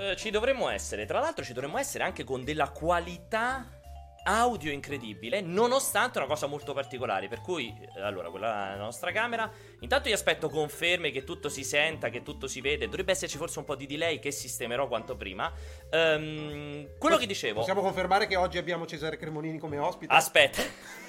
[0.00, 1.04] eh, ci dovremmo essere.
[1.04, 3.78] Tra l'altro, ci dovremmo essere anche con della qualità
[4.22, 7.28] audio incredibile, nonostante una cosa molto particolare.
[7.28, 9.50] Per cui, eh, allora, quella è la nostra camera.
[9.80, 12.86] Intanto io aspetto conferme che tutto si senta, che tutto si vede.
[12.86, 15.52] Dovrebbe esserci forse un po' di delay che sistemerò quanto prima.
[15.90, 17.58] Ehm, quello che dicevo.
[17.58, 20.14] Possiamo confermare che oggi abbiamo Cesare Cremonini come ospite?
[20.14, 20.62] Aspetta.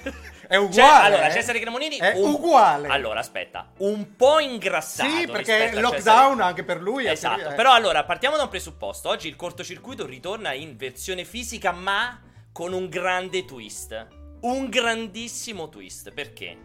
[0.52, 0.74] È uguale.
[0.74, 1.32] Cioè, allora, eh?
[1.32, 2.88] Cesare Cremonini È un- uguale.
[2.90, 5.10] Allora, aspetta, un po' ingrassato.
[5.10, 5.94] Sì, perché il lockdown
[6.32, 7.06] Cesare- anche per lui.
[7.06, 7.54] è- Esatto, eh.
[7.54, 9.08] però allora partiamo da un presupposto.
[9.08, 12.20] Oggi il cortocircuito ritorna in versione fisica, ma
[12.52, 14.08] con un grande twist.
[14.42, 16.12] Un grandissimo twist.
[16.12, 16.58] Perché?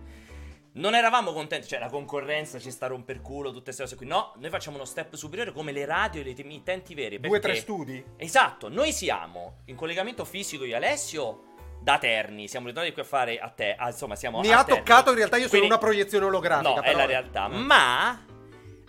[0.72, 4.06] Non eravamo contenti, cioè la concorrenza ci sta a romper culo, tutte queste cose qui.
[4.06, 7.20] No, noi facciamo uno step superiore come le radio e le emittenti vere.
[7.20, 8.04] Due o tre studi.
[8.16, 11.42] Esatto, noi siamo in collegamento fisico io e Alessio
[11.86, 12.48] da Terni.
[12.48, 13.76] Siamo ritornati qui a fare a te.
[13.78, 14.78] ah, insomma, siamo Mi ha Terni.
[14.80, 16.68] toccato in realtà io sono Quindi- una proiezione olografica.
[16.70, 17.44] No, è però- la realtà.
[17.46, 17.56] Eh.
[17.56, 18.24] Ma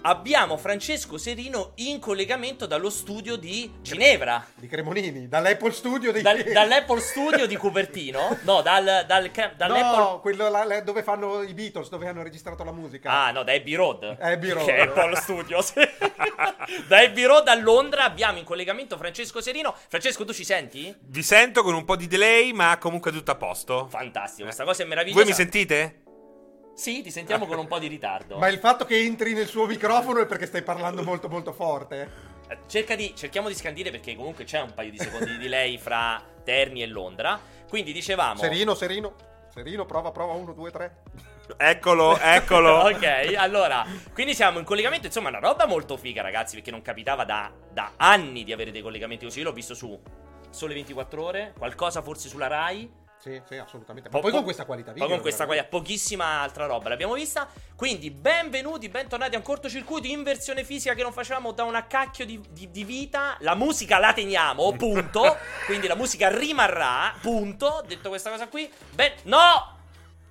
[0.01, 4.45] abbiamo Francesco Serino in collegamento dallo studio di Ginevra.
[4.55, 8.37] Di Cremonini, dall'Apple Studio dei Dal- dall'Apple Studio di Cupertino?
[8.43, 9.98] No, dal, dal, dall'Apple.
[9.98, 13.09] No, quello là- là dove fanno i Beatles, dove hanno registrato la musica.
[13.12, 14.17] Ah, no, da Abbey Road.
[14.20, 14.65] Abbey Road.
[14.65, 15.73] Che è Apple Studios.
[16.87, 19.76] da Abbey Road a Londra abbiamo in collegamento Francesco Serino.
[19.87, 20.95] Francesco, tu ci senti?
[20.99, 23.87] Vi sento con un po' di delay, ma comunque tutto a posto.
[23.89, 25.21] Fantastico, questa cosa è meravigliosa.
[25.23, 26.01] Voi mi sentite?
[26.77, 28.37] Sì, ti sentiamo con un po' di ritardo.
[28.37, 32.09] Ma il fatto che entri nel suo microfono è perché stai parlando molto molto forte.
[32.47, 35.79] Eh, Cerca di, cerchiamo di scandire perché comunque c'è un paio di secondi di delay
[35.79, 37.39] fra Terni e Londra.
[37.67, 38.39] Quindi dicevamo.
[38.39, 39.15] Serino, Serino.
[39.51, 41.01] Serino, prova, prova, uno, due, tre.
[41.57, 42.85] Eccolo, eccolo.
[42.93, 43.83] ok, allora,
[44.13, 47.93] quindi siamo in collegamento, insomma, una roba molto figa, ragazzi, perché non capitava da, da
[47.98, 49.39] anni di avere dei collegamenti così.
[49.39, 49.99] Io l'ho visto su
[50.51, 53.05] Sole 24 Ore, qualcosa forse sulla Rai.
[53.27, 54.07] Sì, sì, assolutamente.
[54.09, 55.05] Ma Po- poi po- con questa qualità video.
[55.05, 57.47] Poi con questa qualità, pochissima altra roba l'abbiamo vista.
[57.75, 62.25] Quindi, benvenuti, bentornati a un cortocircuito in versione fisica che non facevamo da una cacchio
[62.25, 63.35] di, di- di vita.
[63.41, 65.38] La musica la teniamo, punto.
[65.67, 67.83] Quindi la musica rimarrà, punto.
[67.85, 69.11] Detto questa cosa qui, ben.
[69.23, 69.75] No!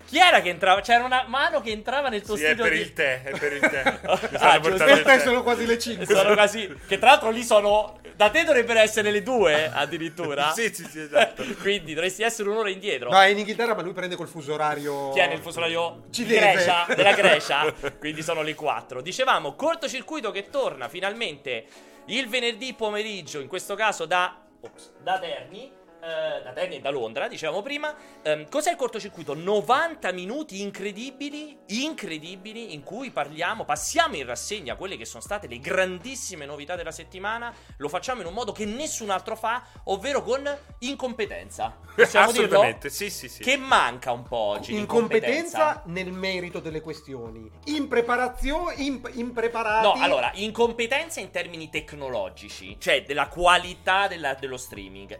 [0.06, 0.80] Chi era che entrava?
[0.80, 2.62] C'era una mano che entrava nel tuo Sì, è studio.
[2.64, 4.00] per di- il tè, è per il tè.
[4.38, 5.18] Ah, il tè.
[5.18, 6.06] sono quasi le 5.
[6.06, 6.72] Sono quasi.
[6.86, 7.98] Che tra l'altro lì sono.
[8.14, 10.52] Da te dovrebbero essere le due, addirittura.
[10.56, 11.44] Sì, sì, sì, esatto.
[11.60, 13.10] Quindi dovresti essere un'ora indietro.
[13.10, 15.10] No, è in Inghilterra, ma lui prende col fuso orario.
[15.12, 16.04] Tiene il fuso orario.
[16.10, 19.02] Grecia, della Grecia, quindi sono le 4.
[19.02, 21.64] Dicevamo, cortocircuito che torna finalmente
[22.06, 25.75] il venerdì pomeriggio, in questo caso da, ops, da Terni.
[26.06, 27.94] Eh, da Terni e da Londra, dicevamo prima.
[28.22, 29.34] Ehm, cos'è il cortocircuito?
[29.34, 35.58] 90 minuti incredibili, incredibili, in cui parliamo, passiamo in rassegna quelle che sono state le
[35.58, 37.52] grandissime novità della settimana.
[37.78, 40.48] Lo facciamo in un modo che nessun altro fa, ovvero con
[40.80, 41.76] incompetenza.
[41.96, 42.46] Possiamo dirlo?
[42.46, 43.42] Assolutamente, sì, sì, sì.
[43.42, 44.74] Che manca un po' oggi.
[44.76, 47.50] Incompetenza nel merito delle questioni.
[47.64, 48.74] Impreparazione.
[48.76, 49.86] Imp- impreparati.
[49.98, 55.18] No, allora, incompetenza in termini tecnologici, cioè della qualità della- dello streaming,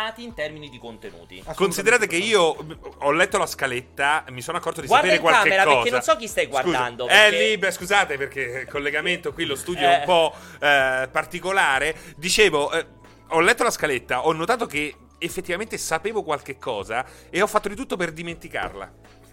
[0.00, 1.42] impreparati in termini di contenuti.
[1.54, 2.56] Considerate che io
[2.98, 5.76] ho letto la scaletta, mi sono accorto di Guarda sapere in qualche camera, cosa.
[5.76, 9.32] perché non so chi stai Scusa, guardando, Eh, perché- lì, beh, scusate perché il collegamento
[9.32, 9.98] qui, lo studio è Eh.
[9.98, 11.94] un po' eh, particolare.
[12.16, 12.86] Dicevo, eh,
[13.28, 17.76] ho letto la scaletta, ho notato che effettivamente sapevo qualche cosa e ho fatto di
[17.76, 18.92] tutto per dimenticarla.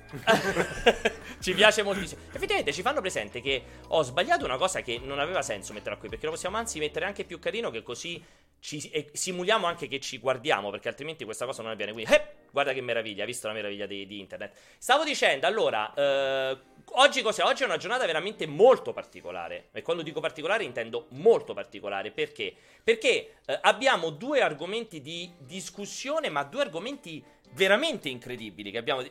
[1.39, 2.21] ci piace moltissimo.
[2.31, 6.07] Effettivamente ci fanno presente che ho sbagliato una cosa che non aveva senso metterla qui,
[6.09, 8.23] perché lo possiamo anzi mettere anche più carino che così
[8.67, 11.93] ci, e simuliamo anche che ci guardiamo, perché altrimenti questa cosa non avviene.
[11.93, 14.57] Quindi, eh, guarda che meraviglia, visto la meraviglia di, di internet.
[14.77, 16.57] Stavo dicendo, allora, eh,
[16.95, 17.43] oggi cos'è?
[17.43, 19.69] Oggi è una giornata veramente molto particolare.
[19.71, 22.11] E quando dico particolare intendo molto particolare.
[22.11, 22.53] Perché?
[22.83, 27.23] Perché eh, abbiamo due argomenti di discussione, ma due argomenti
[27.53, 29.01] veramente incredibili che abbiamo...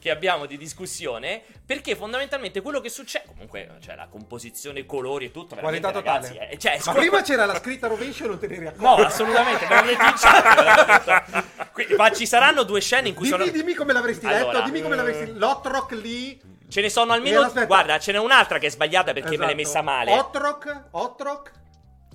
[0.00, 5.30] che abbiamo di discussione perché fondamentalmente quello che succede comunque cioè la composizione colori e
[5.30, 6.26] tutto Qualità totale.
[6.28, 9.02] ragazzi, eh, cioè, Ma prima c'era la scritta rovescio e non te ne eri accorto.
[9.02, 11.48] no assolutamente l'avete detto.
[11.72, 14.64] Quindi, ma ci saranno due scene in cui Dimmi, sono dimmi come l'avresti letto, Allora,
[14.64, 16.40] dimmi come l'avresti L'Otrock lì.
[16.68, 19.60] ce ne sono almeno Eh, guarda ce n'è un'altra che è sbagliata perché me l'hai
[19.60, 19.78] Esatto.
[19.78, 21.52] messa male Otrock, Otrock.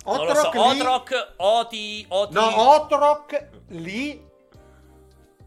[0.06, 0.56] non lo so Otrock.
[0.80, 4.34] Otrock Oti Oti No, Otrock lì.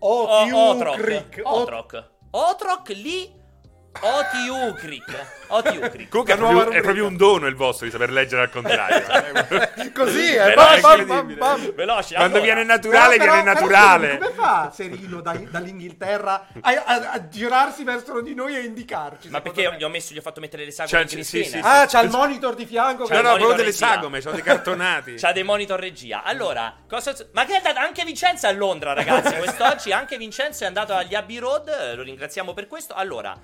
[0.01, 1.41] Otrock.
[1.43, 3.38] Otrock Otrock lì
[4.01, 8.11] Otiu Creek Otiu Creek Comunque è proprio, è proprio un dono il vostro di saper
[8.11, 9.03] leggere al contrario.
[9.95, 10.45] Così, eh.
[10.55, 12.53] Veloce, Bam, bam, bam, veloce Quando allora.
[12.55, 14.07] viene naturale, Però- viene però- però naturale.
[14.19, 19.29] scusami, Come fa Serino da- dall'Inghilterra a, a- a girarsi verso di noi e indicarci?
[19.31, 19.77] ma perché me?
[19.79, 21.61] gli ho messo gli ho fatto mettere le sagome Cioè, in sì, sì, sì.
[21.63, 23.05] Ah, c'ha il monitor di fianco.
[23.05, 23.87] C'ha No, no, proprio delle regia.
[23.87, 25.15] sagome, sono dei cartonati.
[25.15, 26.23] C'ha dei monitor regia.
[26.23, 29.35] Allora, cosa ma che è andata anche Vincenzo a Londra, ragazzi.
[29.39, 31.69] Quest'oggi anche Vincenzo è andato agli Abbey Road.
[31.69, 32.93] eh, Lo ringraziamo per questo.
[32.95, 33.35] Allora,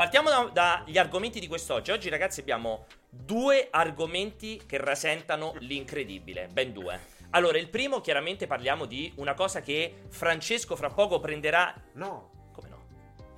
[0.00, 1.90] partiamo da- dagli argomenti di quest'oggi.
[1.90, 6.98] Oggi, ragazzi, abbiamo due argomenti che rasentano l'incredibile, ben due.
[7.32, 11.74] Allora, il primo, chiaramente parliamo di una cosa che Francesco fra poco prenderà.
[11.96, 12.39] No.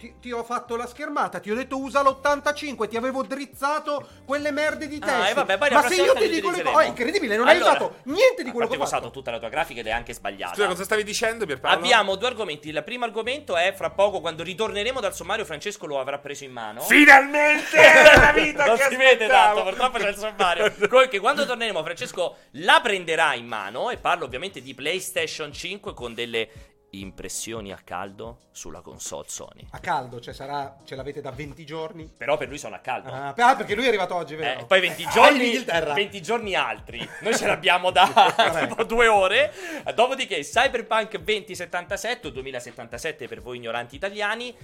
[0.02, 4.50] Ti, ti ho fatto la schermata, ti ho detto usa l'85, ti avevo drizzato quelle
[4.50, 5.30] merde di Ah, testi.
[5.30, 7.70] e vabbè, Ma se io ti dico le cose, oh, è incredibile, non hai Allora,
[7.70, 9.12] usato niente di quello che ho ho usato fatto.
[9.12, 10.54] tutta la tua grafica ed è anche sbagliata.
[10.54, 11.78] Scusa, cosa stavi dicendo, Pierpaolo?
[11.78, 12.68] Abbiamo due argomenti.
[12.68, 16.50] Il primo argomento è fra poco, quando ritorneremo dal sommario, Francesco lo avrà preso in
[16.50, 16.80] mano.
[16.80, 17.76] Finalmente!
[17.78, 20.72] È la vita non che si vede tanto, purtroppo c'è il sommario.
[20.90, 23.90] Comunque, quando torneremo, Francesco la prenderà in mano.
[23.90, 26.48] E parlo ovviamente di PlayStation 5 con delle
[26.94, 29.66] impressioni a caldo sulla console Sony.
[29.70, 32.10] A caldo, cioè sarà, ce l'avete da 20 giorni.
[32.16, 33.10] però per lui sono a caldo.
[33.10, 34.60] Ah, ah, perché lui è arrivato oggi, vero?
[34.60, 35.94] Eh, poi 20 Ah, in giorni, Inghilterra.
[35.94, 37.08] 20 giorni altri.
[37.20, 38.34] Noi ce l'abbiamo da
[38.68, 39.52] tipo due ore.
[39.94, 44.54] Dopodiché, Cyberpunk 2077 o 2077 per voi ignoranti italiani,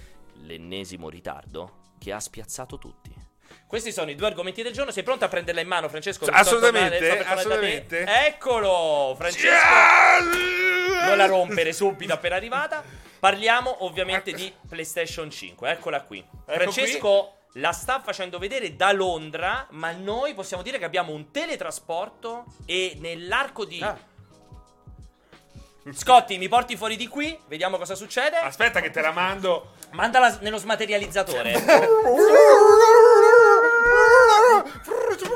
[0.42, 3.14] l'ennesimo ritardo che ha spiazzato tutti.
[3.66, 4.90] Questi sono i due argomenti del giorno.
[4.92, 6.26] Sei pronto a prenderla in mano, Francesco?
[6.26, 8.04] Assolutamente, assolutamente.
[8.04, 8.26] te.
[8.26, 10.67] Eccolo, Francesco.
[11.08, 12.82] Non la rompere subito appena arrivata.
[13.18, 15.70] Parliamo ovviamente di PlayStation 5.
[15.70, 16.24] Eccola qui.
[16.44, 22.44] Francesco la sta facendo vedere da Londra, ma noi possiamo dire che abbiamo un teletrasporto
[22.66, 23.80] e nell'arco di...
[23.80, 23.98] Ah.
[25.90, 28.36] Scotti, mi porti fuori di qui, vediamo cosa succede.
[28.36, 29.72] Aspetta che te la mando.
[29.92, 31.54] Mandala nello smaterializzatore.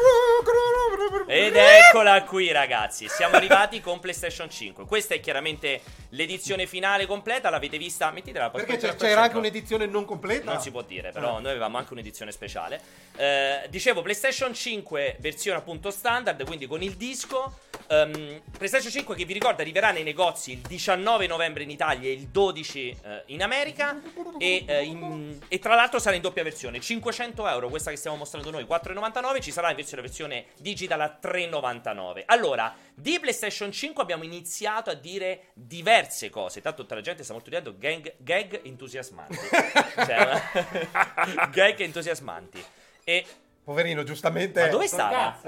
[1.35, 4.85] Ed eccola qui ragazzi, siamo arrivati con PlayStation 5.
[4.85, 5.81] Questa è chiaramente
[6.11, 8.11] l'edizione finale completa, l'avete vista?
[8.11, 9.39] Mettitela poi Perché c'era anche centro.
[9.39, 10.53] un'edizione non completa?
[10.53, 11.41] Non si può dire, però Ah.
[11.41, 12.79] noi avevamo anche un'edizione speciale.
[13.17, 17.61] Eh, dicevo, PlayStation 5 versione appunto standard, quindi con il disco.
[17.89, 22.13] Ehm, PlayStation 5 che vi ricordo arriverà nei negozi il 19 novembre in Italia e
[22.13, 23.99] il 12 eh, in America.
[24.39, 28.19] E, eh, in- e tra l'altro sarà in doppia versione: 500 euro, questa che stiamo
[28.19, 29.41] mostrando noi, 4,99.
[29.41, 32.23] Ci sarà invece la versione digital a 3,99.
[32.27, 36.61] Allora, di PlayStation 5 abbiamo iniziato a dire diverse cose.
[36.61, 39.39] Tanto tutta la gente sta molto dicendo gag, gag entusiasmanti.
[39.95, 40.43] cioè,
[41.53, 42.65] gag entusiasmanti.
[43.05, 43.27] E
[43.65, 44.61] Poverino, giustamente.
[44.61, 45.39] ma dove stava?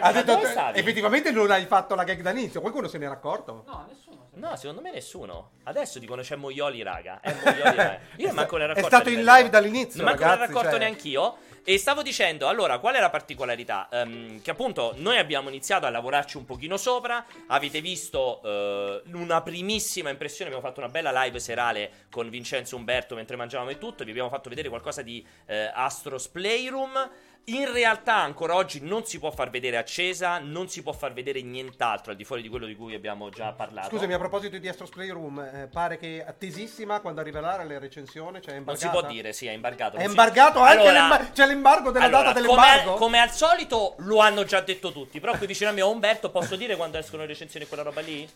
[0.00, 0.78] Ha detto, dove stavi?
[0.78, 2.60] effettivamente non hai fatto la gag da inizio.
[2.60, 3.64] Qualcuno se ne era accorto?
[3.66, 4.28] No, nessuno.
[4.34, 5.52] No, secondo me nessuno.
[5.62, 7.20] Adesso dicono c'è Moioli, raga.
[7.20, 7.98] È Moioli, raga.
[8.16, 10.70] Io manco ne ero È accorto stato in live dall'inizio, Non manco ne ero accorto
[10.70, 10.78] cioè.
[10.78, 11.36] neanch'io.
[11.66, 13.88] E stavo dicendo, allora, qual è la particolarità?
[13.90, 17.24] Ehm, che appunto noi abbiamo iniziato a lavorarci un pochino sopra.
[17.46, 20.50] Avete visto eh, una primissima impressione.
[20.50, 24.04] Abbiamo fatto una bella live serale con Vincenzo Umberto mentre mangiavamo e tutto.
[24.04, 27.10] Vi abbiamo fatto vedere qualcosa di eh, Astros Playroom.
[27.48, 31.42] In realtà ancora oggi non si può far vedere accesa, non si può far vedere
[31.42, 33.90] nient'altro al di fuori di quello di cui abbiamo già parlato.
[33.90, 38.54] Scusami, a proposito di Astro's Playroom, eh, pare che attesissima quando arriverà la recensione, cioè
[38.54, 39.98] è Non si può dire, sì, è embargato.
[39.98, 42.94] È non si- anche Allora- l'embar- c'è l'embargo della allora, data come, dell'embargo?
[42.94, 46.56] come al solito lo hanno già detto tutti, però qui vicino a me Umberto, posso
[46.56, 48.26] dire quando escono le recensioni quella roba lì?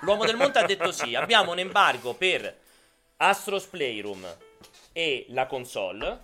[0.00, 2.52] L'uomo del monte ha detto sì, abbiamo un embargo per
[3.18, 4.26] Astros Playroom
[4.92, 6.20] e la console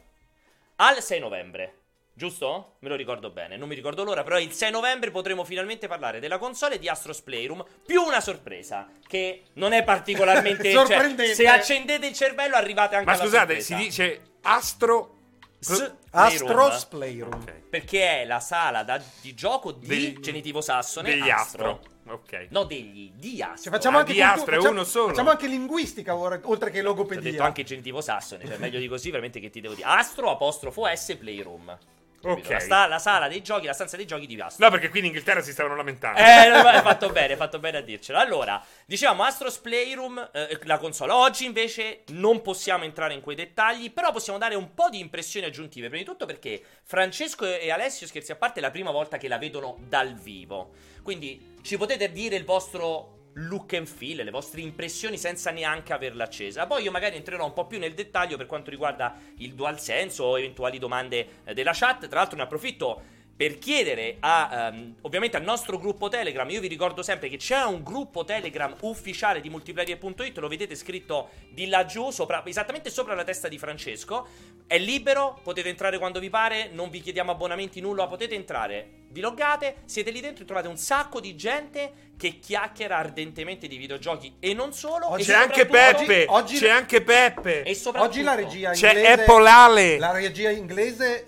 [0.76, 1.78] al 6 novembre.
[2.16, 2.76] Giusto?
[2.78, 6.20] Me lo ricordo bene, non mi ricordo l'ora, però il 6 novembre potremo finalmente parlare
[6.20, 10.70] della console di Astros Playroom, più una sorpresa, che non è particolarmente...
[10.72, 11.34] cioè, Sorprendente.
[11.34, 13.76] se accendete il cervello arrivate anche Ma alla scusate, sorpresa.
[13.76, 15.10] si dice Astro.
[15.58, 17.42] S- Astros Playroom, Playroom.
[17.42, 17.68] Ok.
[17.70, 21.70] perché è la sala da- di gioco di Degli- genitivo sassone Degli Astro.
[21.80, 21.92] Astro.
[22.06, 22.48] Ok.
[22.50, 23.62] No, degli di Astro.
[23.70, 25.08] Cioè, facciamo Ah, anche di cultu- facciamo- uno solo.
[25.08, 27.30] Facciamo anche linguistica oltre che Ho logopedia.
[27.30, 29.86] detto anche genitivo sassone, cioè meglio di così, veramente che ti devo dire.
[29.88, 31.78] Astro apostrofo S Playroom.
[32.24, 32.48] Ok.
[32.48, 34.64] La, sta- la sala dei giochi, la stanza dei giochi di Astro.
[34.64, 36.18] No, perché qui in Inghilterra si stavano lamentando.
[36.18, 38.18] Eh, no, hai fatto bene, hai fatto bene a dircelo.
[38.18, 41.12] Allora, diciamo Astros Playroom, eh, la console.
[41.12, 45.46] Oggi invece non possiamo entrare in quei dettagli, però possiamo dare un po' di impressioni
[45.46, 45.88] aggiuntive.
[45.88, 49.28] Prima di tutto perché Francesco e Alessio, scherzi a parte, è la prima volta che
[49.28, 50.70] la vedono dal vivo.
[51.02, 56.24] Quindi ci potete dire il vostro look and feel, le vostre impressioni senza neanche averla
[56.24, 56.66] accesa.
[56.66, 60.38] Poi io magari entrerò un po' più nel dettaglio per quanto riguarda il DualSense o
[60.38, 62.08] eventuali domande eh, della chat.
[62.08, 63.02] Tra l'altro ne approfitto
[63.36, 67.62] per chiedere a, ehm, ovviamente al nostro gruppo Telegram, io vi ricordo sempre che c'è
[67.64, 73.24] un gruppo Telegram ufficiale di multiplayer.it, lo vedete scritto di laggiù, sopra, esattamente sopra la
[73.24, 74.28] testa di Francesco,
[74.68, 79.20] è libero, potete entrare quando vi pare, non vi chiediamo abbonamenti, nulla, potete entrare, vi
[79.20, 84.34] loggate, siete lì dentro e trovate un sacco di gente che chiacchiera ardentemente di videogiochi
[84.40, 85.10] e non solo.
[85.12, 86.26] Oggi e C'è anche Peppe.
[86.28, 87.62] oggi- C'è anche Peppe.
[87.62, 89.98] E Oggi la regia C'è inglese Apple Ale.
[89.98, 91.24] La regia inglese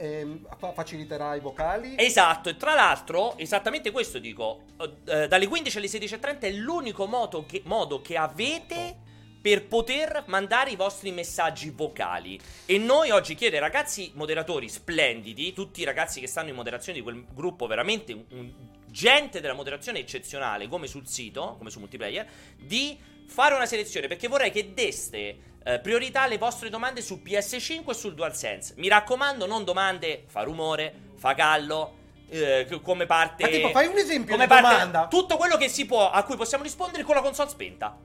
[0.58, 1.94] fa- faciliterà i vocali.
[1.96, 4.62] Esatto, e tra l'altro, esattamente questo dico,
[5.06, 8.96] eh, dalle 15 alle 16.30 è l'unico modo che, modo che avete
[9.46, 12.36] per poter mandare i vostri messaggi vocali.
[12.64, 16.98] E noi oggi chiede ai ragazzi moderatori splendidi, tutti i ragazzi che stanno in moderazione
[16.98, 18.52] di quel gruppo, veramente un, un-
[18.90, 22.26] gente della moderazione eccezionale, come sul sito, come su multiplayer,
[22.56, 22.98] di
[23.28, 27.94] fare una selezione perché vorrei che deste eh, priorità alle vostre domande su PS5 e
[27.94, 28.74] sul DualSense.
[28.78, 31.94] Mi raccomando, non domande fa rumore, fa gallo.
[32.30, 35.06] eh, come parte Ma tipo, fai un esempio come parte domanda.
[35.06, 37.96] tutto quello che si può a cui possiamo rispondere con la console spenta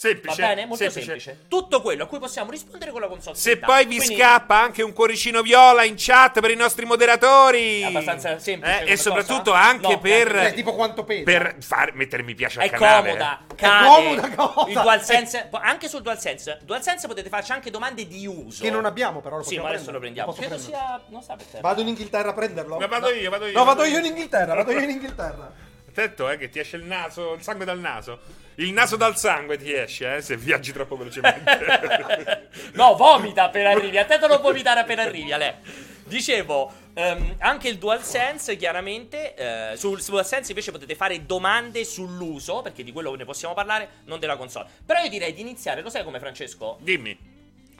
[0.00, 0.40] Semplice.
[0.40, 1.40] va bene molto semplice.
[1.48, 4.60] tutto quello a cui possiamo rispondere con la console Se spenta poi vi Quindi- scappa
[4.60, 7.80] anche un cuoricino viola in chat per i nostri moderatori.
[7.80, 9.60] È abbastanza semplice Eh, come e soprattutto cosa?
[9.60, 11.24] anche No, per, Eh, tipo quanto pesa?
[11.24, 13.08] per far mettere mi piace al è canale.
[13.10, 13.86] comoda, cade.
[13.88, 14.68] comoda cosa?
[14.68, 18.62] Il DualSense, anche sul DualSense, DualSense potete farci anche domande di uso.
[18.62, 20.24] Che non abbiamo, però lo Sì, possiamo ma adesso lo prendere.
[20.24, 20.28] prendiamo.
[20.30, 21.00] Lo posso Credo prendere.
[21.02, 21.60] sia non sa per te.
[21.60, 22.78] Vado in Inghilterra a prenderlo?
[22.78, 23.14] Ma vado No.
[23.16, 25.66] io, vado io, No, vado io in Inghilterra, vado io in Inghilterra.
[25.98, 28.20] Attento, eh, che ti esce il naso, il sangue dal naso.
[28.54, 32.46] Il naso dal sangue ti esce, eh, se viaggi troppo velocemente.
[32.74, 33.98] No, vomita appena arrivi.
[33.98, 35.58] Attento a non vomitare appena arrivi, Ale.
[36.04, 39.34] Dicevo, ehm, anche il DualSense, chiaramente.
[39.34, 43.88] eh, sul, sul DualSense invece potete fare domande sull'uso, perché di quello ne possiamo parlare,
[44.04, 44.68] non della console.
[44.86, 46.78] Però io direi di iniziare, lo sai come Francesco?
[46.80, 47.18] Dimmi.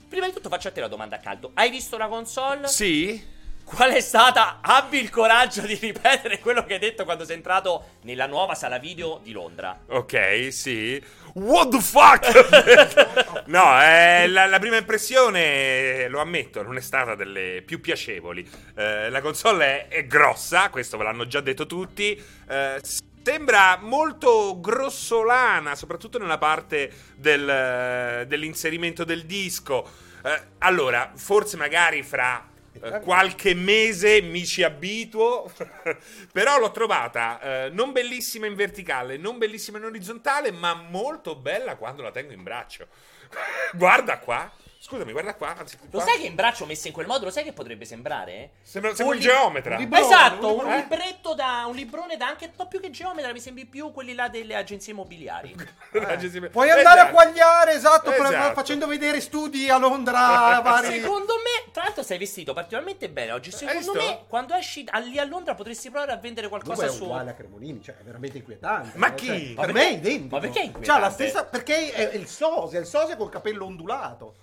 [0.08, 1.52] Prima di tutto faccio a te la domanda a caldo.
[1.54, 2.66] Hai visto la console?
[2.66, 3.36] Sì?
[3.68, 4.58] Qual è stata?
[4.62, 8.78] Abbi il coraggio di ripetere quello che hai detto quando sei entrato nella nuova sala
[8.78, 9.82] video di Londra.
[9.88, 11.00] Ok, sì.
[11.34, 13.44] What the fuck?
[13.46, 18.48] no, eh, la, la prima impressione, lo ammetto, non è stata delle più piacevoli.
[18.74, 22.20] Eh, la console è, è grossa, questo ve l'hanno già detto tutti.
[22.48, 22.80] Eh,
[23.22, 29.88] sembra molto grossolana, soprattutto nella parte del- dell'inserimento del disco.
[30.24, 32.57] Eh, allora, forse magari fra eh,
[33.02, 35.50] qualche mese mi ci abituo,
[36.32, 41.76] però l'ho trovata eh, non bellissima in verticale, non bellissima in orizzontale, ma molto bella
[41.76, 42.86] quando la tengo in braccio.
[43.72, 44.50] guarda qua,
[44.88, 45.54] scusami, guarda qua.
[45.56, 46.06] Anzi, Lo qua.
[46.08, 48.52] sai che in braccio messo in quel modo, lo sai che potrebbe sembrare?
[48.62, 49.74] Sembra, sembra un li- geometra.
[49.74, 50.76] un librone, esatto, un un librone.
[50.82, 54.28] libretto da un librone da anche no più che geometra, mi sembri più quelli là
[54.28, 55.54] delle agenzie immobiliari.
[55.92, 57.12] L'agenzia- Puoi andare a Esatto.
[57.14, 58.54] quagliare, esatto, per- Esatto.
[58.54, 61.00] facendo vedere studi a Londra vari.
[61.00, 63.50] Secondo me, tra l'altro sei vestito particolarmente bene oggi.
[63.50, 67.04] Secondo me, quando esci a- lì a Londra potresti provare a vendere qualcosa è su
[67.04, 68.96] uguale a Cremolini, cioè è veramente inquietante.
[68.98, 69.26] Ma eh, chi?
[69.26, 70.34] cioè, Ma per perché- me è identico.
[70.34, 70.86] ma perché è inquietante?
[70.86, 74.34] Cioè, la stessa, perché è il sosia, il sosia col capello ondulato.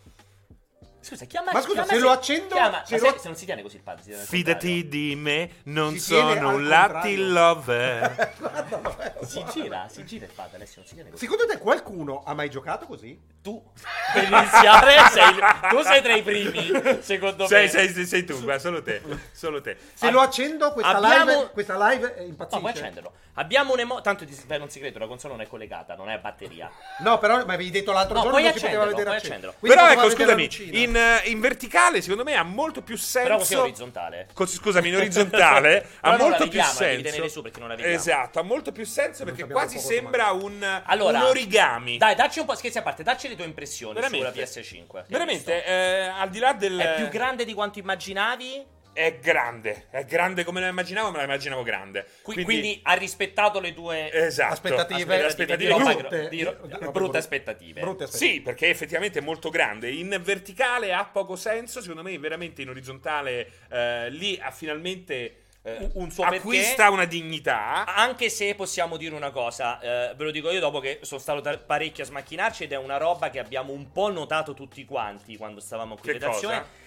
[1.06, 3.46] Scusa, chiama Ma scusa, chiama se lo accendo- chiama- se lo- se, se non si
[3.46, 8.34] tiene così il padre, si Fidati di me, non Si sono un Latin lover.
[8.40, 9.16] Guarda.
[9.24, 11.24] Si gira, si gira il padre, Alessio, non si tiene così.
[11.24, 13.20] Secondo te qualcuno ha mai giocato così?
[13.44, 13.64] Tu,
[14.14, 15.36] per iniziare, sei,
[15.70, 16.72] tu sei tra i primi,
[17.02, 17.70] secondo sei, me.
[17.70, 19.02] sei, sei, sei tu, guarda, solo te.
[19.32, 19.78] Solo te.
[19.94, 22.60] Se lo accendo, questa, abbiamo- live, questa live eh, No, impazzisce.
[22.62, 23.12] puoi accenderlo.
[23.38, 24.00] Abbiamo un emo...
[24.02, 26.72] Tanto ti non si crede, la console non è collegata, non è a batteria.
[27.00, 29.56] No, però mi avevi detto l'altro No, giorno non si poteva accenderlo, vedere puoi accenderlo.
[29.60, 30.78] Però ecco, scusami, lucina.
[30.96, 33.28] In, eh, in verticale secondo me ha molto più senso.
[33.28, 34.28] Però così è orizzontale.
[34.34, 37.12] Cos- scusami, in orizzontale ha molto più vediamo, la devi senso.
[37.12, 37.98] tenere su perché non la vediamo.
[37.98, 41.98] Esatto, ha molto più senso perché quasi sembra un, Allora, un origami.
[41.98, 44.32] Dai, dacci un po', scherzi a parte, dacci le tue impressioni Veramente?
[44.32, 44.92] sulla PS5.
[44.92, 46.78] che hai Veramente, eh, al di là del.
[46.78, 48.74] È più grande di quanto immaginavi?
[48.96, 52.06] È grande, è grande come la immaginavo, me la immaginavo grande.
[52.22, 54.54] Qui- Quindi, ha rispettato le tue esatto.
[54.54, 56.30] Aspettative, aspettative, aspettative di brutte.
[56.30, 57.18] di Di- brutte brutte.
[57.18, 57.82] aspettative.
[57.82, 58.34] Brutte aspettative.
[58.36, 59.92] Sì, perché effettivamente è molto grande.
[59.92, 65.90] In verticale ha poco senso, secondo me veramente in orizzontale eh, lì ha finalmente eh,
[65.96, 66.92] Un suo acquista perché.
[66.94, 67.84] una dignità.
[67.94, 71.42] Anche se possiamo dire una cosa, eh, ve lo dico io dopo che sono stato
[71.42, 75.36] ta- parecchio a smacchinarci ed è una roba che abbiamo un po' notato tutti quanti
[75.36, 76.58] quando stavamo qui in Che redazione.
[76.60, 76.84] cosa?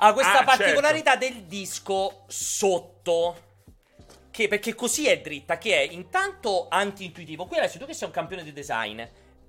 [0.00, 3.46] Ha questa Ah, particolarità del disco sotto.
[4.30, 7.46] Che, perché così è dritta, che è intanto anti-intuitivo.
[7.46, 9.02] Qui adesso tu che sei un campione di design.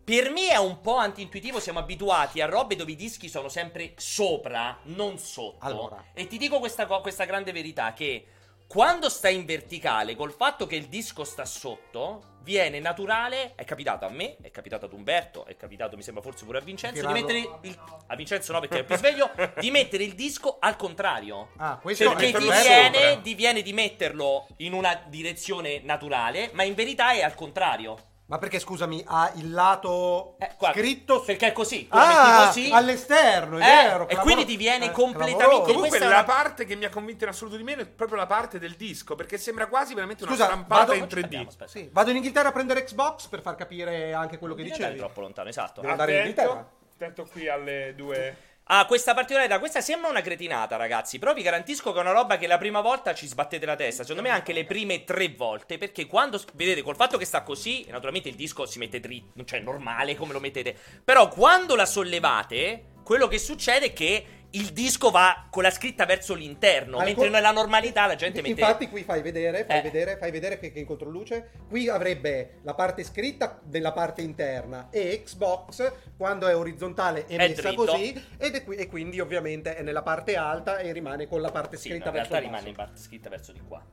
[0.04, 3.94] Per me è un po' anti-intuitivo, siamo abituati a robe dove i dischi sono sempre
[3.98, 5.64] sopra, non sotto.
[5.64, 6.04] Allora.
[6.14, 8.26] E ti dico questa, questa grande verità, che
[8.70, 14.06] quando stai in verticale, col fatto che il disco sta sotto, viene naturale, è capitato
[14.06, 17.12] a me, è capitato ad Umberto, è capitato mi sembra forse pure a Vincenzo, di
[17.12, 17.80] mettere il...
[18.06, 21.50] A Vincenzo no perché è più sveglio, di mettere il disco al contrario.
[21.58, 26.76] Ah, questo Perché ti viene, ti viene di metterlo in una direzione naturale, ma in
[26.76, 28.09] verità è al contrario.
[28.30, 31.88] Ma perché scusami, ha il lato Eh, guarda, scritto su- perché è così.
[31.90, 34.08] Ah, così all'esterno, è Eh, vero.
[34.08, 35.74] e quindi ti viene eh, completamente-.
[35.74, 38.18] Comunque è la una- parte che mi ha convinto in assoluto di meno è proprio
[38.20, 41.16] la parte del disco, perché sembra quasi veramente una Scusa, stampata vado- in 3D.
[41.24, 41.72] Aspettiamo, aspetta.
[41.72, 44.84] Sì, vado in Inghilterra a prendere Xbox per far capire anche quello che Non devi
[44.84, 44.98] andare dicevi.
[45.00, 45.82] troppo lontano, esatto.
[45.82, 46.70] Devo andare in Inghilterra.
[46.94, 48.38] attento qui alle due...
[48.72, 49.58] ha questa particolarità.
[49.58, 51.18] Questa sembra una cretinata, ragazzi.
[51.18, 54.04] Però vi garantisco che è una roba che la prima volta ci sbattete la testa.
[54.04, 55.78] Secondo me anche le prime tre volte.
[55.78, 59.60] Perché quando vedete col fatto che sta così, naturalmente il disco si mette dritto, cioè
[59.60, 60.76] normale come lo mettete.
[61.04, 66.06] Però quando la sollevate, quello che succede è che il disco va con la scritta
[66.06, 69.82] verso l'interno, Al mentre nella normalità la gente mette Infatti, qui fai vedere, fai Eh.
[69.82, 71.52] vedere, fai vedere che, che in controluce.
[71.68, 77.38] Qui avrebbe la parte scritta della parte interna e Xbox quando è orizzontale è, È
[77.38, 77.86] messa dritto.
[77.86, 81.52] così ed è qui- e quindi ovviamente è nella parte alta e rimane con la
[81.52, 82.64] parte Sì, scritta no, in verso realtà il basso.
[82.66, 83.86] rimane in parte scritta verso di qua.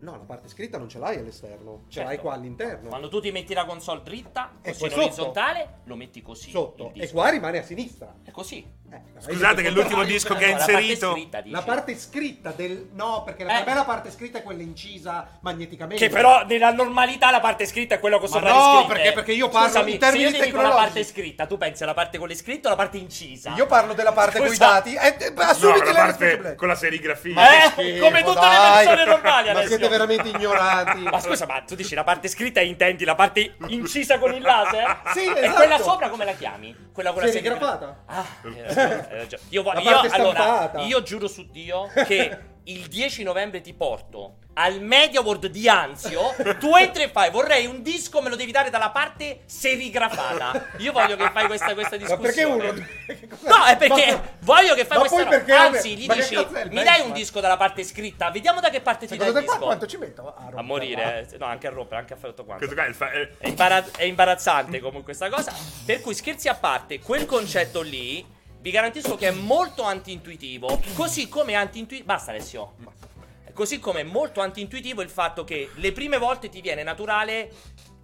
[0.00, 2.08] No, la parte scritta non ce l'hai all'esterno, ce Certo.
[2.08, 2.88] l'hai qua all'interno.
[2.88, 5.02] Quando tu ti metti la console dritta, E così in sotto.
[5.04, 6.50] orizzontale, lo metti così.
[6.50, 8.14] Sotto e qua rimane a sinistra.
[8.24, 8.76] È così.
[8.90, 11.10] Eh, Scusate che l'ultimo disco che ha No, la parte inserito...
[11.12, 11.42] scritta.
[11.44, 12.88] La parte scritta del...
[12.94, 13.64] No, perché la, Eh.
[13.64, 16.06] per me la parte scritta è quella incisa magneticamente.
[16.06, 19.48] Che però nella normalità la parte scritta è quello con sopra no, perché- perché io
[19.50, 20.76] parlo Scusami, in termini dico la tecnologici.
[20.78, 23.52] parte scritta, tu pensi alla parte con le scritte o alla parte incisa?
[23.56, 24.94] Io parlo della parte con i dati.
[24.94, 27.74] Eh, eh, No, assumiti la parte con la serigrafia.
[27.76, 29.87] Eh, come tutte le persone normali Ma Alessio.
[29.88, 31.00] Siete veramente ignoranti.
[31.02, 34.42] Ma scusa, ma tu dici la parte scritta e intendi la parte incisa con il
[34.42, 35.00] laser?
[35.12, 35.54] Sì, E esatto.
[35.56, 36.76] quella sopra come la chiami?
[36.92, 38.02] Quella con la Serigrafata?
[38.06, 39.42] Ah, eh, ragione.
[39.50, 42.38] io, vo- io- allora, io giuro su Dio che
[42.68, 46.34] il 10 novembre ti porto al Media World di Anzio.
[46.58, 50.66] Tu entri e fai, vorrei un disco, me lo devi dare dalla parte serigrafata.
[50.78, 52.28] Io voglio che fai questa, questa Ma discussione.
[52.32, 53.56] perché uno...
[53.56, 55.52] No, è perché Ma- voglio che fai Ma questa poi perché-.
[55.52, 56.34] Anzi, gli ma dici,
[56.70, 59.58] mi dai un disco dalla parte scritta, vediamo da che parte ti dai il disco.
[59.58, 60.26] quanto ci metto?
[60.36, 61.36] A, A morire, eh.
[61.38, 62.66] no, anche a rompere, anche a fare tutto quanto.
[62.66, 65.54] Questo qua è fa- È, imbara- è imbarazzante comunque questa cosa.
[65.86, 70.80] Per cui scherzi a parte, quel concetto lì vi garantisco che è molto anti-intuitivo.
[70.94, 72.06] Così come anti-intuitivo.
[72.06, 72.74] Basta, Alessio.
[73.52, 77.50] Così come è molto anti-intuitivo il fatto che le prime volte ti viene naturale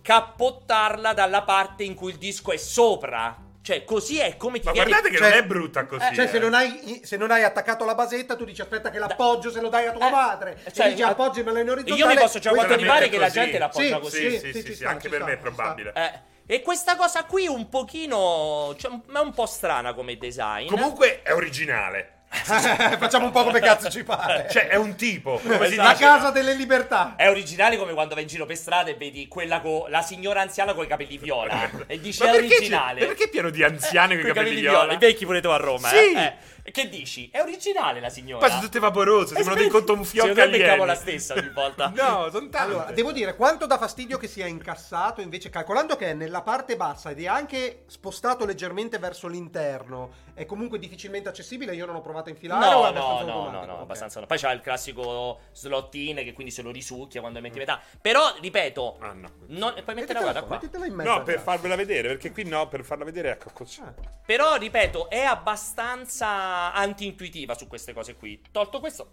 [0.02, 3.37] cappottarla dalla parte in cui il disco è sopra.
[3.62, 4.88] Cioè, così è come ti Ma viene.
[4.90, 6.14] guardate che Cioè- non è brutta così.
[6.14, 6.28] Cioè, eh.
[6.28, 9.61] se non, hai, se non hai attaccato la basetta, tu dici aspetta che l'appoggio se
[9.62, 10.61] lo dai a tua Eh, madre.
[10.75, 11.99] cioè, e dici appoggiamela in orizzontale.
[12.00, 14.30] Io mi posso già quanto Veramente ripare che la gente la appoggia Sì, così.
[14.32, 15.42] Sì, Sì, sì, sì, sì, sta, anche ci per sta, me è sta.
[15.50, 15.92] probabile.
[15.94, 18.74] Eh, e questa cosa qui un pochino.
[18.78, 20.66] Cioè, è un po' strana come design.
[20.68, 22.10] Comunque è originale.
[22.34, 24.48] Facciamo un po' come cazzo ci pare.
[24.50, 25.38] Cioè, è un tipo.
[25.40, 26.04] Come si la dice?
[26.04, 27.14] casa delle libertà.
[27.16, 30.40] È originale come quando vai in giro per strada e vedi quella con la signora
[30.40, 31.70] anziana con i capelli viola.
[31.87, 33.00] E dici Ma è perché, originale.
[33.00, 34.92] c'è- perché è pieno di anziani con i Coi capelli viola?
[34.92, 35.96] I vecchi pure tu a Roma, Sì.
[35.96, 36.20] eh?
[36.22, 36.35] Eh.
[36.66, 37.29] E Che dici?
[37.31, 38.38] È originale la signora.
[38.40, 40.87] Poi sono tutte vaporose, sembrano dei Secondo cotton fioc me alieni.
[40.87, 41.92] la stessa ogni volta.
[41.94, 42.57] No, sono tante.
[42.57, 46.77] Allora, devo dire, quanto dà fastidio che sia incassato, invece calcolando che è nella parte
[46.77, 52.00] bassa ed è anche spostato leggermente verso l'interno, è comunque difficilmente accessibile, io non ho
[52.00, 53.81] provato a infilare No, no, no, no, no, Ok.
[53.83, 54.27] abbastanza no.
[54.27, 57.79] Poi c'ha il classico slot in che quindi se lo risucchia quando metti metà.
[58.00, 59.29] Però, ripeto, Ah, no.
[59.48, 61.11] non, e poi metterla Mettitela guarda qua, in mezzo.
[61.11, 63.81] No, per farvela vedere, perché qui no, per farla vedere, ecco così.
[63.83, 63.92] Ah.
[64.24, 68.40] Però, ripeto, è abbastanza anti-intuitiva su queste cose qui.
[68.50, 69.12] Tolto questo,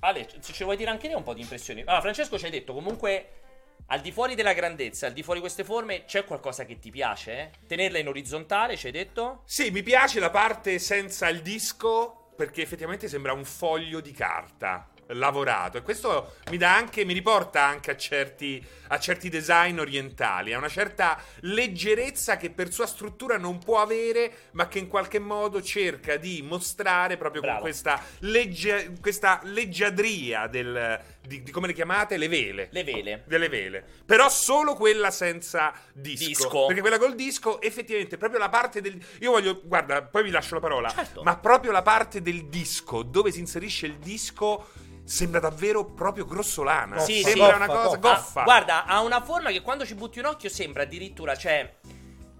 [0.00, 1.80] Ale, se ci vuoi dire anche te un po' di impressioni.
[1.80, 3.28] Allora, Francesco ci hai detto comunque.
[3.88, 6.90] Al di fuori della grandezza, al di fuori di queste forme, c'è qualcosa che ti
[6.90, 7.32] piace?
[7.32, 7.50] eh?
[7.66, 9.42] Tenerla in orizzontale, ci hai detto?
[9.44, 14.88] Sì, mi piace la parte senza il disco perché effettivamente sembra un foglio di carta
[15.08, 20.52] lavorato e questo mi dà anche mi riporta anche a certi a certi design orientali
[20.52, 25.18] a una certa leggerezza che per sua struttura non può avere ma che in qualche
[25.18, 27.58] modo cerca di mostrare proprio Bravo.
[27.60, 33.24] con questa legge, questa leggiadria del di, di come le chiamate le vele Le vele.
[33.26, 36.24] delle vele, però solo quella senza disco.
[36.26, 36.66] Disco.
[36.66, 39.02] Perché quella col disco, effettivamente, proprio la parte del.
[39.20, 40.90] Io voglio, guarda, poi vi lascio la parola.
[40.90, 41.22] Certo.
[41.22, 44.68] Ma proprio la parte del disco, dove si inserisce il disco,
[45.04, 46.98] sembra davvero proprio grossolana.
[46.98, 47.54] Sì, sembra sì.
[47.54, 48.14] una Goffa, cosa goffa.
[48.16, 48.40] goffa.
[48.40, 51.76] Ah, guarda, ha una forma che quando ci butti un occhio sembra addirittura, cioè,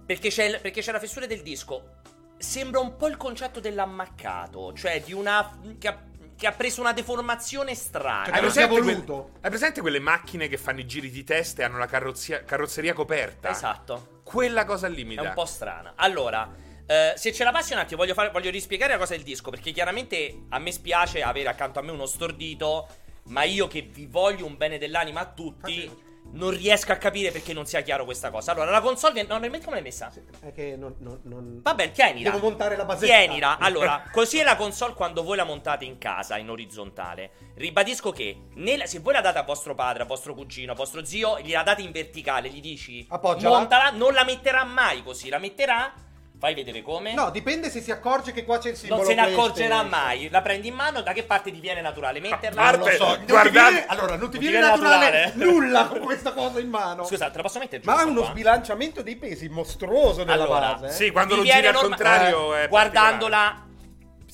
[0.05, 2.01] perché c'è, perché c'è la fessura del disco,
[2.37, 5.57] sembra un po' il concetto dell'ammaccato, cioè di una...
[5.77, 5.97] che ha,
[6.37, 8.33] che ha preso una deformazione strana.
[8.33, 11.77] Hai presente, quel- hai presente quelle macchine che fanno i giri di testa e hanno
[11.77, 13.49] la carrozzeria coperta?
[13.49, 14.21] Esatto.
[14.23, 15.29] Quella cosa lì mi È dà.
[15.29, 15.93] un po' strana.
[15.95, 16.51] Allora,
[16.87, 19.49] eh, se ce la passi un attimo, voglio, fare- voglio rispiegare la cosa del disco.
[19.49, 22.87] Perché chiaramente a me spiace avere accanto a me uno stordito.
[23.25, 26.03] Ma io che vi voglio un bene dell'anima a tutti.
[26.27, 28.51] Non riesco a capire perché non sia chiaro questa cosa.
[28.51, 29.23] Allora, la console.
[29.23, 30.11] No, nel come l'hai messa?
[30.41, 30.95] È che non...
[30.99, 31.59] non, non...
[31.61, 32.31] Vabbè, tienila.
[32.31, 33.13] Devo montare la basetta.
[33.13, 33.57] Tienila.
[33.59, 37.31] Allora, così è la console quando voi la montate in casa, in orizzontale.
[37.55, 41.05] Ribadisco che nella- se voi la date a vostro padre, a vostro cugino, a vostro
[41.05, 43.57] zio, gliela date in verticale, gli dici Appoggiala.
[43.57, 45.93] montala, non la metterà mai così, la metterà
[46.37, 47.13] Fai vedere come.
[47.13, 50.29] No, dipende se si accorge che qua c'è il simbolo non se ne accorgerà mai.
[50.29, 52.61] La prendi in mano, da che parte ti viene naturale metterla?
[52.61, 54.67] A Non lo parte- so, ti guardate- viene- allora non ti Non viene ti viene
[54.67, 55.33] naturale, naturale?
[55.51, 57.03] nulla con questa cosa in mano.
[57.05, 57.89] Scusa, te la posso mettere giù?
[57.89, 58.29] Ma ha uno qua?
[58.31, 60.85] sbilanciamento dei pesi mostruoso nella Allora, base.
[60.87, 60.91] eh.
[60.91, 63.64] Sì, quando Vi lo giri al norma- contrario Eh, è guardandola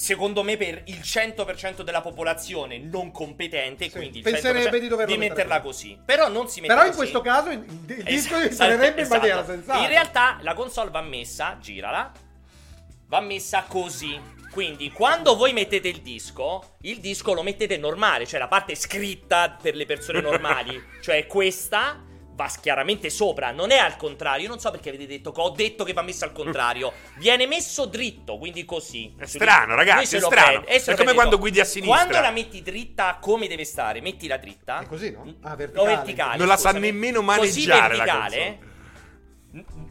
[0.01, 5.15] secondo me per il 100% della popolare non competente Sì, quindi penserebbe 100% di doverlo
[5.15, 7.11] mettere metterla così però non si mette Però in così.
[7.11, 9.07] questo caso il, disco Esatto, in esatto.
[9.19, 9.79] maniera sensata.
[9.79, 12.11] in realtà la console va messa girala
[13.05, 14.19] va messa così
[14.51, 19.55] quindi quando voi mettete il disco il disco lo mettete normale cioè la parte scritta
[19.61, 22.01] per le persone normali cioè questa
[22.41, 24.43] va chiaramente sopra, non è al contrario.
[24.43, 26.91] Io non so perché avete detto che ho detto che va messo al contrario.
[27.17, 29.13] Viene messo dritto, quindi così.
[29.17, 30.65] È strano, ragazzi, è strano.
[30.65, 31.97] e se È come prende quando guidi a sinistra.
[31.97, 34.79] Quando la metti dritta come deve stare, mettila dritta.
[34.79, 35.35] È così, no?
[35.41, 35.95] Ah, O verticale.
[35.95, 36.37] verticale.
[36.37, 38.59] Non la sa nemmeno Così maneggiare la verticale.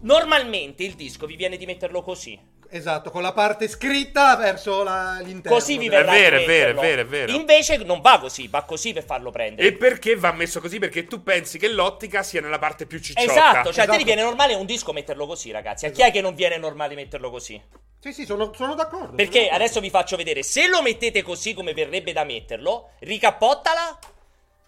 [0.02, 2.38] Normalmente il disco vi viene di metterlo così.
[2.72, 5.58] Esatto, con la parte scritta verso la- l'interno.
[5.58, 7.32] Così vi verrà vero, di è vero, è vero, è vero.
[7.32, 9.66] Invece non va così, va così per farlo prendere.
[9.68, 10.78] E perché va messo così?
[10.78, 13.30] Perché tu pensi che l'ottica sia nella parte più cicciotta.
[13.30, 13.96] Esatto, cioè a te Esatto.
[13.98, 15.86] ti viene normale un disco metterlo così, ragazzi.
[15.86, 17.60] A chi è che non viene normale metterlo così?
[17.98, 19.16] Sì, sì, sono, sono d'accordo.
[19.16, 19.64] Perché sono d'accordo.
[19.64, 23.98] adesso vi faccio vedere, se lo mettete così come verrebbe da metterlo, ricappottala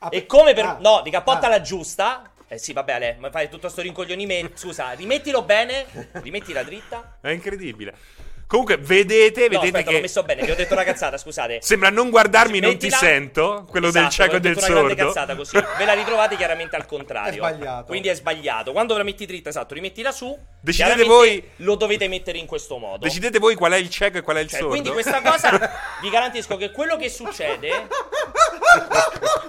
[0.05, 0.65] Ah, e come per...
[0.65, 1.61] ah, no, ricappottala ah.
[1.61, 2.32] giusta.
[2.53, 4.59] Eh sì, vabbè, Ale, ma fai tutto sto rincoglionimento.
[4.59, 5.87] Scusa, rimettilo bene,
[6.23, 7.17] rimettila dritta.
[7.23, 7.95] È incredibile.
[8.47, 11.61] Comunque, vedete, No, vedete aspetta, che l'ho messo bene, vi ho detto una cazzata, scusate.
[11.62, 13.65] sembra non guardarmi, non ti sento.
[13.67, 15.12] Quello del Esatto, cieco ho e del detto una grande sordo.
[15.15, 15.57] cazzata così.
[15.79, 17.43] Ve la ritrovate chiaramente al contrario.
[17.47, 17.85] È sbagliato.
[17.87, 18.73] Quindi è sbagliato.
[18.73, 20.38] Quando la metti dritta, esatto, rimettila su.
[20.61, 22.99] Decidete voi- Lo dovete mettere in questo modo.
[23.07, 24.75] Decidete voi qual è il cieco e qual è il Cioè, sordo.
[24.75, 25.71] quindi questa cosa
[26.03, 27.71] vi garantisco che quello che succede.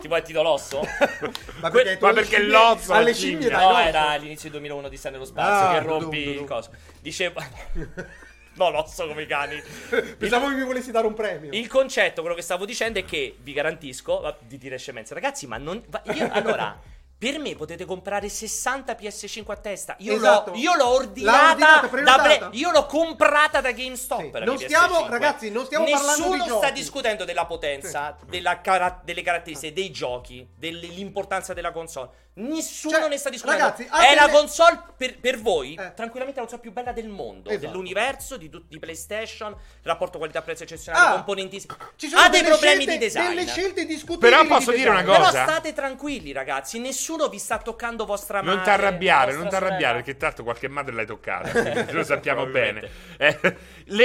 [0.00, 0.80] Ti vuoi il titolo l'osso?
[1.60, 3.56] Ma perché, ma perché scimmie- l'ozzo alle scimmie scimmia?
[3.58, 6.38] dai No, era l'inizio 2001 di Sta nello spazio Ah, che dum, rompi dum, il
[6.38, 6.46] dum.
[6.46, 6.70] coso.
[7.00, 7.42] Diceva.
[8.56, 9.60] No, l'osso come i cani.
[10.16, 11.50] Pensavo che mi volessi dare un premio.
[11.52, 15.56] Il concetto, quello che stavo dicendo è che vi garantisco di dire scemenze, ragazzi, ma
[15.56, 15.82] non.
[16.14, 16.80] io, allora,
[17.16, 19.96] per me potete comprare 60 PS5 a testa.
[20.00, 20.50] Io, Esatto.
[20.50, 22.22] l'ho, io l'ho ordinata, ordinata.
[22.22, 24.36] Play- Io l'ho comprata da GameStop.
[24.38, 24.44] Sì.
[24.44, 25.08] Non stiamo- PS5.
[25.08, 26.72] ragazzi, non stiamo Nessuno parlando di sta giochi.
[26.72, 32.10] discutendo della potenza, della cara- delle caratteristiche, dei giochi, dell'importanza della console.
[32.36, 33.62] Nessuno Cioè, ne sta discutendo.
[33.62, 35.92] ragazzi, è la console per, per voi, Eh.
[35.94, 37.66] tranquillamente la console più bella del mondo, Esatto.
[37.66, 41.60] dell'universo, di, tutti- di PlayStation, rapporto qualità-prezzo eccezionale, Ah, componenti.
[41.94, 43.28] Ci sono ha dei problemi scelte- di design.
[43.28, 44.30] Delle scelte discutibili.
[44.32, 45.06] Però di posso dire design.
[45.08, 45.30] una cosa?
[45.30, 46.80] Però state tranquilli, ragazzi.
[46.80, 48.54] Nessuno vi sta toccando vostra madre.
[48.56, 51.52] Non ti arrabbiare, non ti arrabbiare, perché tanto qualche madre l'hai toccata.
[51.92, 52.90] lo sappiamo bene.
[53.16, 53.38] Eh,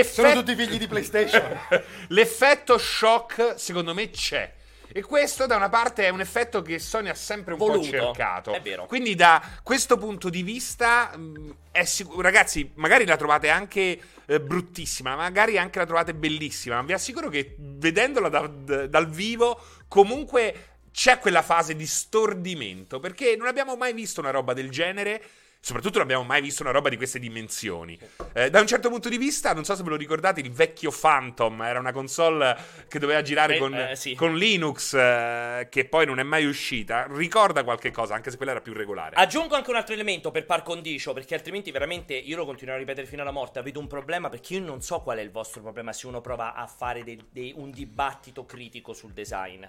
[0.04, 1.60] Sono tutti figli di PlayStation.
[2.10, 4.54] L'effetto shock, secondo me, c'è.
[4.92, 7.80] E questo, da una parte, è un effetto che Sony ha sempre un Voluto.
[7.80, 8.54] po' cercato.
[8.54, 8.86] È vero.
[8.88, 12.22] Quindi, da questo punto di vista, mh, è sicuro.
[12.22, 16.76] Ragazzi, magari la trovate anche eh, bruttissima, magari anche la trovate bellissima.
[16.76, 23.00] Ma vi assicuro che vedendola da- d- dal vivo, comunque c'è quella fase di stordimento.
[23.00, 25.22] Perché non abbiamo mai visto una roba del genere.
[25.62, 28.00] Soprattutto non abbiamo mai visto una roba di queste dimensioni.
[28.34, 30.90] Eh, da un certo punto di vista, non so se ve lo ricordate, il vecchio
[30.90, 34.16] Phantom era una console che doveva girare Eh, con, eh, sì.
[34.16, 37.08] con Linux, eh, che poi non è mai uscita.
[37.12, 39.16] Ricorda qualche cosa, anche se quella era più regolare.
[39.18, 42.80] Aggiungo anche un altro elemento per par condicio, perché altrimenti veramente io lo continuerò a
[42.80, 43.60] ripetere fino alla morte.
[43.60, 46.54] Avete un problema perché io non so qual è il vostro problema se uno prova
[46.56, 49.64] a fare dei- dei- un dibattito critico sul design.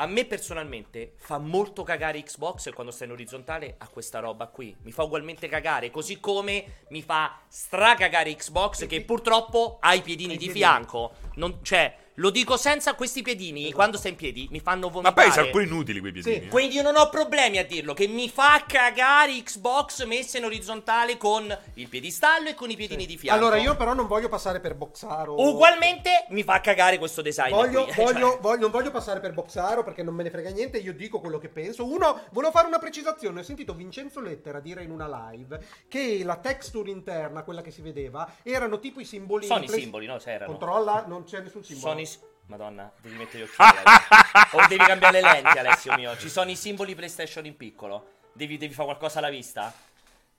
[0.00, 4.74] A me personalmente fa molto cagare Xbox quando sta in orizzontale ha questa roba qui.
[4.80, 10.38] Mi fa ugualmente cagare, così come mi fa stracagare Xbox che purtroppo ha i piedini
[10.38, 11.12] di fianco.
[11.34, 15.14] Non- cioè, lo dico senza questi piedini, quando sta in piedi mi fanno Ma vomitare.
[15.26, 16.40] poi sono pure inutili quei piedini.
[16.42, 16.48] Sì.
[16.48, 21.16] Quindi io non ho problemi a dirlo, che mi fa cagare Xbox messa in orizzontale
[21.16, 23.40] con il piedistallo e con i piedini di fianco.
[23.42, 25.40] Allora, io però non voglio passare per boxaro.
[25.40, 27.94] Ugualmente mi fa cagare questo design Voglio, qui.
[27.96, 30.92] voglio, Cioè, voglio- non voglio passare per boxaro perché non me ne frega niente, io
[30.92, 31.84] dico quello che penso.
[31.84, 33.40] Uno, volevo fare una precisazione.
[33.40, 37.80] Ho sentito Vincenzo Lettera dire in una live che la texture interna, quella che si
[37.80, 39.46] vedeva, erano tipo i simboli.
[39.46, 40.18] sono i Play- simboli, no?
[40.18, 40.50] Se erano.
[40.50, 41.88] Controlla, non c'è nessun simbolo.
[41.88, 42.08] Sono i...
[42.46, 43.78] Madonna, devi mettere gli occhiali.
[44.52, 46.16] O devi cambiare le lenti, Alessio mio.
[46.16, 48.10] Ci sono i simboli PlayStation in piccolo.
[48.32, 49.72] Devi, devi fare qualcosa alla vista?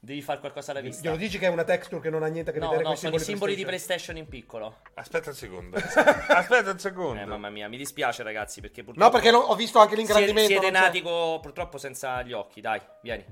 [0.03, 1.03] Devi fare qualcosa alla vista.
[1.03, 2.89] Glielo dici che è una texture che non ha niente a che No, vedere no,
[2.89, 4.17] con i sono i simboli, simboli di PlayStation.
[4.17, 4.77] In piccolo.
[4.95, 5.77] Aspetta un secondo.
[6.27, 7.21] Aspetta un secondo.
[7.21, 9.05] Eh, mamma mia, mi dispiace, ragazzi, perché purtroppo.
[9.05, 10.49] No, perché no- ho visto anche Siete, l'ingrandimento.
[10.51, 13.23] siete non c'è- nati co- purtroppo senza gli occhi, dai, vieni.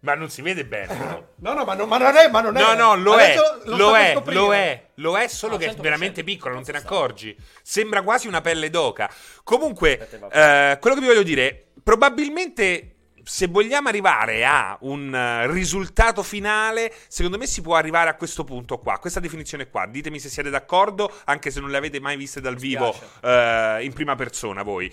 [0.00, 0.96] Ma non si vede bene.
[0.96, 1.22] però.
[1.44, 2.28] No, no, ma, no, ma non è.
[2.30, 2.60] Ma non è.
[2.60, 5.70] No, no, lo è, Adesso lo è, lo è, lo è, solo No, che è
[5.74, 5.80] 100%.
[5.80, 7.36] veramente piccolo, non te ne accorgi.
[7.62, 9.10] Sembra quasi una pelle d'oca.
[9.42, 12.90] Comunque, Aspetta, eh, quello che vi voglio dire, probabilmente
[13.24, 18.44] se vogliamo arrivare a un eh, risultato finale, secondo me si può arrivare a questo
[18.44, 19.86] punto qua, questa definizione qua.
[19.86, 23.92] Ditemi se siete d'accordo, anche se non le avete mai viste dal vivo eh, in
[23.94, 24.92] prima persona voi.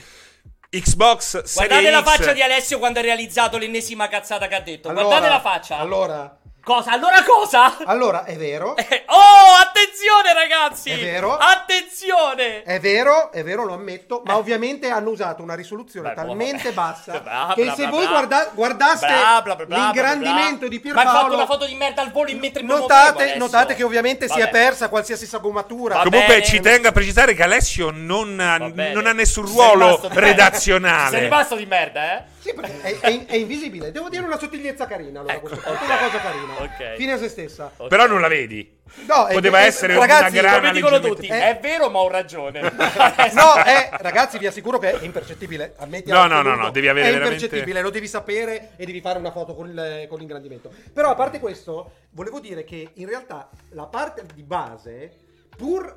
[0.73, 4.87] Xbox Guardate la X- faccia di Alessio quando ha realizzato l'ennesima cazzata che ha detto.
[4.87, 5.77] Allora- Guardate la faccia.
[5.77, 6.91] Allora, Cosa?
[6.91, 7.77] Allora cosa?
[7.85, 8.75] allora, è vero.
[8.91, 10.89] Eh, oh, attenzione ragazzi!
[10.91, 11.35] È vero.
[11.37, 12.63] Attenzione!
[12.63, 16.73] È vero, è vero, lo ammetto, ma ovviamente hanno usato una risoluzione Beh, talmente vabbè.
[16.75, 18.09] bassa Bla, che bla, se bla, voi bla.
[18.11, 20.93] guarda- guardaste Bla, bla, bla, bla, l'ingrandimento bla, di bla.
[20.93, 23.83] Ma hai fatto Pierpaolo, una foto di merda al volo in muovevo, notate, notate che
[23.83, 24.51] ovviamente si è Vabbè.
[24.51, 25.95] persa qualsiasi sagomatura.
[25.95, 26.45] Va Comunque bene.
[26.45, 29.99] ci tengo a precisare che Alessio non ha, non ha nessun ruolo.
[30.01, 31.19] Ci sei redazionale.
[31.19, 32.23] rimasto di merda, eh?
[32.41, 33.91] Sì, perché è, è- è invisibile.
[33.91, 35.19] Devo dire una sottigliezza carina.
[35.19, 35.81] Allora, Ecco, questo qua, ok.
[35.83, 36.53] una cosa carina.
[36.61, 36.95] Ok.
[36.95, 37.71] Fine a se stessa.
[37.77, 37.87] Ok.
[37.87, 38.79] Però non la vedi.
[39.07, 42.59] No, Poteva è- essere ragazzi, una grana dicono tutti, è vero ma ho ragione.
[43.33, 45.75] No, è, ragazzi, vi assicuro che è impercettibile.
[45.77, 48.99] Ammetti No, no, no, no, devi avere È veramente- impercettibile, lo devi sapere e devi
[49.01, 50.71] fare una foto con, il- con l'ingrandimento.
[50.91, 55.11] Però, a parte questo, volevo dire che in realtà la parte di base,
[55.55, 55.95] pur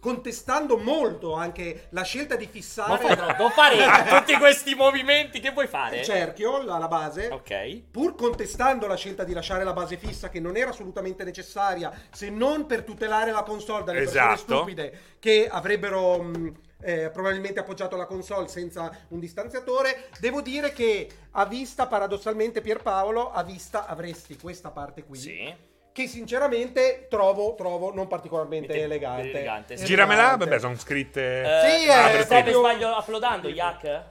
[0.00, 3.76] contestando molto anche la scelta di fissare Non, fai- non fare
[4.20, 5.98] tutti questi movimenti che vuoi fare?
[5.98, 7.82] il cerchio, la, la base, Ok.
[7.90, 12.30] pur contestando la scelta di lasciare la base fissa che non era assolutamente necessaria se
[12.30, 14.56] non per tutelare la console dalle persone Esatto.
[14.56, 21.08] stupide che avrebbero mh, eh, probabilmente appoggiato la console senza un distanziatore devo dire che
[21.32, 25.54] a vista paradossalmente Pierpaolo a vista avresti questa parte qui Sì.
[25.98, 29.84] Che sinceramente trovo, trovo non particolarmente Mette- elegante, elegante, sì.
[29.84, 31.42] Giramela, vabbè, sono scritte.
[31.42, 34.02] Eh, Sì, ah, è stai per proprio- sbaglio uploadando, Yak?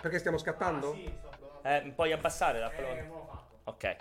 [0.00, 0.96] perché stiamo scattando?
[1.64, 3.04] Eh, puoi abbassare l'upload?
[3.64, 3.96] Ok.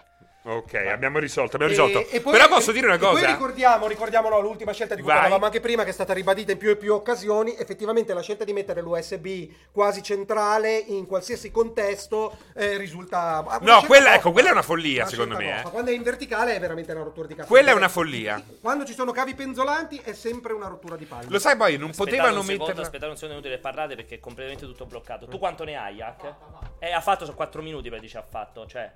[0.50, 2.00] Ok, abbiamo risolto, abbiamo risolto.
[2.00, 3.26] E- e poi- Però posso dire una e Poi cosa?
[3.28, 5.20] ricordiamo, ricordiamo no, l'ultima scelta di cui Vai.
[5.20, 7.54] parlavamo anche prima, che è stata ribadita in più e più occasioni.
[7.58, 13.44] Effettivamente la scelta di mettere l'USB quasi centrale in qualsiasi contesto eh, risulta.
[13.46, 15.60] una No, quella, ecco, quella è una follia, Una secondo me.
[15.60, 15.64] eh.
[15.70, 17.48] Quando è in verticale è veramente una rottura di cazzo.
[17.50, 18.42] Quella è una follia.
[18.62, 21.28] Quando ci sono cavi penzolanti è sempre una rottura di palle.
[21.30, 22.82] Lo sai poi, non Aspettate potevano un secondo.
[22.82, 25.26] Aspettate un secondo inutile parlate perché è completamente tutto bloccato.
[25.28, 26.34] Tu quanto ne hai, Yak?
[26.80, 28.90] Eh, ha fatto 4 minuti per dice ha fatto, cioè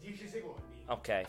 [0.00, 0.74] 10 secondi.
[0.88, 1.20] Ok.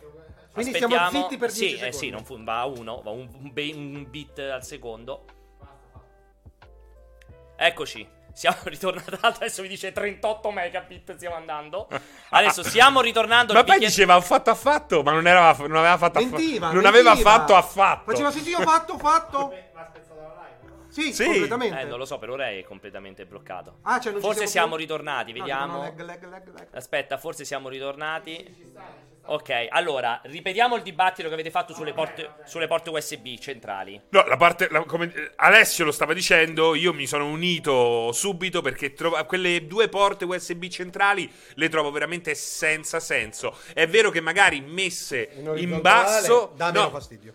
[0.53, 1.09] Quindi Aspettiamo.
[1.09, 1.97] zitti per 10 sì, eh, secondi.
[1.97, 5.25] sì, non fu- va a uno, va un, un be- un bit al secondo.
[7.55, 8.07] Eccoci.
[8.33, 9.17] Siamo ritornati.
[9.21, 11.15] Adesso mi dice 38 megabit.
[11.15, 11.87] Stiamo andando.
[12.29, 13.53] Adesso stiamo ritornando.
[13.53, 16.35] Ma poi diceva ho fatto affatto, ma non, era, non aveva fatto affatto.
[16.37, 17.11] Mentiva, Non mentiva.
[17.11, 18.11] aveva fatto affatto.
[18.11, 19.53] Faceva sì, sì, ho fatto, ho fatto.
[19.73, 20.91] Ma spezzata la live.
[20.91, 21.25] Sì, Sì.
[21.25, 21.79] completamente.
[21.81, 23.77] Eh, non lo so, per ora è completamente bloccato.
[23.83, 25.77] Ah, cioè non ci forse siamo siamo ritornati, vediamo.
[25.77, 26.67] no, lag, lag, lag, lag.
[26.73, 28.71] Aspetta, forse siamo ritornati.
[29.29, 33.99] Ok, allora, ripetiamo il dibattito che avete fatto sulle porte, sulle porte USB centrali.
[34.09, 34.67] No, la parte.
[34.71, 39.89] la- come Alessio lo stava dicendo, io mi sono unito subito perché trova- quelle due
[39.89, 43.57] porte USB centrali le trovo veramente senza senso.
[43.73, 46.53] È vero che magari messe in, orizzontale basso.
[46.55, 47.33] dà no, meno fastidio.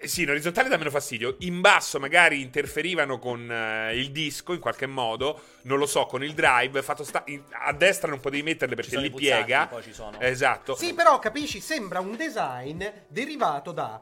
[0.00, 1.36] Eh, sì, in orizzontale dà meno fastidio.
[1.40, 5.40] In basso magari interferivano con eh, il disco in qualche modo.
[5.62, 6.82] Non lo so, con il drive.
[6.82, 9.66] Fatto sta- in- a destra non potevi metterle perché sono li i pulsanti, piega.
[9.66, 10.18] poi ci sono.
[10.20, 10.74] Esatto.
[10.76, 14.00] Sì, però capisci, sembra un design derivato da.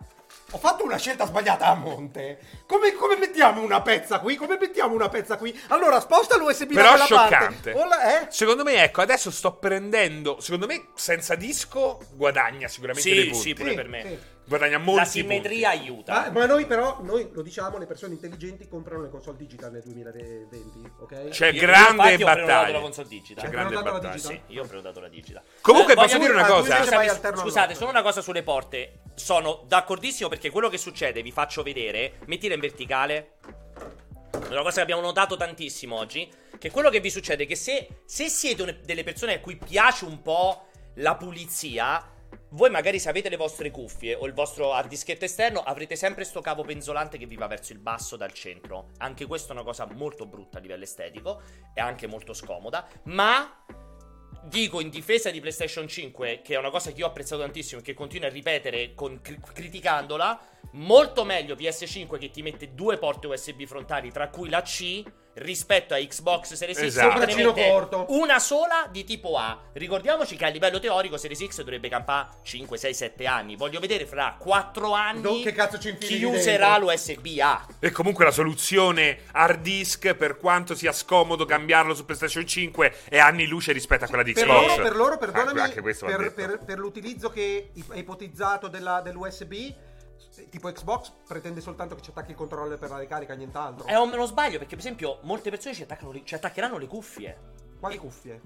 [0.55, 2.38] Ho fatto una scelta sbagliata a monte.
[2.66, 4.37] Come, come mettiamo una pezza qui?
[4.37, 5.59] Come mettiamo una pezza qui?
[5.68, 7.73] Allora sposta l'USB Però da quella scioccante.
[7.73, 7.88] parte.
[7.88, 8.27] La- eh?
[8.31, 10.40] Secondo me, ecco, adesso sto prendendo.
[10.40, 13.49] Secondo me, senza disco guadagna sicuramente dei Sì, punti.
[13.49, 14.03] sì, pure Sì, per me.
[14.03, 14.18] sì.
[14.59, 15.85] Guadagna molti La simmetria punti.
[15.85, 16.12] aiuta.
[16.12, 19.83] Ma, ma noi però, noi lo diciamo, le persone intelligenti comprano le console digital nel
[19.83, 21.29] 2020, ok?
[21.29, 22.73] C'è Io- io grande ho prenotato battaglia.
[22.73, 23.45] la console digital.
[23.45, 24.12] C'è grande la battaglia.
[24.15, 24.33] digital?
[24.33, 25.43] Sì, io ho prenotato la digita.
[25.61, 26.77] Comunque, Eh, posso dire una ah, cosa?
[26.85, 29.01] Scusate, scusate, solo una cosa sulle porte.
[29.15, 32.19] Sono d'accordissimo perché quello che succede, vi faccio vedere.
[32.27, 33.33] Mettila in verticale.
[34.51, 36.31] Una cosa che abbiamo notato tantissimo oggi.
[36.59, 40.05] Che quello che vi succede è che se, se siete delle persone a cui piace
[40.05, 42.07] un po' la pulizia.
[42.55, 46.23] Voi magari se avete le vostre cuffie o il vostro hard dischetto esterno avrete sempre
[46.25, 48.91] sto cavo penzolante che vi va verso il basso dal centro.
[48.99, 51.41] Anche questa è una cosa molto brutta a livello estetico
[51.73, 53.65] e anche molto scomoda, ma
[54.45, 57.81] dico in difesa di PlayStation 5, che è una cosa che io ho apprezzato tantissimo
[57.81, 60.38] e che continuo a ripetere con- cri- criticandola,
[60.73, 65.03] molto meglio PS5 che ti mette due porte USB frontali, tra cui la C,
[65.35, 67.53] rispetto a Xbox Series X Esatto.
[67.55, 68.07] corto.
[68.11, 69.59] una sola di tipo A.
[69.73, 73.57] Ricordiamoci che a livello teorico Series X dovrebbe campare 5, 6, 7 anni.
[73.57, 76.90] Voglio vedere fra 4 anni No, che cazzo ci infili chi userà dentro?
[76.90, 77.66] l'USB A.
[77.81, 83.18] E comunque la soluzione hard disk, per quanto sia scomodo cambiarlo su PlayStation 5, è
[83.18, 84.66] anni luce rispetto a quella di Per Xbox.
[84.68, 89.75] loro, per loro, perdonami, Ah, per, per- per l'utilizzo che è ipotizzato della- dell'USB,
[90.51, 93.87] tipo Xbox pretende soltanto che ci attacchi il controller per la ricarica, nient'altro.
[93.87, 95.87] È un- uno sbaglio perché, per esempio, molte persone ci,
[96.25, 97.38] ci attaccheranno le cuffie.
[97.79, 98.40] Quali cuffie?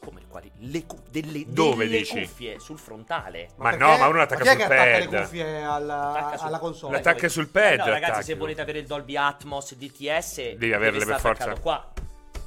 [0.00, 0.50] Come quali?
[0.58, 2.20] Le cu- delle, Dove delle dici?
[2.20, 3.48] cuffie sul frontale.
[3.56, 5.10] Ma perché- no, ma uno l'attacca chi è sul che attacca pad.
[5.12, 6.92] le cuffie alla, Attacca sul- alla console?
[6.96, 7.78] L'attacca sul Eh pad.
[7.78, 8.24] no, ragazzi, attacchi.
[8.24, 11.52] se volete avere il Dolby Atmos DTS, Devi averle per forza.
[11.58, 11.92] qua.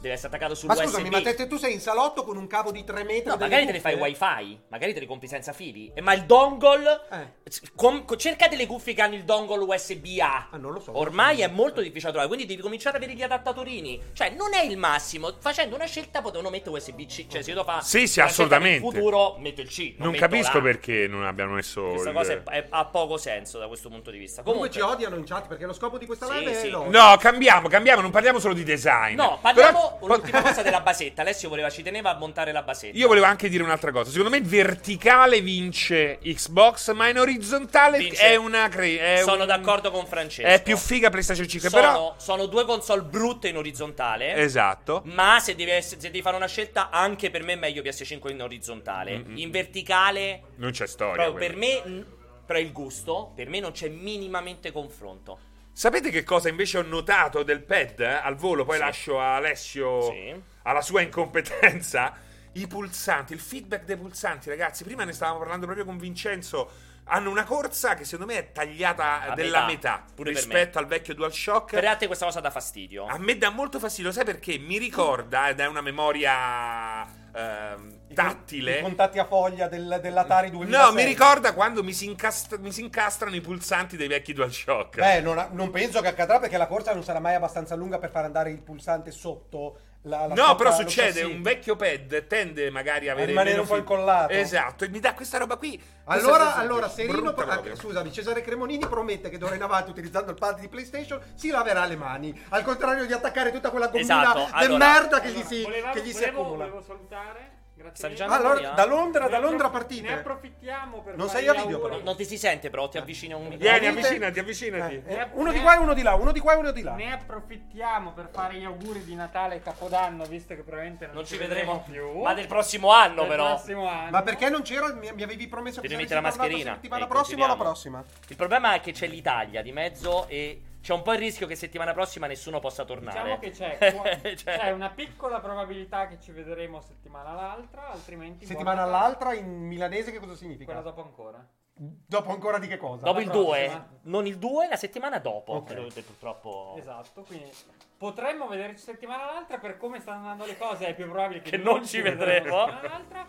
[0.02, 0.86] Deve essere attaccato sul Ma USB.
[0.86, 3.30] scusami, ma te, te- tu sei in salotto con un cavo di 3 metri?
[3.30, 4.18] No, magari te ne fai cuffie?
[4.20, 5.92] wifi, magari te le compri senza fili.
[5.94, 7.02] Eh, ma il dongle.
[7.12, 7.40] Eh.
[7.76, 10.48] com- co- cerca delle cuffie che hanno il dongle USB-A.
[10.52, 10.98] Ah, non lo so.
[10.98, 14.02] Ormai è molto difficile da trovare, quindi devi cominciare ad avere gli adattatorini.
[14.14, 15.34] Cioè, non è il massimo.
[15.40, 17.28] Facendo una scelta potevano mettere USB-C.
[17.28, 17.84] Cioè, se io devo fare.
[17.84, 18.80] Sì, sì, assolutamente.
[18.80, 19.94] futuro, metto il C.
[19.98, 20.64] Non metto capisco l'A.
[20.64, 21.90] perché non abbiano messo.
[21.90, 24.42] Questa il- cosa è- è- ha poco senso da questo punto di vista.
[24.42, 26.68] Comunque Comunque, ci odiano in chat perché lo scopo di questa Sì, live sì.
[26.68, 26.90] è l'odio.
[27.00, 29.16] No, cambiamo, cambiamo, non parliamo solo di design.
[29.16, 31.22] No, parliamo Però- l'ultima cosa della basetta.
[31.22, 32.98] Alessio voleva, ci teneva a montare la basetta.
[32.98, 34.10] Io volevo anche dire un'altra cosa.
[34.12, 38.22] Secondo me verticale vince Xbox, ma in orizzontale Vince.
[38.22, 40.48] è una cre- è Sono un- d'accordo con Francesco.
[40.48, 44.36] È più figa PlayStation 5, sono, però sono due console brutte in orizzontale.
[44.36, 45.02] Esatto.
[45.06, 48.42] Ma se devi, se devi fare una scelta, anche per me è meglio PS5 in
[48.42, 49.18] orizzontale.
[49.18, 49.38] Mm-mm.
[49.38, 51.24] In verticale, Non c'è storia.
[51.24, 52.06] proprio per me,
[52.46, 55.40] però il gusto, per me non c'è minimamente confronto.
[55.74, 58.66] Sapete che cosa invece ho notato del pad eh, al volo?
[58.66, 58.82] Poi Sì.
[58.84, 60.42] lascio a Alessio Sì.
[60.64, 62.14] alla sua incompetenza.
[62.54, 64.84] I pulsanti, il feedback dei pulsanti, ragazzi.
[64.84, 66.70] Prima ne stavamo parlando proprio con Vincenzo.
[67.06, 71.16] Hanno una corsa che secondo me è tagliata A della metà, metà, rispetto al vecchio
[71.16, 71.80] DualShock.
[71.80, 73.06] Per te questa cosa dà fastidio.
[73.06, 74.58] A me dà molto fastidio, sai perché?
[74.60, 78.82] Mi ricorda, ed è una memoria ehm, I tattile.
[78.82, 80.86] contatti a foglia del- dell'Atari 2006.
[80.88, 84.98] No, mi ricorda quando mi si, incast- mi si incastrano i pulsanti dei vecchi DualShock.
[84.98, 88.10] Beh, non, non penso che accadrà perché la corsa non sarà mai abbastanza lunga per
[88.12, 93.08] far andare il pulsante sotto la, la No, però succede, un vecchio pad tende magari
[93.08, 94.34] a avere rimanere meno un po' incollato.
[94.34, 95.80] Esatto, e mi dà questa roba qui.
[96.06, 100.38] Allora, allora Serino, brutta ah, scusami, Cesare Cremonini promette che d'ora in avanti, utilizzando il
[100.38, 102.46] pad di PlayStation, si laverà le mani.
[102.50, 105.94] Al contrario di attaccare tutta quella gommina Esatto, di allora- merda che gli si, Volevamo-
[105.94, 106.66] che gli si volevo- accumula.
[106.66, 107.60] Volevo salutare.
[107.82, 108.24] Grazie.
[108.26, 110.14] Allora, da Londra, da Ne Londra appro- Ne partite.
[110.14, 111.90] approfittiamo per Non sei a video, auguri.
[111.92, 112.04] però.
[112.04, 113.80] Non ti si sente, però ti avvicini a un microfono.
[113.80, 115.04] Vieni, avvicinati, avvicinati.
[115.06, 116.82] Eh, eh, uno di qua e uno di là, uno di qua e uno di
[116.82, 116.94] là.
[116.94, 121.26] Ne approfittiamo per fare gli auguri di Natale e Capodanno, visto che probabilmente non, Non
[121.26, 122.22] ci vedremo più.
[122.22, 123.48] Ma del prossimo anno, Del però.
[123.56, 124.10] prossimo anno.
[124.12, 124.94] Ma perché non c'era?
[124.94, 126.74] Mi, mi avevi promesso che Devi saresti mettere la mascherina.
[126.76, 128.04] settimana E prossima o la prossima?
[128.28, 131.56] Il problema è che c'è l'Italia di mezzo e c'è un po' il rischio che
[131.56, 133.22] settimana prossima nessuno possa tornare.
[133.22, 133.78] Diciamo che c'è,
[134.36, 140.12] Cioè- c'è una piccola probabilità che ci vedremo settimana l'altra, altrimenti Settimana all'altra in milanese
[140.12, 140.66] che cosa significa?
[140.66, 141.48] Quella dopo ancora.
[141.74, 143.06] Dopo ancora di che cosa?
[143.06, 143.78] Dopo la il prossima.
[143.78, 145.54] 2, non il 2, la settimana dopo.
[145.54, 145.66] Ok.
[145.74, 146.76] Quello che purtroppo.
[146.78, 147.50] Esatto, quindi
[147.98, 151.58] potremmo vederci settimana l'altra per come stanno andando le cose, è più probabile che, Che
[151.58, 152.66] non ci vedremo.
[152.68, 153.26] settimana l'altra.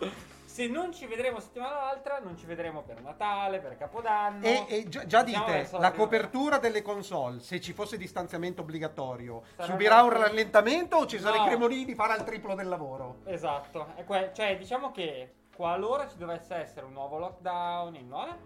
[0.52, 4.44] Se non ci vedremo settimana l'altra, non ci vedremo per Natale, per Capodanno.
[4.44, 9.66] E, e già, già dite, la copertura delle console, se ci fosse distanziamento obbligatorio, Sarà
[9.72, 11.46] subirà un rallentamento o Cesare No.
[11.46, 13.20] Cremonini farà il triplo del lavoro?
[13.24, 18.36] Esatto, que- cioè diciamo che qualora ci dovesse essere un nuovo lockdown in nuova,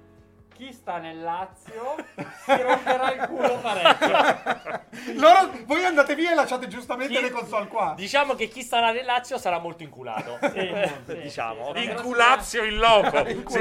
[0.57, 4.81] chi sta nel Lazio si romperà il culo parecchio.
[5.21, 7.93] Loro, voi andate via e lasciate giustamente Chi- le console qua.
[7.95, 10.39] Diciamo che chi starà nel Lazio sarà molto inculato.
[10.53, 10.73] Sì,
[11.07, 11.75] sì, diciamo.
[11.75, 11.85] sì.
[11.85, 13.59] Inculazio in loco, si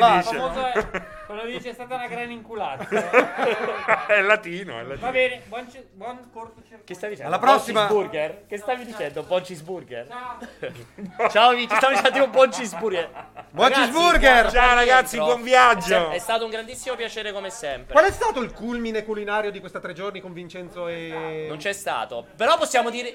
[1.26, 2.88] Quello dice è stata una gran inculata.
[4.08, 5.00] è latino, è latino.
[5.00, 6.84] Va bene, buon, ci- buon cortocircuito.
[6.86, 7.34] Che stavi dicendo?
[7.34, 7.88] Alla prossima.
[7.88, 8.46] Buon cheeseburger?
[8.48, 9.24] Che stavi dicendo?
[9.24, 10.08] Buon cheeseburger?
[10.08, 11.30] Ciao.
[11.30, 13.10] Ciao amici, stavi dicendo un buon cheeseburger.
[13.50, 14.42] Buon Ragazzi, cheeseburger!
[14.42, 16.10] buon Ciao, ragazzi, buon viaggio.
[16.12, 17.94] È stato un grandissimo piacere come sempre.
[17.94, 21.46] Qual è stato il culmine culinario di questa tre giorni con Vincenzo e...
[21.48, 22.28] Non c'è stato.
[22.36, 23.14] Però possiamo dire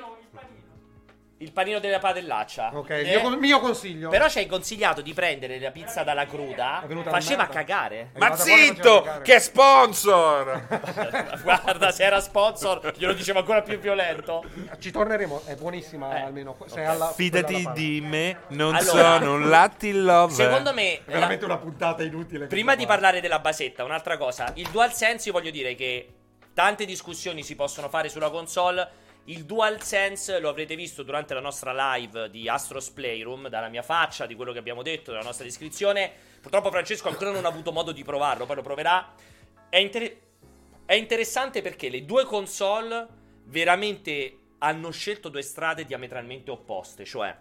[1.40, 2.70] il panino della padellaccia.
[2.74, 4.10] Ok, Eh, il mio, mio consiglio.
[4.10, 6.82] Però ci hai consigliato di prendere la pizza dalla cruda.
[6.82, 8.10] È venuta Faceva cagare.
[8.18, 10.66] Ma zitto, che è sponsor.
[11.42, 14.44] Guarda, se era sponsor, glielo dicevo ancora più violento.
[14.78, 16.20] Ci torneremo, è buonissima Eh.
[16.20, 16.58] almeno.
[16.74, 20.34] È alla, Fidati di me, non Allora, sono un Latin lover.
[20.46, 22.48] Secondo me, È veramente una puntata inutile.
[22.48, 24.52] Prima di parlare della basetta, un'altra cosa.
[24.56, 26.06] Il DualSense, io voglio dire che
[26.52, 29.08] tante discussioni si possono fare sulla console.
[29.24, 34.26] Il DualSense lo avrete visto durante la nostra live di Astros Playroom, dalla mia faccia,
[34.26, 36.10] di quello che abbiamo detto, dalla nostra descrizione.
[36.40, 39.14] Purtroppo Francesco ancora non ha avuto modo di provarlo, poi lo proverà.
[39.68, 40.16] È, inter-
[40.84, 43.06] è interessante perché le due console
[43.44, 47.36] veramente hanno scelto due strade diametralmente opposte, cioè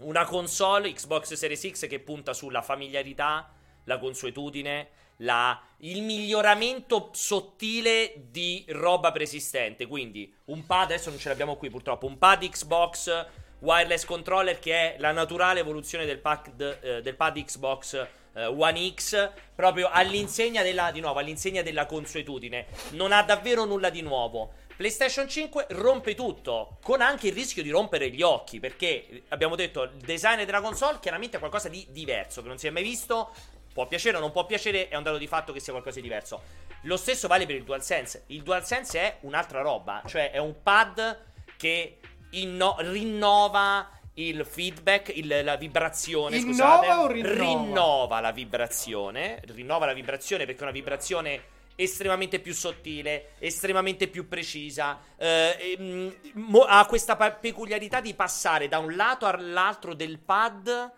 [0.00, 3.52] una console Xbox Series X che punta sulla familiarità,
[3.84, 9.86] la consuetudine, la- il miglioramento sottile di roba preesistente.
[9.86, 13.26] Quindi un pad, adesso non ce l'abbiamo qui purtroppo, un pad Xbox
[13.60, 18.92] wireless controller che è la naturale evoluzione del pad, eh, del pad Xbox eh, One
[18.94, 22.66] X, proprio all'insegna della, di nuovo, all'insegna della consuetudine.
[22.90, 24.52] Non ha davvero nulla di nuovo.
[24.76, 29.82] PlayStation 5 rompe tutto, con anche il rischio di rompere gli occhi, perché abbiamo detto
[29.82, 33.32] il design della console chiaramente è qualcosa di diverso, che non si è mai visto,
[33.78, 36.02] può piacere o non può piacere, è un dato di fatto che sia qualcosa di
[36.02, 36.42] diverso.
[36.82, 38.24] Lo stesso vale per il DualSense.
[38.26, 41.16] Il DualSense è un'altra roba, cioè è un pad
[41.56, 41.98] che
[42.30, 46.88] inno- rinnova il feedback, il- la vibrazione, Innova scusate.
[46.88, 47.34] o rinnova?
[47.36, 51.42] Rinnova la vibrazione, rinnova la vibrazione perché è una vibrazione
[51.76, 58.66] estremamente più sottile, estremamente più precisa, eh, ehm, mo- ha questa pa- peculiarità di passare
[58.66, 60.90] da un lato all'altro del pad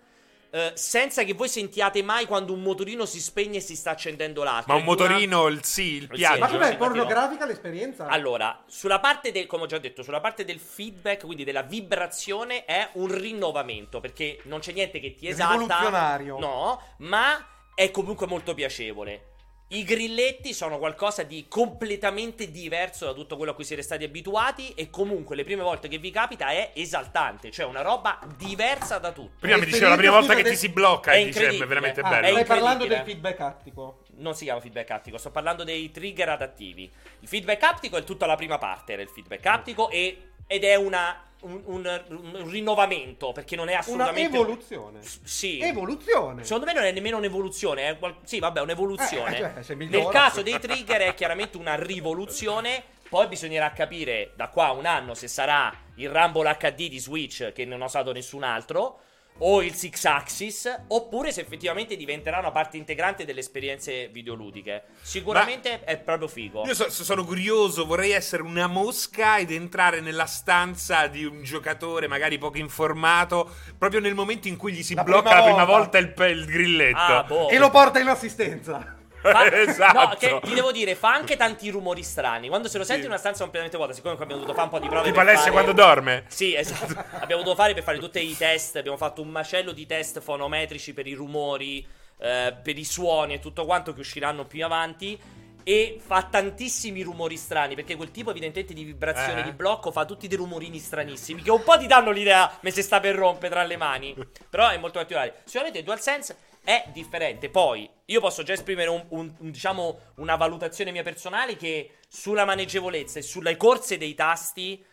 [0.53, 4.43] eh, senza che voi sentiate mai quando un motorino si spegne e si sta accendendo
[4.43, 4.73] l'altro.
[4.73, 6.39] Ma un È di una- motorino, il sì, il piaggio.
[6.41, 6.79] Ma com'è infatti no.
[6.87, 8.07] pornografica l'esperienza?
[8.07, 12.65] Allora, sulla parte del, come ho già detto, sulla parte del feedback, quindi della vibrazione,
[12.65, 15.55] è un rinnovamento, perché non c'è niente che ti esalta.
[15.79, 16.39] Rivoluzionario.
[16.39, 19.27] No, ma è comunque molto piacevole.
[19.73, 24.75] I grilletti sono qualcosa di completamente diverso da tutto quello a cui siete stati abituati
[24.75, 29.13] e comunque le prime volte che vi capita è esaltante, cioè una roba diversa da
[29.13, 29.35] tutto.
[29.39, 31.43] Prima mi diceva la prima volta che de- ti si blocca È e dice è
[31.43, 31.67] incredibile.
[31.69, 32.27] veramente Ah, bello.
[32.27, 34.03] è stai parlando del feedback attico.
[34.17, 36.91] Non si chiama feedback attico, sto parlando dei trigger adattivi.
[37.21, 40.75] Il feedback aptico è tutta la prima parte, era il feedback aptico e- ed è
[40.75, 44.37] una, un, un- un rinnovamento perché non è Una assolutamente...
[44.37, 45.03] evoluzione.
[45.03, 45.61] S- Sì.
[45.61, 46.45] Evoluzione.
[46.45, 49.37] Secondo me non è nemmeno un'evoluzione, è qual- sì, vabbè, un'evoluzione.
[49.37, 50.03] Eh, cioè, se migliora.
[50.05, 52.83] Nel caso dei trigger è chiaramente una rivoluzione.
[53.09, 57.53] Poi bisognerà capire da qua a un anno se sarà il Rumble HD di Switch,
[57.53, 59.01] che non ha usato nessun altro,
[59.43, 64.85] o il Six Axis, oppure se effettivamente diventerà una parte integrante delle esperienze videoludiche.
[65.01, 66.65] Sicuramente è proprio figo.
[66.67, 72.07] Io so- sono curioso, vorrei essere una mosca ed entrare nella stanza di un giocatore
[72.07, 75.65] magari poco informato, proprio nel momento in cui gli si La blocca prima la prima
[75.65, 75.99] volta.
[76.01, 76.97] volta il, il grilletto.
[76.99, 77.49] Ah, boh.
[77.49, 78.97] E lo porta in assistenza.
[79.21, 79.99] Fa- Esatto.
[79.99, 82.49] No, che ti devo dire, fa anche tanti rumori strani.
[82.49, 83.07] Quando se lo senti Sì.
[83.07, 85.09] in una stanza completamente vuota, siccome abbiamo dovuto fare un po' di prove.
[85.09, 86.25] Tipo Alessia fare- quando dorme.
[86.29, 86.93] Sì, esatto.
[87.21, 88.77] abbiamo dovuto fare per fare tutti i test.
[88.77, 91.87] Abbiamo fatto un macello di test fonometrici per i rumori,
[92.19, 95.19] eh, per i suoni e tutto quanto che usciranno più avanti.
[95.63, 97.75] E fa tantissimi rumori strani.
[97.75, 99.45] Perché quel tipo, evidentemente, di vibrazione Eh.
[99.45, 101.43] di blocco fa tutti dei rumorini stranissimi.
[101.43, 104.17] Che un po' ti danno l'idea, me se sta per rompere tra le mani.
[104.49, 105.43] Però è molto particolare.
[105.45, 107.49] Sicuramente DualSense è differente.
[107.51, 112.45] Poi, io posso già esprimere un- un- un, diciamo, una valutazione mia personale che sulla
[112.45, 114.85] maneggevolezza e sulle corse dei tasti,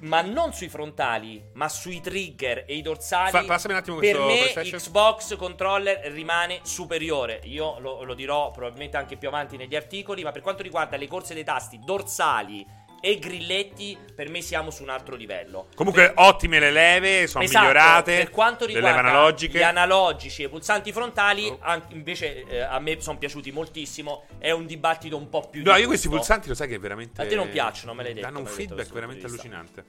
[0.00, 3.30] ma non sui frontali, ma sui trigger e i dorsali.
[3.30, 4.80] Fa- passami un attimo per questo me PlayStation.
[4.80, 7.40] Xbox controller rimane superiore.
[7.44, 11.06] Io lo, lo dirò probabilmente anche più avanti negli articoli, ma per quanto riguarda le
[11.06, 12.66] corse dei tasti dorsali
[13.00, 15.68] e grilletti, per me siamo su un altro livello.
[15.74, 18.16] Comunque ottime le leve, sono Esatto, migliorate.
[18.16, 19.58] Per quanto riguarda analogiche.
[19.58, 21.58] gli analogici e i pulsanti frontali, Oh.
[21.60, 24.24] an- invece eh, a me sono piaciuti moltissimo.
[24.38, 25.62] È un dibattito un po' più.
[25.62, 27.22] No, io questi pulsanti lo sai che è veramente.
[27.22, 29.84] A te non piacciono, me l'hai detto, Danno un feedback veramente allucinante.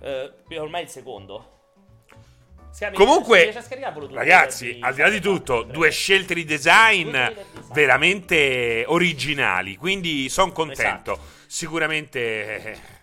[0.00, 1.56] Eh, ormai il secondo.
[2.92, 3.52] Comunque,
[4.12, 7.16] ragazzi, al di là di tutto, due scelte di design
[7.72, 9.76] veramente originali.
[9.76, 11.12] Quindi sono contento.
[11.12, 11.36] Esatto.
[11.46, 12.96] Sicuramente.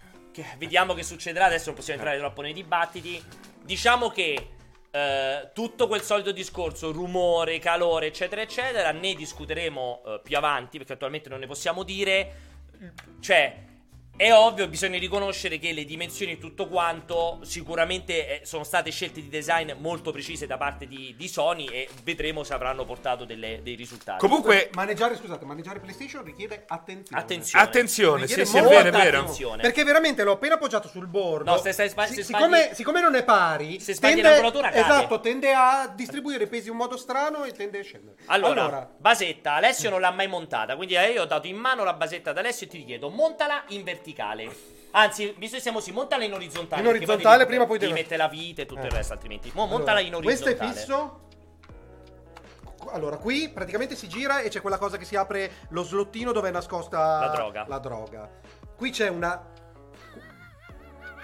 [0.57, 1.45] Vediamo che succederà.
[1.45, 3.21] Adesso non possiamo entrare troppo nei dibattiti.
[3.63, 4.49] Diciamo che
[4.91, 10.93] eh, tutto quel solito discorso, rumore, calore, eccetera, eccetera, ne discuteremo eh, più avanti perché
[10.93, 12.33] attualmente non ne possiamo dire.
[13.19, 13.73] Cioè.
[14.17, 19.19] È ovvio, bisogna riconoscere che le dimensioni e tutto quanto sicuramente eh, sono state scelte
[19.19, 23.59] di design molto precise da parte di, di Sony e vedremo se avranno portato delle-
[23.61, 24.19] dei risultati.
[24.19, 27.21] Comunque, Maneggiare, scusate, maneggiare PlayStation richiede attenzione.
[27.21, 27.65] Attenzione.
[27.65, 29.19] attenzione, sì, Richiede sì, è molta vero, è vero.
[29.19, 29.61] attenzione.
[29.61, 31.51] Perché veramente l'ho appena appoggiato sul bordo.
[31.51, 34.29] No, se stai sba- Si- se siccome, sbagli- siccome non è pari, se sbagli tende,
[34.29, 34.79] l'angolatura cade.
[34.79, 38.15] esatto, tende a distribuire i pesi in un modo strano e tende a scendere.
[38.27, 41.91] Allora, basetta, Alessio non l'ha mai montata, quindi eh, io ho dato in mano la
[41.93, 44.55] basetta ad Alessio e ti chiedo, montala in verticale.
[44.91, 46.81] Anzi, visto che siamo sì, montala in orizzontale.
[46.81, 48.85] In orizzontale, devi- prima poi devi devo- mettere la vite e tutto Eh.
[48.85, 49.51] il resto, altrimenti.
[49.53, 50.71] Mo, allora, montala in questo orizzontale.
[50.71, 51.19] è fisso.
[52.91, 56.49] Allora, qui praticamente si gira e c'è quella cosa che si apre lo slottino dove
[56.49, 57.65] è nascosta La droga.
[57.67, 58.29] la droga.
[58.77, 59.43] Qui c'è una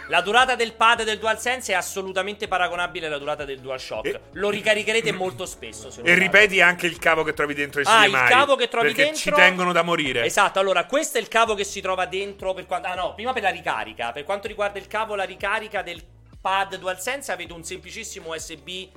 [0.08, 4.06] La durata del pad del DualSense è assolutamente paragonabile alla durata del DualShock.
[4.06, 5.88] E- Lo ricaricherete molto spesso.
[5.88, 6.14] E fate.
[6.16, 9.22] ripeti anche il cavo che trovi dentro i Ah, il cavo che trovi perché dentro
[9.22, 10.24] ci tengono da morire.
[10.26, 13.32] Esatto, allora questo è il cavo che si trova dentro per quanto Ah no, prima
[13.32, 14.12] per la ricarica.
[14.12, 16.04] Per quanto riguarda il cavo la ricarica del
[16.42, 18.88] pad DualSense avete un semplicissimo USB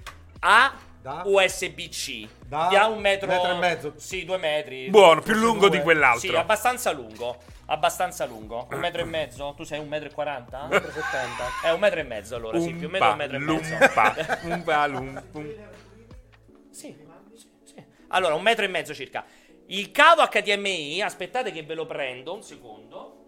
[0.41, 1.23] A Da?
[1.25, 3.93] USB-C Da di a un metro, metro e mezzo.
[3.97, 4.89] Sì, due metri.
[4.89, 5.77] Buono, più lungo due.
[5.77, 6.29] di quell'altro.
[6.31, 7.37] Sì, abbastanza lungo.
[7.67, 8.69] Abbastanza lungo.
[8.71, 9.55] Un metro e mezzo?
[9.57, 10.63] Tu sei un metro e quaranta?
[10.63, 11.45] Un metro e settanta?
[11.65, 13.75] Eh, un metro e mezzo allora, sì, più un metro e un metro e mezzo.
[13.75, 14.15] lumpa.
[16.71, 16.97] Sì,
[17.35, 17.85] sì, sì.
[18.09, 19.25] Allora, un metro e mezzo circa.
[19.67, 23.21] Il cavo HDMI, aspettate che ve lo prendo un secondo.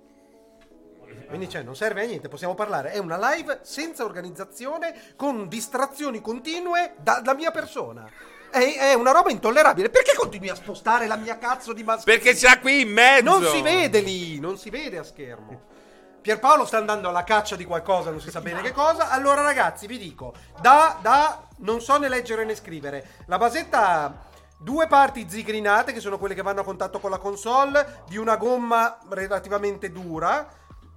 [1.29, 2.91] Quindi cioè, non serve a niente, possiamo parlare.
[2.91, 8.09] È una live senza organizzazione, con distrazioni continue dalla mia persona.
[8.51, 9.91] È, è una roba intollerabile.
[9.91, 12.23] Perché continui a spostare la mia cazzo di mascherina?
[12.23, 13.25] Perché c'ha qui in mezzo.
[13.25, 15.75] Non si vede lì, non si vede a schermo.
[16.21, 19.11] Pierpaolo sta andando alla caccia di qualcosa, non si sa bene che cosa.
[19.11, 23.11] Allora, ragazzi, vi dico: da, da non so né leggere né scrivere.
[23.27, 24.13] La basetta ha
[24.59, 28.37] due parti zigrinate, che sono quelle che vanno a contatto con la console, di una
[28.37, 30.49] gomma relativamente dura.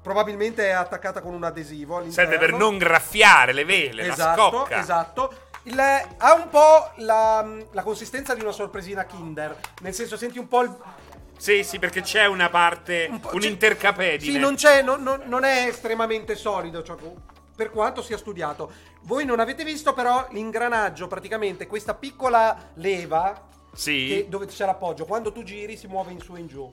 [0.02, 1.98] Probabilmente è attaccata con un adesivo.
[1.98, 2.32] all'interno.
[2.32, 4.80] Serve per non graffiare le vele, la Esatto, scocca.
[4.80, 5.34] esatto.
[5.70, 9.56] Il- ha un po' la, la consistenza di una sorpresina Kinder.
[9.82, 10.76] Nel senso, senti un po' il,
[11.38, 14.32] Sì, sì, perché c'è una parte, un, c'è- intercapedine.
[14.34, 16.98] Sì, non c'è, non, non- non è estremamente solido, cioè,
[17.56, 18.72] per quanto sia studiato.
[19.04, 24.08] Voi non avete visto però l'ingranaggio, praticamente questa piccola leva Sì.
[24.08, 26.70] che- dove c'è l'appoggio, quando tu giri si muove in su e in giù.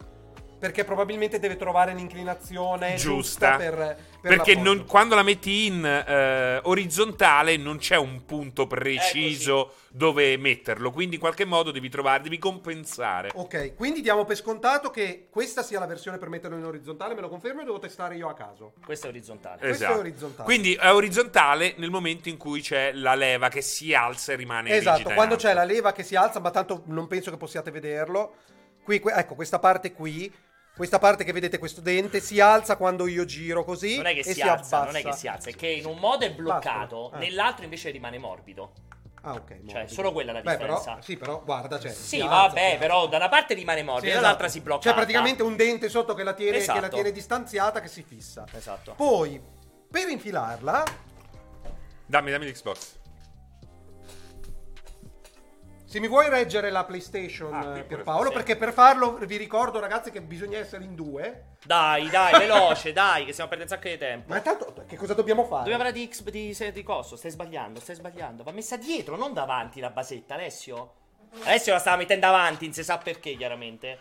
[0.58, 4.74] Perché probabilmente deve trovare l'inclinazione giusta, giusta per, per perché l'appoggio.
[4.74, 11.14] non- quando la metti in eh, orizzontale non c'è un punto preciso dove metterlo quindi
[11.16, 15.78] in qualche modo devi trovare devi compensare Ok, quindi diamo per scontato che questa sia
[15.78, 18.72] la versione per metterlo in orizzontale, me lo confermo e devo testare io a caso.
[18.84, 19.58] Questo è orizzontale.
[19.58, 20.00] questo è Esatto.
[20.00, 20.44] orizzontale.
[20.44, 24.70] quindi è orizzontale nel momento in cui c'è la leva che si alza e rimane
[24.70, 28.34] Esatto, quando c'è la leva che si alza, ma tanto non penso che possiate vederlo.
[28.82, 30.32] Qui, ecco, questa parte qui,
[30.76, 33.96] questa parte che vedete, questo dente, si alza quando io giro così.
[33.96, 34.84] Non è che e si, alza, abbassa.
[34.84, 37.16] non è che si alza, è che in un modo è bloccato, Basta.
[37.16, 37.28] Eh.
[37.28, 38.72] nell'altro invece rimane morbido.
[39.22, 39.46] Ah, ok.
[39.48, 39.86] Cioè, morbido.
[39.88, 40.90] solo quella la Beh, differenza.
[40.90, 43.82] però, sì, però, guarda, cioè, Sì, si alza, vabbè, si però da una parte rimane
[43.82, 44.60] morbido, Sì, dall'altra esatto.
[44.60, 44.88] si blocca.
[44.90, 46.88] C'è praticamente un dente sotto che la tiene, che la Esatto.
[46.94, 48.44] tiene distanziata, che si fissa.
[48.52, 48.92] Esatto.
[48.96, 49.40] Poi,
[49.90, 50.82] per infilarla,
[52.04, 52.98] dammi dammi l'Xbox
[55.96, 58.34] se mi vuoi reggere la PlayStation, Ah, eh, pure- Paolo, sì.
[58.34, 61.54] perché per farlo vi ricordo, ragazzi, che bisogna essere in due.
[61.64, 64.28] Dai, dai, veloce, dai, che stiamo perdendo un sacco di tempo.
[64.28, 65.62] Ma intanto, che cosa dobbiamo fare?
[65.62, 68.42] Dobbiamo parlare di, X, di, di coso, stai sbagliando, stai sbagliando.
[68.42, 70.92] Va messa dietro, non davanti la basetta, Alessio.
[71.44, 73.98] Alessio la stava mettendo avanti, non si sa perché, chiaramente.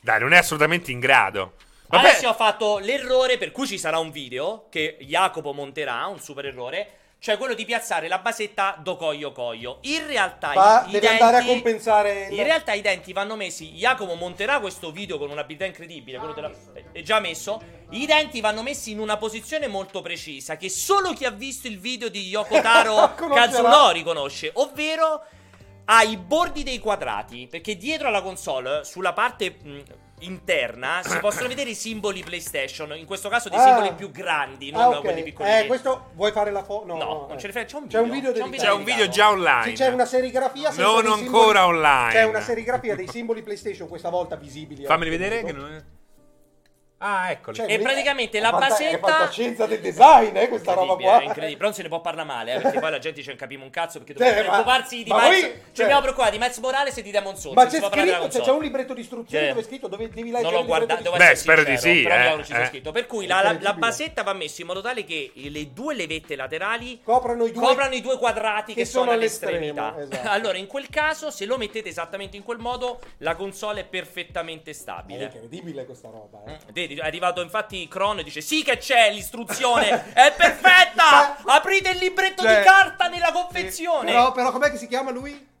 [0.00, 1.52] dai non è assolutamente in grado
[1.86, 6.18] Vabbè, Alessio ha fatto l'errore, per cui ci sarà un video che Jacopo monterà, un
[6.18, 6.98] super errore.
[7.24, 9.78] Cioè quello di piazzare la basetta do coglio coglio.
[9.84, 12.28] In realtà Va, i, i deve denti, andare a compensare.
[12.30, 13.70] In realtà i denti vanno messi.
[13.70, 16.18] Jacopo monterà questo video con un'abilità incredibile.
[16.18, 16.50] Quello della,
[16.92, 17.62] è già messo.
[17.92, 20.58] I denti vanno messi in una posizione molto precisa.
[20.58, 23.46] Che solo chi ha visto il video di Yoko Taro Conoscerà.
[23.46, 24.50] Kazuno riconosce.
[24.56, 25.24] Ovvero
[25.86, 27.46] ai bordi dei quadrati.
[27.50, 29.82] Perché dietro alla console, sulla parte mh,
[30.24, 32.96] interna, si possono vedere i simboli PlayStation.
[32.96, 33.62] In questo caso dei Ah.
[33.62, 35.00] simboli più grandi, non Ah, ok.
[35.00, 35.58] quelli piccolini.
[35.60, 36.86] Eh, questo vuoi fare la foto?
[36.86, 37.40] No, No, no, non eh.
[37.40, 38.70] ce ne frega, c'è un C'è un video, video c'è un dedicato.
[38.72, 42.12] c'è un video già online Sì, c'è una serigrafia Non dei ancora simboli- online.
[42.12, 44.84] C'è una serigrafia dei simboli PlayStation, questa volta visibili.
[44.84, 45.82] fammeli vedere che non è...
[47.06, 50.72] ah eccoli Cioè, E praticamente la è fanta- basetta- È fantascienza del design, eh, questa
[50.72, 51.22] roba qua.
[51.22, 51.52] incredibile.
[51.56, 53.64] Però non se ne può parlare male, eh, perché poi la gente ci non capiamo
[53.64, 53.98] un cazzo.
[53.98, 55.40] Perché Cioè, dobbiamo ma- preoccuparsi di ma Miles.
[55.40, 57.54] voi- ci cioè- dobbiamo preoccupare di Miles Morales e di Demon Souls.
[57.56, 60.30] Ma c'è scritto, c'è, c'è un libretto di istruzioni Cioè, dove è scritto, dove devi
[60.30, 62.66] leggere Non l'ho guardato, Beh, spero di sì, però eh, non ci eh.
[62.66, 62.90] scritto.
[62.92, 65.94] Per cui È la, la- la basetta va messa in modo tale che le due
[65.94, 69.94] levette laterali Coprono i due coprano i due quadrati che, che sono, sono all'estremità.
[69.98, 70.28] esatto.
[70.28, 74.70] Allora, in quel caso, se lo mettete esattamente in quel modo, la console è perfettamente
[74.70, 75.24] È stabile.
[75.24, 76.58] incredibile questa roba, eh.
[76.72, 81.36] Vedi, è arrivato infatti Cron e dice: Sì, che c'è l'istruzione, è perfetta!
[81.46, 84.12] Aprite il libretto Cioè, di carta nella confezione.
[84.12, 85.52] Però, però com'è che si chiama lui?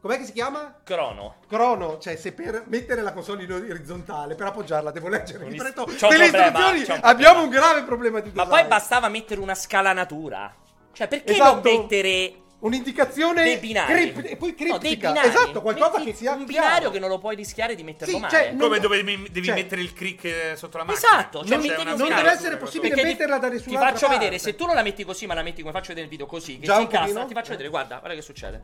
[0.00, 0.76] Com'è che si chiama?
[0.84, 1.36] Crono.
[1.48, 5.84] Crono, cioè se per mettere la console in orizzontale, per appoggiarla devo leggere il libretto
[6.08, 8.60] delle istruzioni, un abbiamo un grave problema di Ma design.
[8.60, 10.54] poi bastava mettere una scalanatura.
[10.92, 11.68] Cioè, perché Esatto.
[11.68, 14.12] non mettere Un'indicazione dei binari?
[14.24, 15.12] e poi No, dei criptica.
[15.12, 15.28] binari.
[15.28, 16.66] Esatto, qualcosa Metti che sia Un chiaro.
[16.66, 18.32] binario che non lo puoi rischiare di metterlo Sì, male.
[18.36, 21.44] cioè, non- come dove devi, devi cioè- mettere il click eh, sotto la macchina Esatto,
[21.44, 22.14] cioè Non- non binario.
[22.16, 24.38] deve essere possibile Perché ti- metterla da Ti nessun'altra faccio vedere, parte.
[24.38, 26.58] se tu non la metti così, ma la metti come faccio vedere nel video così,
[26.58, 27.26] che Già si pochino?
[27.26, 28.62] ti faccio vedere, guarda, guarda che succede.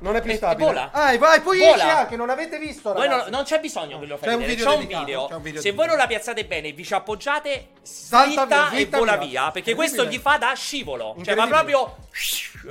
[0.00, 0.66] Non è più E- e stabile.
[0.66, 0.90] vola.
[0.92, 1.74] Ah, e vai, poi Vola.
[1.76, 4.56] esce anche, non avete visto, non, non c'è bisogno che lo fai C'è un vedere,
[4.56, 5.60] video c'è un video.
[5.60, 9.52] Se voi non la piazzate bene, vi ci appoggiate, Salta e vola via.
[9.52, 11.14] Perché questo gli fa da scivolo.
[11.22, 11.72] Cioè, va Incredibile.
[11.72, 11.96] proprio.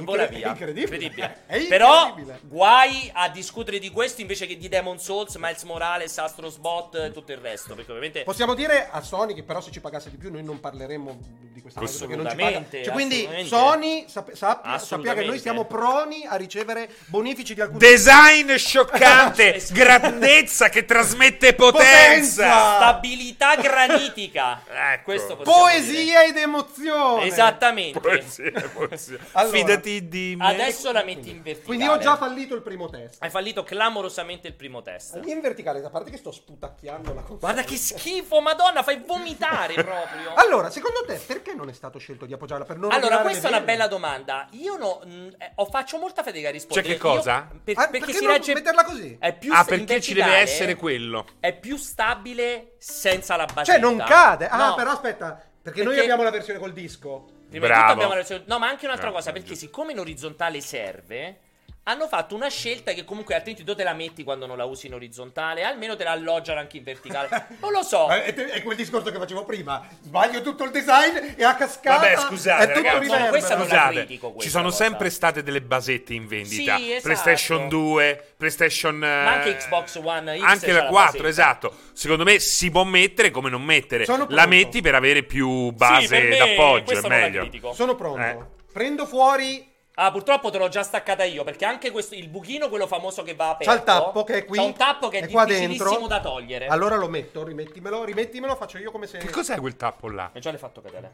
[0.04, 0.50] Vola via.
[0.50, 1.44] incredibile.
[1.70, 2.40] Però, incredibile.
[2.44, 7.12] guai a discutere di questo invece che di Demon Souls, Miles Morales, Astros Bot e
[7.12, 7.76] tutto il resto.
[7.76, 8.24] Perché ovviamente.
[8.24, 11.18] Possiamo dire a Sony che però se ci pagasse di più noi non parleremmo
[11.54, 12.48] di questa cosa perché non ci paga.
[12.48, 13.28] Assolutamente, Cioè, quindi.
[13.48, 19.62] Sony sap- sappia, sappia che noi siamo proni a ricevere bonifici di alcuni Design scioccante,
[19.72, 21.74] grandezza che trasmette potenza.
[21.86, 22.76] Potenza.
[22.76, 24.62] Stabilità granitica.
[24.94, 25.14] Ecco.
[25.44, 27.24] Poesia ed emozione.
[27.24, 27.28] dire.
[27.34, 28.00] Esattamente.
[28.00, 29.18] Poesia, poesia.
[29.34, 30.46] Allora, Fidati di me.
[30.54, 31.64] Adesso la metti in verticale.
[31.66, 33.22] Quindi ho già fallito il primo test.
[33.24, 35.20] Hai fallito clamorosamente il primo test.
[35.26, 37.40] In verticale, a parte che sto sputacchiando la console.
[37.40, 40.34] Guarda che schifo, madonna, fai vomitare proprio.
[40.46, 43.52] Allora, secondo te perché non è stato scelto di appoggiarla per non Allora, questa è
[43.52, 44.48] una bella domanda.
[44.52, 46.88] Io no, mh, eh, ho- faccio molta fatica a rispondere.
[46.88, 47.48] Cioè, che cosa?
[47.52, 48.54] Io- per- Ah, perché, perché si non regge.
[48.54, 49.18] metterla così?
[49.20, 51.26] È più Ah, sta- perché ci deve verticale essere quello.
[51.40, 53.64] È più stabile senza la basetta.
[53.64, 54.48] Cioè, non cade.
[54.48, 54.76] Ah, No.
[54.76, 57.26] però aspetta, perché, noi Perché- abbiamo la versione col disco.
[57.60, 57.94] Prima di Bravo.
[57.94, 61.40] tutto abbiamo No, ma anche un'altra cosa, perché siccome in orizzontale serve,
[61.88, 64.88] hanno fatto una scelta che comunque altrimenti tu te la metti quando non la usi
[64.88, 67.30] in orizzontale, almeno te la alloggiano anche in verticale.
[67.66, 68.08] Non lo so.
[68.08, 69.88] È, è quel discorso che facevo prima.
[70.02, 73.08] Sbaglio tutto il design e a cascata Vabbè, scusate, è tutto ragazzi.
[73.20, 74.84] No, questa non la Scusate, critico, questa ci sono cosa.
[74.84, 76.76] sempre state delle basette in vendita.
[76.78, 77.02] Sì, esatto.
[77.04, 78.96] PlayStation 2, PlayStation.
[78.98, 81.28] Ma anche eh, Xbox One X Anche la la 4, basetta.
[81.28, 81.78] esatto.
[81.94, 84.06] Secondo me si può mettere come non mettere.
[84.30, 87.74] La metti per avere più Sì, base per me d'appoggio, è la meglio.
[87.74, 88.22] Sono pronto.
[88.22, 88.38] Eh.
[88.72, 92.86] Prendo fuori Ah, purtroppo te l'ho già staccata io, perché anche questo, il buchino, quello
[92.86, 93.72] famoso che va aperto.
[93.72, 94.58] C'ha il tappo che è qui.
[94.58, 96.68] C'ha un tappo che è, è difficilissimo da togliere.
[96.68, 100.32] Allora lo metto, rimettimelo, rimettimelo, faccio io come se Che cos'è quel tappo là?
[100.34, 101.12] E già l'hai fatto cadere.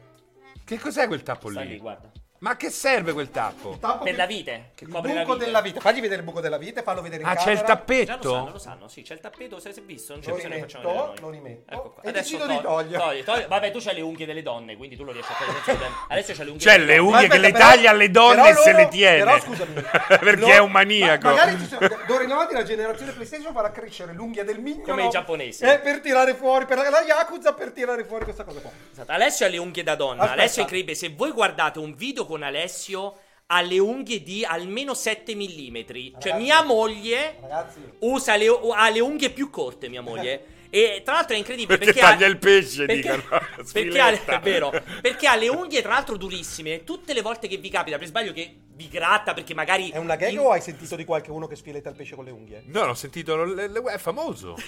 [0.64, 1.68] Che cos'è quel tappo Sta lì?
[1.68, 2.10] lì, guarda.
[2.42, 3.76] Ma che serve quel tappo?
[3.80, 4.70] tappo Per che- la vite.
[4.74, 5.44] Che il copre la buco vite.
[5.44, 5.78] della vita.
[5.80, 7.82] Fagli vedere il buco della vita e fallo vedere in Ah, c'è camera.
[7.84, 10.30] il Già lo sanno, lo sanno, sì, c'è il tappeto, se è visto, non c'è
[10.30, 11.20] Lo bisogno che rimetto, facciamo vedere noi.
[11.20, 12.02] lo rimetto Ecco qua.
[12.02, 12.98] e Adesso decido di togli- togliere.
[13.02, 13.46] togli, togli.
[13.46, 15.94] Vabbè, tu c'hai le unghie delle donne, quindi tu lo riesci a togliere problemi.
[16.08, 18.54] Adesso c'hai le unghie Cioè, delle le unghie che le però- taglia alle donne e
[18.54, 19.18] se le tiene.
[19.18, 19.72] Però scusami.
[20.18, 21.26] Perché è un maniaco.
[21.28, 24.82] ma- magari ci sono, d'ora in avanti la generazione PlayStation farà crescere l'unghia del mignolo.
[24.84, 25.62] Come i giapponesi.
[25.64, 28.70] Eh, per tirare fuori, per la Yakuza per tirare fuori questa cosa qua.
[28.90, 29.12] Esatto.
[29.12, 30.28] Alessio ha le unghie da donna.
[30.32, 30.96] Alessio è incredibile.
[30.96, 35.40] Se voi guardate un video con Alessio, ha le unghie di almeno 7 mm.
[35.42, 36.32] Cioè, Ragazzi.
[36.42, 40.46] mia moglie Ragazzi, usa le, ha le unghie più corte, mia moglie.
[40.74, 43.22] E tra l'altro è incredibile Perché perché, taglia il pesce, perché, dicono.
[43.74, 44.72] perché ha, è vero,
[45.02, 46.82] perché ha le unghie tra l'altro durissime.
[46.82, 49.90] Tutte le volte che vi capita, per sbaglio, che vi gratta perché magari.
[49.90, 52.30] è una gag in- o hai sentito di qualcuno che sfiletta il pesce con le
[52.30, 52.62] unghie?
[52.68, 54.56] No, l'ho sentito, lo- le- le- è famoso.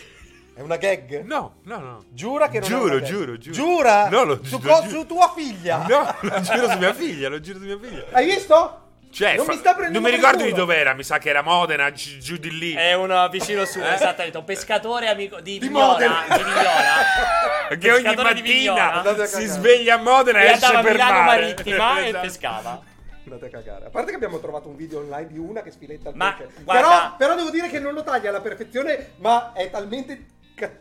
[0.54, 1.22] È una gag?
[1.24, 2.04] No, no, no.
[2.10, 3.08] Giura che non Giuro, è una gag?
[3.08, 3.54] giuro, giuro.
[3.56, 4.08] Giura?
[4.08, 4.98] No, lo- su, lo co- giuro.
[5.00, 5.84] su tua figlia?
[5.88, 8.04] No, lo giro su mia figlia, lo giro su mia figlia.
[8.12, 8.78] Hai visto?
[9.10, 10.64] Cioè, non fa- mi sta prendendo non mi ricordo di culo.
[10.64, 12.72] dov'era, mi sa che era Modena, gi- giù di lì.
[12.74, 13.94] È uno vicino su, Eh?
[13.94, 16.24] esattamente, un pescatore amico di, Di Modena.
[16.28, 17.68] di Vignola.
[17.78, 21.40] che ogni mattina si sveglia a Modena e E esce per Milano mare.
[21.40, 22.20] Marittima e Esatto.
[22.26, 22.82] pescava.
[23.26, 23.86] Andate a cagare.
[23.86, 26.62] A parte che abbiamo trovato un video online di una che sfiletta il Ma, pesce.
[26.64, 30.26] guarda- Però, però devo dire che non lo taglia alla perfezione, ma è talmente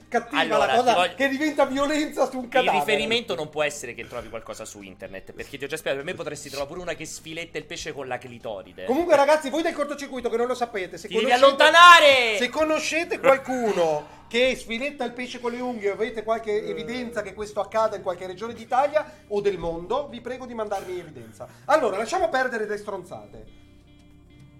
[0.07, 2.83] cattiva Allora, la cosa voglio- che diventa violenza su un Il cadavere.
[2.85, 6.11] riferimento non può essere che trovi qualcosa su internet, perché ti ho già spiegato, per
[6.11, 8.85] me potresti trovare pure una che sfiletta il pesce con la clitoride.
[8.85, 12.37] Comunque, ragazzi, voi del cortocircuito che non lo sapete, se conoscete, allontanare!
[12.37, 17.33] se conoscete qualcuno che sfiletta il pesce con le unghie o avete qualche evidenza che
[17.35, 21.47] questo accada in qualche regione d'Italia o del mondo, vi prego di mandarmi evidenza.
[21.65, 23.61] Allora, lasciamo perdere le stronzate.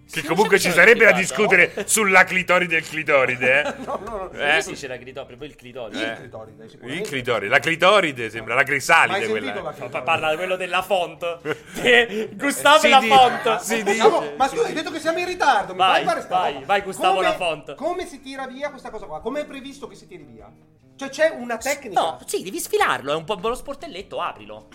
[0.05, 3.73] Che Sì, comunque ci non sarebbe da discutere sulla clitoride del clitoride, eh?
[3.85, 4.39] No, no, no.
[4.39, 4.61] Eh?
[4.61, 5.97] Sì, c'è la clitoride, poi il clitoride.
[6.03, 6.15] Il Eh.
[6.15, 9.53] clitoride, Il clitoride, la clitoride sembra la crisalide quella.
[9.53, 10.01] la clitoride?
[10.03, 11.39] Parla di quello della font.
[12.35, 13.57] Gustavo la font.
[13.59, 15.71] sì, di- Siamo- ma tu hai detto che siamo in ritardo.
[15.71, 17.75] mi Vai, fai fare sta vai, vai, Gustavo come, Lafont.
[17.75, 19.19] Come si tira via questa cosa qua?
[19.21, 20.51] Come è previsto che si tiri via?
[20.95, 21.99] Cioè c'è una tecnica.
[21.99, 24.67] No, sì, devi sfilarlo, è un po' lo sportelletto, aprilo.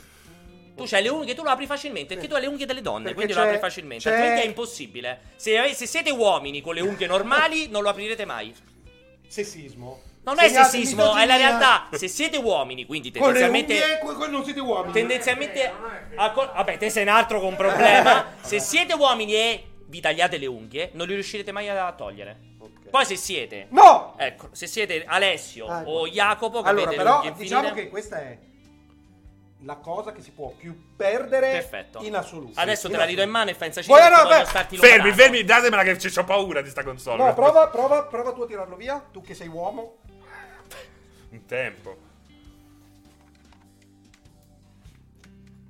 [0.79, 3.03] Tu c'hai le unghie, tu lo apri facilmente, perché tu hai le unghie delle donne,
[3.13, 4.09] Perché quindi lo apri facilmente.
[4.09, 5.21] Altrimenti è impossibile.
[5.37, 8.55] Se, se siete uomini con le unghie normali, non lo aprirete mai.
[9.27, 10.03] Sessismo.
[10.25, 11.89] Non è sessismo, è la realtà.
[11.93, 14.01] Se siete uomini, quindi Con le tendenzialmente.
[14.03, 14.93] unghie, non siete uomini.
[14.93, 15.73] tendenzialmente
[16.17, 20.47] a vabbè te sei un altro con problema se siete uomini e vi tagliate le
[20.47, 22.37] unghie non li riuscirete mai a togliere
[22.91, 24.15] poi se siete No!
[24.19, 25.91] ecco se siete Alessio Ah, ecco.
[25.91, 28.39] o Jacopo che Allora, avete le però unghie diciamo infinite che questa è
[29.63, 32.61] la cosa che si può più perdere perfetto in assoluto.
[32.61, 34.45] adesso te In la ridò in mano e fai in sacina no,
[34.77, 37.23] Fermi, fermi, datemela che ci ho paura di sta console.
[37.23, 39.99] No, prova, prova, prova tu a tirarlo via, tu che sei uomo.
[41.31, 42.08] Un tempo.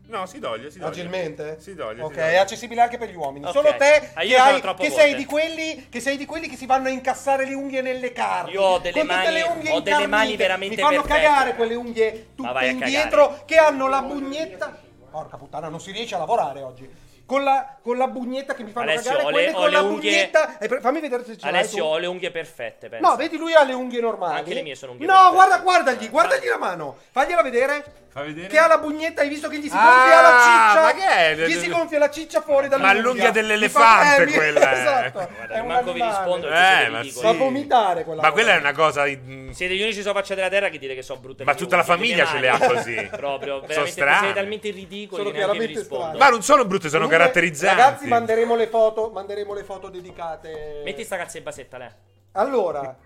[0.09, 0.90] No, si toglie, si toglie.
[0.90, 1.56] Agilmente?
[1.61, 2.00] Si toglie.
[2.02, 2.38] Ok, si è toglie.
[2.38, 3.44] accessibile anche per gli uomini.
[3.44, 3.52] Ok.
[3.52, 6.64] Solo te Ah, che, hai- che sei di quelli che sei di quelli che si
[6.64, 8.52] vanno a incassare le unghie nelle carni.
[8.52, 11.22] Io ho delle Con tutte mani- le unghie ho delle mani veramente Mi fanno perfette.
[11.26, 14.80] cagare quelle unghie Ma tutte indietro che hanno la bugnetta.
[15.11, 16.88] Porca puttana, non si riesce a lavorare oggi.
[17.28, 19.64] Con la, con la bugnetta che mi fanno Alessio, cagare, ho le- quelle ho con
[19.66, 20.58] le la unghie- bugnetta.
[20.58, 21.90] eh, fammi vedere se ce l'hai Alessio, tu.
[21.90, 22.88] ho le unghie perfette.
[22.88, 23.06] pensa.
[23.06, 24.38] No, vedi lui ha le unghie normali.
[24.38, 25.34] Anche le mie sono unghie No, perfette.
[25.34, 26.96] guarda, guardagli, guardagli la mano.
[27.10, 27.84] Fagliela vedere.
[28.08, 28.48] Fa vedere.
[28.48, 30.82] Che ha la bugnetta, hai visto che gli si Ah, gonfia la ciccia?
[30.82, 31.46] ma che è?
[31.46, 34.80] Gli si gonfia la ciccia fuori dalla Ma l'unghia dell'elefante quella, eh.
[34.80, 35.28] Esatto.
[35.36, 36.24] Guarda, è un manco vi animale.
[36.24, 37.26] rispondo Eh, siete ma ridicoli.
[37.26, 37.36] Fa sì.
[37.36, 38.40] vomitare quella Ma roba.
[38.40, 39.04] quella è una cosa.
[39.06, 41.76] mm, Siete gli unici sulla faccia della terra che dite che so brutte Ma tutta
[41.76, 42.94] la famiglia ce le ha così.
[43.14, 44.18] Proprio, Sono veramente strane.
[44.18, 46.04] siete talmente ridicoli Sono che neanche vi chiaramente rispondo.
[46.06, 46.18] strane.
[46.18, 47.80] Ma non sono brutte, sono Comunque, caratterizzanti.
[47.80, 50.82] Ragazzi, manderemo le foto, manderemo le foto dedicate.
[50.84, 51.90] Metti sta cazzo di basetta, lei.
[52.32, 52.96] Allora,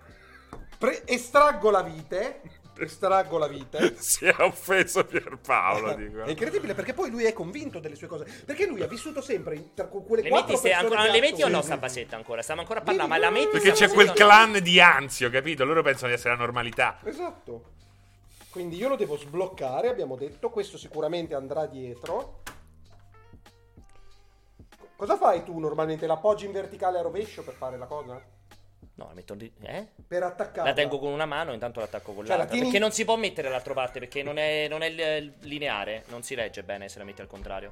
[0.77, 2.41] pre- estraggo la vite.
[2.77, 3.95] Estraggo la vite.
[4.01, 6.23] Si è offeso Pierpaolo, dico.
[6.23, 8.25] È incredibile perché poi lui è convinto delle sue cose.
[8.45, 11.11] Perché lui ha vissuto sempre in, tra quelle Le quattro metti, se persone ancora, che
[11.11, 11.61] le ha metti o no attorno.
[11.61, 12.41] sta basetta ancora?
[12.41, 14.33] Stiamo ancora a parlare, ma la no, metti Perché sta c'è quel basetta o no?
[14.51, 15.65] clan di Anzio, capito?
[15.65, 16.99] Loro pensano di essere la normalità.
[17.03, 17.63] Esatto.
[18.49, 20.49] Quindi io lo devo sbloccare, abbiamo detto.
[20.49, 22.41] Questo sicuramente andrà dietro.
[25.03, 26.07] Cosa fai tu normalmente?
[26.07, 28.13] L'appoggi in verticale a rovescio per fare la cosa?
[28.95, 29.53] No, la metto lì.
[29.59, 29.85] Eh?
[30.07, 30.69] Per attaccarla.
[30.69, 32.53] La tengo con una mano, intanto l'attacco con Cioè, la l'altra.
[32.53, 34.89] tieni- Perché non si può mettere dall'altra parte, perché non è, non è
[35.41, 37.71] lineare, non si regge bene se la metti al contrario.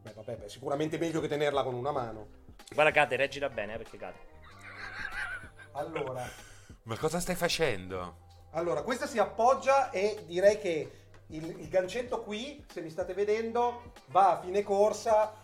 [0.00, 2.26] Beh, vabbè, beh, sicuramente meglio che tenerla con una mano.
[2.72, 4.18] Guarda, cade, reggila bene, eh, perché cade.
[5.72, 6.26] Allora,
[6.84, 8.16] Ma cosa stai facendo?
[8.52, 10.92] allora, questa si appoggia e direi che
[11.26, 15.37] il, il gancetto qui, se mi state vedendo, va a fine corsa,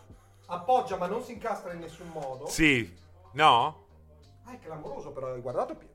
[0.47, 2.47] appoggia ma non si incastra in nessun modo.
[2.47, 2.97] Sì.
[3.33, 3.87] No?
[4.45, 5.93] Ah, è clamoroso però, hai guardato Pier?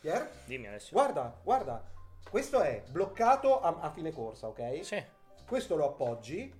[0.00, 0.30] Pier?
[0.44, 0.90] Dimmi Alessio.
[0.92, 1.90] Guarda, guarda.
[2.28, 4.84] Questo è bloccato a, a fine corsa, ok?
[4.84, 5.04] Sì.
[5.46, 6.52] Questo lo appoggi.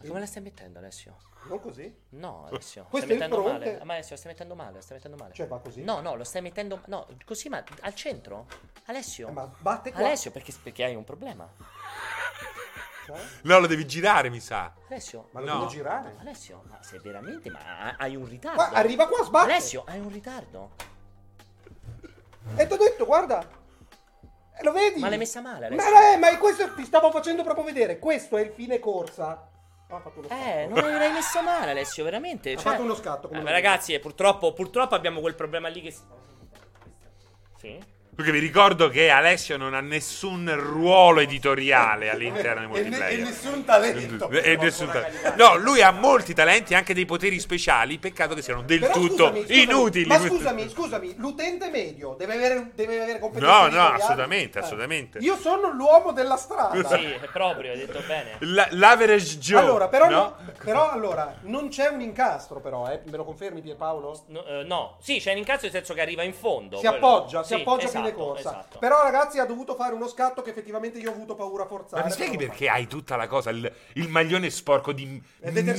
[0.00, 1.16] Ma come la stai mettendo, Alessio?
[1.44, 1.94] Non così?
[2.10, 2.86] No, Alessio.
[2.88, 3.72] Questo stai è il mettendo fronte.
[3.72, 3.84] male.
[3.84, 5.32] Ma Alessio, stai mettendo male, stai mettendo male.
[5.34, 5.82] Cioè va così?
[5.82, 6.82] No, no, lo stai mettendo.
[6.86, 8.46] No, così, ma al centro?
[8.86, 9.28] Alessio.
[9.28, 10.00] Eh, ma batte qua.
[10.00, 11.48] Alessio, perché, perché hai un problema.
[13.42, 14.72] No, lo devi girare, mi sa.
[14.88, 15.28] Alessio.
[15.32, 15.52] Ma lo No.
[15.58, 16.16] devo girare?
[16.20, 17.50] Alessio, ma se veramente.
[17.50, 18.56] Ma hai un ritardo.
[18.56, 19.50] Qua, arriva qua, sbatte.
[19.52, 20.70] Alessio, hai un ritardo.
[22.56, 23.46] E ti ho detto, guarda.
[24.56, 25.00] Eh, lo vedi?
[25.00, 25.92] Ma l'hai messa male, Alessio.
[25.92, 27.98] Ma, eh, ma questo ti stavo facendo proprio vedere.
[27.98, 29.48] Questo è il fine corsa.
[29.90, 30.40] Ah, ha fatto uno scatto.
[30.42, 32.52] Eh, non l'hai messa male, Alessio, veramente.
[32.52, 33.30] Ha cioè- fatto uno scatto.
[33.30, 35.94] Eh, ma ragazzi, eh, purtroppo, purtroppo abbiamo quel problema lì che.
[37.58, 37.96] Sì.
[38.18, 42.88] Perché vi ricordo che Alessio non ha nessun ruolo editoriale all'interno di E, ne- e
[42.90, 43.18] multiplayer.
[43.20, 44.28] nessun talento.
[44.30, 47.96] E nessun ta- No, lui ha molti talenti, anche dei poteri speciali.
[47.98, 50.06] Peccato che siano del Però tutto scusami, scusami, inutili.
[50.06, 54.00] Ma scusami, scusami, l'utente medio deve avere, deve avere competenze No, no, editoriali?
[54.02, 54.62] assolutamente, Eh.
[54.62, 55.18] assolutamente.
[55.20, 56.96] Io sono l'uomo della strada.
[56.96, 58.32] Sì, è proprio, hai detto bene.
[58.40, 59.60] La- L'average Joe.
[59.60, 60.16] Allora, però, no?
[60.16, 63.00] no- però allora, non c'è un incastro però, eh?
[63.04, 64.20] me lo confermi Pierpaolo?
[64.26, 64.96] No, eh, no.
[65.00, 66.78] sì, c'è un incazzo nel senso che arriva in fondo.
[66.78, 66.96] Si quello.
[66.96, 68.50] appoggia, si Sì, appoggia esatto, fine corsa.
[68.50, 68.78] Esatto.
[68.78, 72.02] Però ragazzi ha dovuto fare uno scatto che effettivamente io ho avuto paura a forzare.
[72.02, 75.22] Ma mi spieghi perché hai tutta la cosa, il, il maglione sporco di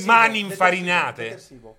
[0.04, 1.22] mani infarinate?
[1.22, 1.76] detersivo.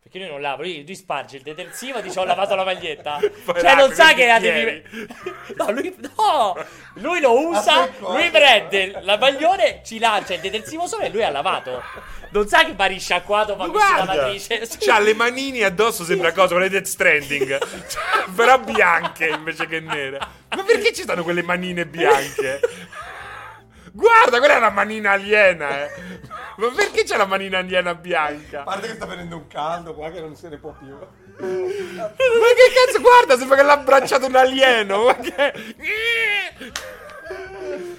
[0.00, 3.18] Perché lui non lava, lui, lui sparge il detersivo e dice ho lavato la maglietta.
[3.44, 4.82] Poi cioè, non sa che la devi.
[5.56, 6.56] No, lui, no!
[6.94, 11.30] Lui lo usa, lui prende la maglione, ci lancia il detersivo sopra e lui ha
[11.30, 11.82] lavato.
[12.30, 14.68] Non sa che va risciacquato, fa questa Guarda, lavatrice.
[14.78, 17.58] C'ha le manini addosso, sembra cosa, quelle Death Stranding,
[18.36, 20.18] però bianche invece che nere.
[20.48, 22.60] Ma perché ci stanno quelle manine bianche?
[23.92, 25.90] Guarda, quella è una manina aliena, eh.
[26.56, 28.60] Ma perché c'è la manina aliena bianca?
[28.60, 30.88] A parte che sta venendo un caldo qua che non se ne può più.
[30.88, 31.06] Ma
[31.38, 35.04] che cazzo, guarda, sembra che l'ha abbracciato un alieno.
[35.04, 35.52] Ma che...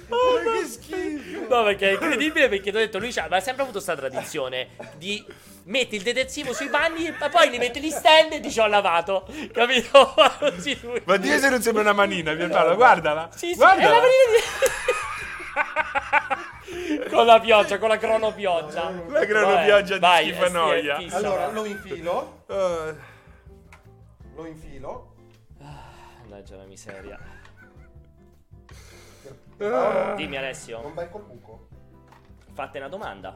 [0.08, 1.46] Oh, che schifo.
[1.48, 5.24] No, perché è incredibile perché ti ho detto, lui ha sempre avuto questa tradizione di
[5.64, 9.26] metti il detersivo sui panni, ma poi li metti gli stand e dici ho lavato.
[9.52, 10.14] Capito?
[10.38, 11.00] Così lui.
[11.04, 13.28] Ma dimmi se non sembra una manina, Pierpaolo, guardala.
[13.32, 13.88] Sì, sì, guardala.
[13.88, 14.40] è la manina di...
[17.10, 18.90] con la pioggia, con la cronopioggia.
[19.08, 20.96] La cronopioggia di Vai, schifanoia.
[20.96, 22.94] eh, sì, Allora, lo infilo, Eh,
[24.34, 25.14] lo infilo.
[25.58, 27.18] Mannaggia la miseria.
[29.68, 31.68] Paolo, Dimmi Alessio, Non vai col buco.
[32.54, 33.34] fate una domanda.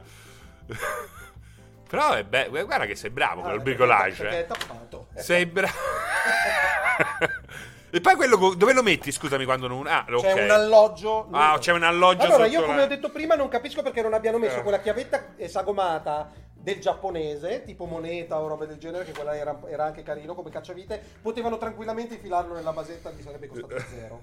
[1.87, 4.21] Però è be- guarda che sei bravo con Ah, il perché- bricolage.
[4.23, 4.41] Perché eh.
[4.41, 5.07] è tappato.
[5.15, 5.73] Sei bravo.
[7.91, 9.85] e poi quello co- dove lo metti, scusami, quando non...
[9.87, 10.21] Ah, ok.
[10.21, 11.27] C'è un alloggio.
[11.31, 14.13] Ah, c'è un alloggio Allora, io come la- ho detto prima non capisco perché non
[14.13, 14.63] abbiano messo Eh.
[14.63, 19.55] quella chiavetta eh, sagomata del giapponese, tipo moneta o roba del genere, che quella era,
[19.67, 20.99] era anche carino come cacciavite.
[21.21, 24.21] Potevano tranquillamente infilarlo nella basetta, gli sarebbe costato zero.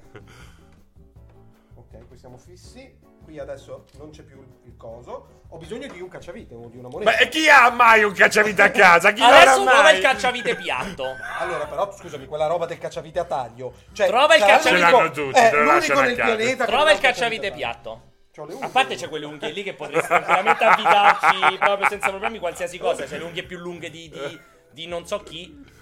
[1.95, 3.11] Ok, qui siamo fissi.
[3.22, 5.45] Qui adesso non c'è più il, il coso.
[5.51, 7.11] Ho bisogno di un cacciavite o di una moneta.
[7.11, 9.12] Ma e chi ha mai un cacciavite a casa?
[9.12, 9.97] Chi Adesso non ha trova mai?
[9.97, 11.05] il cacciavite piatto.
[11.38, 13.74] Allora, però, scusami, quella roba del cacciavite a taglio.
[13.93, 16.03] Cioè, Trova il sarà cacciavite- l'unico- Ce l'hanno tutti, eh, te lo l'unico lasciano a
[16.03, 16.34] nel casa.
[16.34, 17.57] pianeta che Trova non ha il cacciavite a taglio.
[17.57, 18.03] piatto.
[18.34, 18.68] C'ho le A unghie.
[18.70, 23.05] parte c'è quelle unghie lì che potresti veramente affidarci proprio senza problemi qualsiasi cosa.
[23.05, 24.40] C'è le unghie più lunghe di, di-
[24.72, 25.80] di non so chi.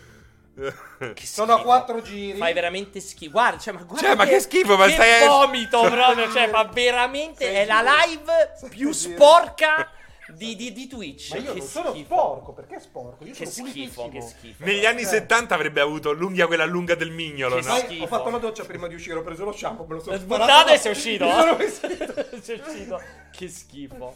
[1.15, 2.37] Che Sono a quattro giri.
[2.39, 3.31] Fai veramente schifo.
[3.33, 6.31] Guarda, cioè, ma guarda Cioè, ma che schifo, ma che stai- vomito proprio.
[6.31, 9.15] Cioè, ma veramente Sei è la live più giri.
[9.15, 9.91] sporca
[10.35, 11.31] di, di- di Twitch.
[11.31, 13.25] Ma io che non sono sporco, perché è sporco?
[13.25, 14.65] Io Che sono schifo, che schifo.
[14.65, 15.07] Negli anni Eh.
[15.07, 17.75] 70 avrebbe avuto l'unghia quella lunga del mignolo, Che no?
[17.77, 18.05] Schifo.
[18.05, 20.45] ho fatto la doccia prima di uscire, ho preso lo shampoo, me lo sono Buttato
[20.45, 20.73] sparato.
[20.73, 21.25] e sei uscito.
[21.27, 22.15] Mi sono vestito.
[22.43, 23.01] sei uscito.
[23.33, 24.15] Che schifo.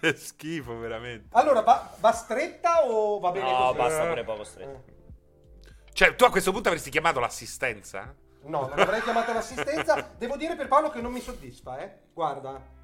[0.00, 1.28] Che schifo, veramente.
[1.32, 3.76] Allora, va, va stretta o va bene No, così?
[3.78, 4.87] basta pure poco stretto.
[5.98, 6.04] Eh.
[6.04, 8.14] Cioè, tu a questo punto avresti chiamato l'assistenza?
[8.42, 10.10] No, non avrei chiamato l'assistenza.
[10.16, 11.92] Devo dire per Paolo che non mi soddisfa, eh.
[12.14, 12.76] Guarda.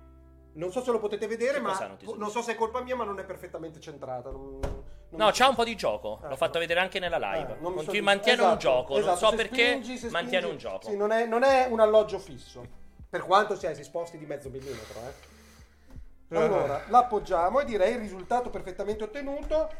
[0.54, 2.96] Non so se lo potete vedere, Che ma non non so se è colpa mia,
[2.96, 4.30] ma non è perfettamente centrata.
[4.30, 6.18] non- non No, c'ha un po' di gioco.
[6.22, 6.36] L'ho Ecco.
[6.36, 7.52] fatto vedere anche nella live.
[7.52, 8.02] Eh, non soddisfa.
[8.02, 8.92] mantiene un Esatto, gioco.
[8.94, 9.66] non esatto, so se perché.
[9.68, 10.90] spingi, se mantiene spingi- un gioco.
[10.90, 12.66] Sì, non è, non è un alloggio fisso.
[13.08, 16.36] Per quanto sia, si sposti di mezzo millimetro, eh.
[16.36, 19.70] Allora, l'appoggiamo e direi il risultato perfettamente ottenuto.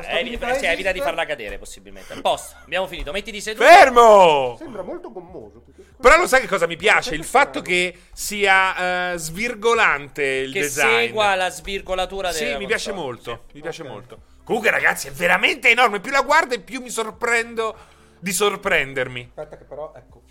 [0.00, 1.00] Evita, stabilità sì, evita di esiste.
[1.04, 2.20] farla cadere, possibilmente.
[2.20, 3.12] Posto, abbiamo finito.
[3.12, 3.64] Mettiti seduto.
[3.64, 4.56] Fermo!
[4.58, 5.64] Sembra molto gommoso.
[6.00, 7.14] Però lo sai che cosa mi piace?
[7.14, 11.06] Il fatto che sia eh, svirgolante il Che design.
[11.06, 13.44] segua la svirgolatura Sì, della mi piace molto.
[13.52, 13.88] Mi piace Ok.
[13.88, 14.20] molto.
[14.44, 16.00] Comunque, ragazzi, è veramente enorme.
[16.00, 17.76] Più la guardo e più mi sorprendo
[18.18, 19.30] di sorprendermi.
[19.34, 20.22] Aspetta che però, ecco.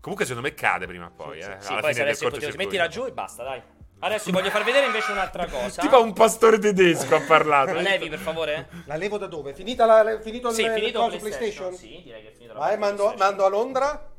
[0.00, 1.38] Comunque, secondo me cade prima o poi.
[1.38, 2.56] Eh, Sì, alla poi se fine del adesso cortocircuito.
[2.64, 3.60] mettila giù e basta, dai.
[3.98, 5.80] Adesso vi voglio far vedere invece un'altra cosa.
[5.80, 7.72] Tipo un pastore tedesco ha parlato.
[7.72, 8.68] La levi, per favore?
[8.84, 9.54] La levo da dove?
[9.54, 11.68] Finita la, le- finito Sì, il, finito il PlayStation.
[11.70, 11.74] PlayStation?
[11.74, 14.10] Sì, direi che è finito la Vai, mando, mando a Londra.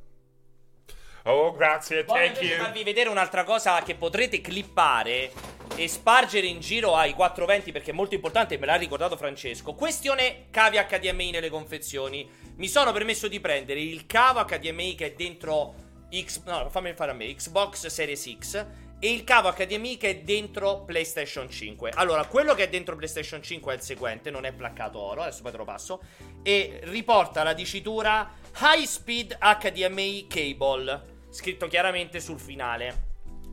[1.23, 2.57] Oh, grazie, Voglio thank you.
[2.57, 5.29] farvi vedere un'altra cosa che potrete clippare
[5.75, 9.73] e spargere in giro ai 420 perché è molto importante, me l'ha ricordato Francesco.
[9.73, 12.27] Questione cavi HDMI nelle confezioni.
[12.55, 15.75] Mi sono permesso di prendere il cavo HDMI che è dentro
[16.09, 18.65] X, no, fammi fare a me, Xbox Series X
[18.99, 21.91] e il cavo HDMI che è dentro PlayStation 5.
[21.95, 25.41] Allora, quello che è dentro PlayStation 5 è il seguente, non è placcato oro, adesso
[25.41, 26.01] poi te lo passo
[26.41, 33.05] e riporta la dicitura High Speed HDMI Cable, scritto chiaramente sul finale.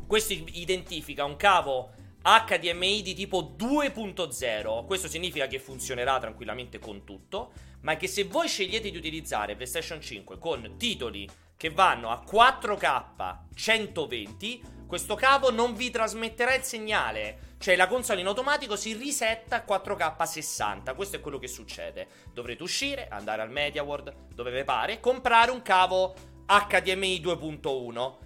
[0.07, 1.90] Questo identifica un cavo
[2.22, 4.86] HDMI di tipo 2.0.
[4.86, 10.01] Questo significa che funzionerà tranquillamente con tutto, ma che se voi scegliete di utilizzare PlayStation
[10.01, 17.53] 5 con titoli che vanno a 4K 120, questo cavo non vi trasmetterà il segnale.
[17.59, 20.95] Cioè la console in automatico si risetta a 4K 60.
[20.95, 22.07] Questo è quello che succede.
[22.32, 26.14] Dovrete uscire, andare al Media World, dove vi pare, comprare un cavo
[26.47, 28.24] HDMI 2.1.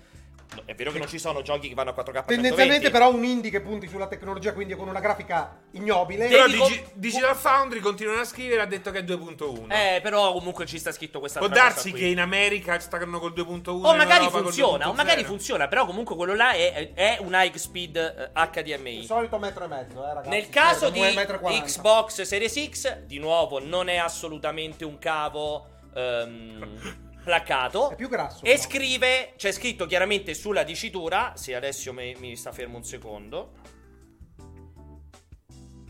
[0.65, 2.35] È vero che non ci sono giochi che vanno a 4K 120.
[2.35, 6.27] Tendenzialmente però un indie che punti sulla tecnologia, quindi con una grafica ignobile.
[6.27, 9.71] Però Digi- com- Digital Foundry continuano a scrivere ha detto che è 2.1.
[9.71, 12.01] Eh, però comunque ci sta scritto questa Può cosa darsi qui.
[12.01, 14.97] che in America stanno col 2.1 O magari funziona, o 2.0.
[14.97, 18.99] magari funziona, però comunque quello là è, è un high speed eh, HDMI.
[19.01, 20.29] Il solito metro e mezzo, eh, ragazzi.
[20.31, 21.65] Nel caso Cioè, di un metro e quaranta.
[21.65, 27.91] Xbox Series X, di nuovo, non è assolutamente un cavo ehm, placcato.
[27.91, 28.43] È più grasso.
[28.43, 28.63] E però.
[28.63, 33.53] scrive, c'è scritto chiaramente sulla dicitura, se adesso mi, mi sta fermo un secondo.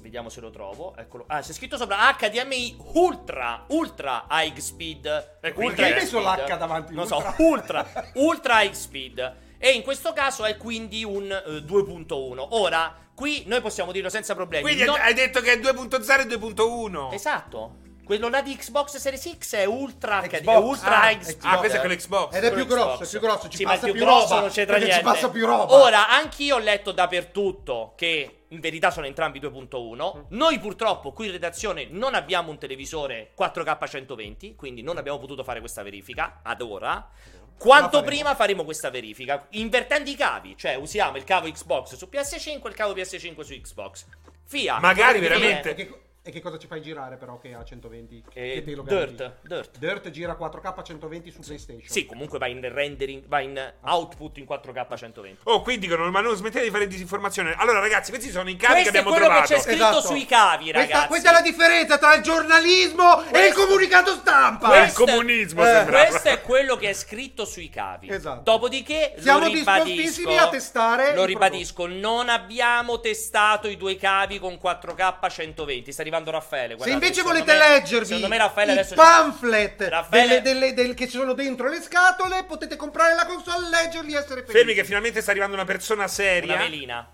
[0.01, 0.97] Vediamo se lo trovo.
[0.97, 1.25] Eccolo.
[1.29, 5.39] Ah, c'è scritto sopra HDMI Ultra, Ultra High Speed.
[5.41, 6.49] Quindi ultra hai high messo speed.
[6.49, 7.35] l'H davanti, Non ultra.
[7.37, 9.37] so, Ultra, Ultra High Speed.
[9.59, 12.47] E in questo caso è quindi un eh, 2.1.
[12.51, 14.63] Ora, qui noi possiamo dirlo senza problemi.
[14.65, 17.13] Quindi Non- hai detto che è 2.0 e 2.1.
[17.13, 17.87] Esatto.
[18.09, 21.37] Quello là di Xbox Series X è Ultra HD, Xbox, Ultra ah, Xbox.
[21.43, 22.35] Ah, questo è con l'Xbox.
[22.35, 23.07] Ed è più Quello grosso, Xbox.
[23.07, 25.13] è più grosso, ci Sì, passa più grosso roba, non c'entra perché ci niente.
[25.13, 25.75] passa più roba.
[25.75, 30.25] Ora, anch'io ho letto dappertutto che in verità sono entrambi 2.1.
[30.29, 35.45] Noi purtroppo qui in redazione non abbiamo un televisore 4K 120, quindi non abbiamo potuto
[35.45, 37.11] fare questa verifica ad ora.
[37.59, 38.07] Quanto faremo.
[38.07, 42.69] prima faremo questa verifica, invertendo i cavi, cioè usiamo il cavo Xbox su PS5 e
[42.69, 44.07] il cavo PS5 su Xbox.
[44.49, 44.79] Via.
[44.79, 48.23] Magari veramente- che, e che cosa ci fai girare però che ha 120?
[48.35, 49.37] Eh, che te lo Dirt?
[49.43, 49.79] Dirt.
[49.79, 51.89] Dirt gira 4K 120 su PlayStation.
[51.89, 55.39] Sì, comunque va in rendering, va in output in 4K 120.
[55.45, 57.55] Oh, qui dicono, ma non smettete di fare disinformazione.
[57.57, 59.49] Allora, ragazzi, questi sono i cavi Questo che è abbiamo quello trovato.
[59.49, 60.01] che c'è scritto Esatto.
[60.03, 60.91] sui cavi, ragazzi.
[60.91, 64.69] Questa, questa è la differenza tra il giornalismo e il Questo- comunicato stampa.
[64.69, 65.85] Questo è- comunismo eh.
[65.87, 68.11] Questo è quello che è scritto sui cavi.
[68.11, 68.43] Esatto.
[68.43, 74.39] Dopodiché Siamo lo ribadisco, a testare Lo il ribadisco, non abbiamo testato i due cavi
[74.39, 75.91] con 4K 120.
[75.93, 76.71] Sta arrivando Raffaele.
[76.71, 80.75] Se guardate, invece secondo volete me- leggervi secondo me Raffaele i pamphlet Raffaele- delle- delle-
[80.75, 84.53] del- che sono dentro le scatole, potete comprare la console, leggerli e essere felici.
[84.53, 86.57] Fermi che finalmente sta arrivando una persona una seria.
[86.57, 87.09] velina.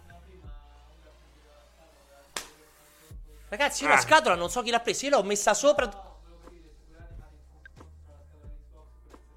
[3.48, 3.94] Ragazzi, io Ah.
[3.94, 5.07] la scatola non so chi l'ha presa.
[5.07, 6.12] Io l'ho messa sopra.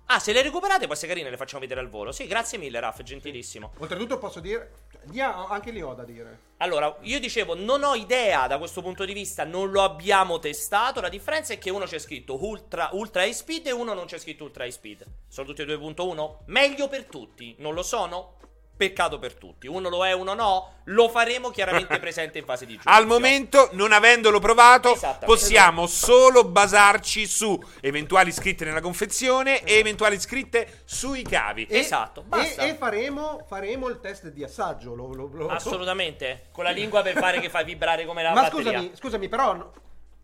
[0.09, 2.13] Ah, se le recuperate può essere carine, le facciamo vedere al volo.
[2.13, 3.73] Sì, grazie mille, Raff, gentilissimo.
[3.79, 4.71] Oltretutto posso dire...
[5.05, 6.45] dia- anche lì ho da dire.
[6.57, 11.01] Allora, io dicevo, non ho idea da questo punto di vista, non lo abbiamo testato.
[11.01, 14.17] La differenza è che uno c'è scritto Ultra, ultra High Speed e uno non c'è
[14.17, 15.05] scritto Ultra High Speed.
[15.27, 16.39] Sono tutti e 2.1?
[16.45, 18.37] Meglio per tutti, non lo sono?
[18.77, 19.65] Peccato per tutti.
[19.67, 20.73] Uno lo è, uno no.
[20.85, 22.91] Lo faremo chiaramente presente in fase di giudizio.
[22.91, 30.19] Al momento, non avendolo provato, possiamo solo basarci su eventuali scritte nella confezione e eventuali
[30.19, 31.65] scritte sui cavi.
[31.65, 32.61] E- Esatto, basta.
[32.63, 34.93] E, e faremo, faremo il test di assaggio.
[34.93, 36.43] lo- lo- lo- Assolutamente.
[36.51, 38.71] Con la lingua per fare che fa vibrare come la Ma batteria.
[38.73, 39.71] scusami, scusami, però...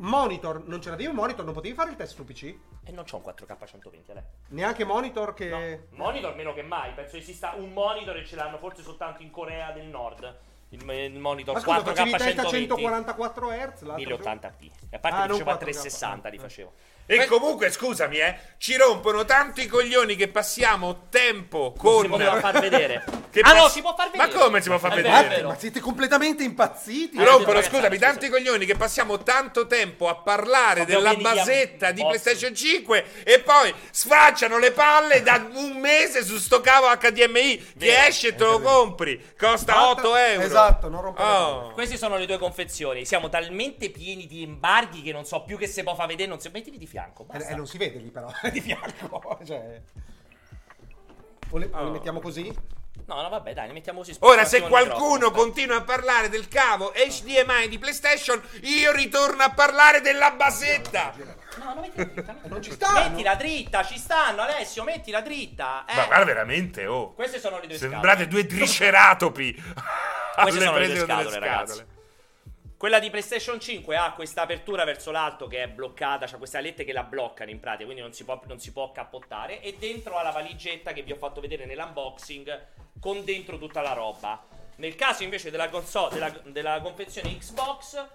[0.04, 1.46] Monitor, non ce l'avevi un monitor?
[1.46, 2.44] Non potevi fare il test su PC?
[2.84, 4.26] E non c'ho un 4K 120, Ale.
[4.50, 5.48] Neanche monitor che...
[5.48, 6.92] No, monitor meno che mai.
[6.94, 10.40] Penso esista un monitor e ce l'hanno forse soltanto in Corea del Nord.
[10.70, 12.68] Il, il monitor Ma scusa, 4K facevi test a 120.
[12.68, 13.82] 144 Hz?
[13.84, 14.72] l'altro 1080p.
[14.90, 15.58] E a parte Ah, che non facevo a 4K.
[15.60, 16.74] 360 li facevo.
[17.06, 22.04] E comunque, scusami, eh, ci rompono tanto i coglioni che passiamo tempo con.
[22.04, 23.04] Si poteva far vedere.
[23.34, 24.44] Che ah no, pass- si può far Ma vedere.
[24.44, 25.28] come si può far È vedere?
[25.28, 25.48] vero.
[25.48, 27.18] Ma siete completamente impazziti?
[27.18, 28.06] Ci Eh, rompono, ragazzi, scusami, scusa.
[28.12, 32.02] tanti coglioni che passiamo tanto tempo a parlare della basetta di.
[32.04, 37.88] PlayStation 5 e poi sfacciano le palle da un mese su sto cavo HDMI che
[37.88, 38.08] Vero.
[38.08, 39.20] esce e te lo compri.
[39.36, 40.46] Costa Esatto, 8 euro.
[40.46, 41.72] esatto, non rompere le Oh.
[41.72, 43.04] Queste sono le tue confezioni.
[43.04, 46.30] Siamo talmente pieni di embarghi che non so più che se può far vedere.
[46.30, 46.52] Non si...
[46.54, 47.24] Mettili di fianco.
[47.24, 47.50] Eh, Basta.
[47.50, 49.40] eh, non si vede lì però, di fianco.
[49.44, 49.82] Cioè...
[51.50, 52.54] O le, o le mettiamo così?
[53.06, 54.16] No, no, vabbè, dai, ne mettiamo così.
[54.20, 59.50] Ora, se qualcuno microfono, continua a parlare del cavo HDMI di PlayStation, io ritorno a
[59.50, 61.14] parlare della basetta.
[61.58, 62.36] No, no, mettila dritta.
[62.44, 62.86] Non ci dritta.
[62.88, 63.10] stanno.
[63.10, 65.86] Mettila dritta, ci stanno, Alessio, mettila dritta.
[65.88, 65.96] Eh.
[65.96, 67.14] Ma guarda veramente, oh.
[67.14, 69.64] Queste sono le due Sembrate due triceratopi.
[70.44, 71.86] Queste sono le due scatole, ragazzi.
[72.78, 76.84] Quella di PlayStation 5 ha questa apertura verso l'alto che è bloccata, c'ha queste alette
[76.84, 79.62] che la bloccano in pratica, quindi non si può, non si può cappottare.
[79.62, 82.68] E dentro ha la valigetta che vi ho fatto vedere nell'unboxing
[83.00, 84.46] con dentro tutta la roba.
[84.78, 88.06] Nel caso invece della console, della, della confezione Xbox,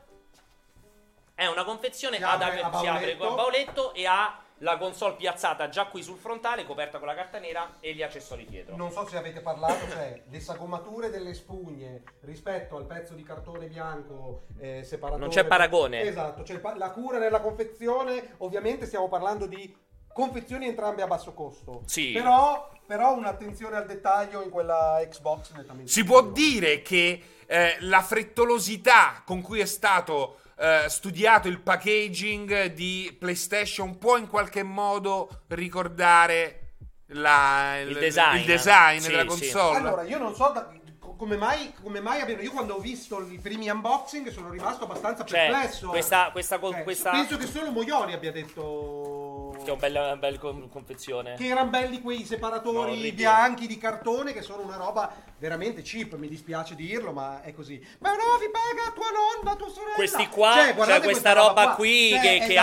[1.34, 5.68] è una confezione Si ad apre si apre con bauletto e ha la console piazzata
[5.68, 8.76] già qui sul frontale, coperta con la carta nera e gli accessori dietro.
[8.76, 13.66] Non so se avete parlato, cioè le sagomature delle spugne rispetto al pezzo di cartone
[13.66, 15.20] bianco eh, separatore.
[15.20, 16.02] Non c'è paragone.
[16.02, 21.82] Esatto, cioè la cura nella confezione, ovviamente stiamo parlando di confezioni entrambe a basso costo.
[21.86, 22.10] Sì.
[22.12, 28.02] Però, però un'attenzione al dettaglio in quella Xbox nettamente Si può dire che eh, la
[28.02, 35.42] frettolosità con cui è stato eh, studiato il packaging di PlayStation può in qualche modo
[35.48, 36.72] ricordare
[37.12, 38.36] la- Il design.
[38.38, 39.28] il design Sì, della sì.
[39.28, 39.76] console?
[39.78, 40.70] Allora, io non so da-
[41.18, 42.40] come mai, come mai abbiano.
[42.40, 45.88] Io quando ho visto i primi unboxing sono rimasto abbastanza Cioè, perplesso.
[45.88, 47.10] questa, questa, Cioè, questa...
[47.10, 49.56] Penso che solo Moioni abbia detto.
[49.62, 51.34] Che è un bel, un bel con- confezione.
[51.34, 53.12] Che erano belli quei No, separatori orribili.
[53.12, 57.84] bianchi di cartone che sono una roba veramente cheap, mi dispiace dirlo, ma è così.
[57.98, 59.94] Ma no, vi paga tua nonna, tua sorella.
[59.96, 61.74] Questi qua, Cioè, cioè guardate questa roba qua.
[61.74, 62.58] qui Cioè, che- che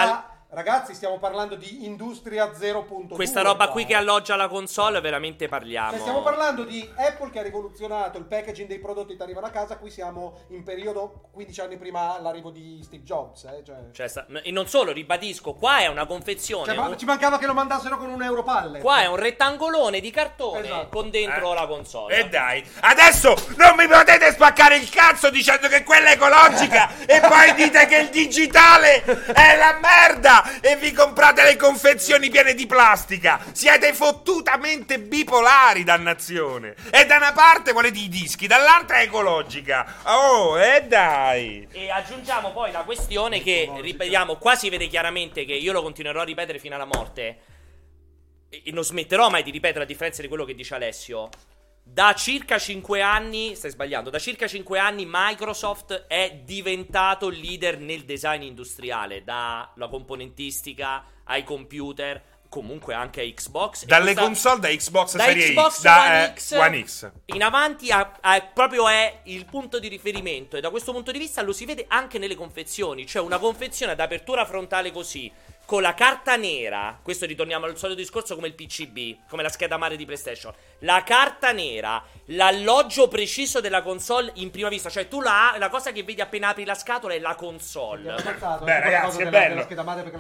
[0.48, 3.10] Ragazzi, stiamo parlando di Industria 0.2.
[3.16, 3.74] Questa roba qua.
[3.74, 5.90] qui che alloggia la console, veramente parliamo.
[5.92, 9.48] Cioè, stiamo parlando di Apple che ha rivoluzionato il packaging dei prodotti che ti arrivano
[9.48, 9.76] a casa.
[9.78, 13.44] Qui siamo in periodo 15 anni prima l'arrivo di Steve Jobs.
[13.46, 13.64] Eh?
[13.66, 16.66] Cioè, Cioè, sta- e non solo, ribadisco, qua è una confezione.
[16.68, 18.80] cioè, ma- un- ci mancava che lo mandassero con un euro palle.
[18.80, 20.88] Qua è un rettangolone di cartone Esatto.
[20.90, 21.56] con dentro Eh.
[21.56, 22.18] la console.
[22.20, 27.20] E dai, adesso non mi potete spaccare il cazzo dicendo che quella è ecologica e
[27.20, 32.66] poi dite che il digitale è la merda e vi comprate le confezioni piene di
[32.66, 33.44] plastica.
[33.52, 36.76] Siete fottutamente bipolari, dannazione.
[36.92, 39.96] E da una parte volete i dischi, dall'altra è ecologica.
[40.04, 41.68] Oh, e dai.
[41.72, 46.22] E aggiungiamo poi la questione che, ripetiamo, qua si vede chiaramente che io lo continuerò
[46.22, 47.40] a ripetere fino alla morte.
[48.50, 51.30] E non smetterò mai di ripetere, a differenza di quello che dice Alessio.
[51.88, 58.06] Da circa 5 anni, stai sbagliando, da circa 5 anni Microsoft è diventato leader nel
[58.06, 63.86] design industriale, dalla componentistica ai computer, comunque anche a Xbox.
[63.86, 67.12] Dalle questa- console da Xbox da Series Xbox X, da One eh, X, One X.
[67.26, 71.20] in avanti ha- ha- proprio è il punto di riferimento e da questo punto di
[71.20, 75.32] vista lo si vede anche nelle confezioni, cioè una confezione ad apertura frontale così
[75.66, 79.78] con la carta nera, questo ritorniamo al solito discorso come il PCB, come la scheda
[79.78, 80.54] madre di PlayStation.
[80.80, 85.92] La carta nera, l'alloggio preciso della console in prima vista, cioè tu la, la cosa
[85.92, 88.16] che vedi appena apri la scatola è la console.
[88.64, 89.68] Beh, ragazzi, è bello.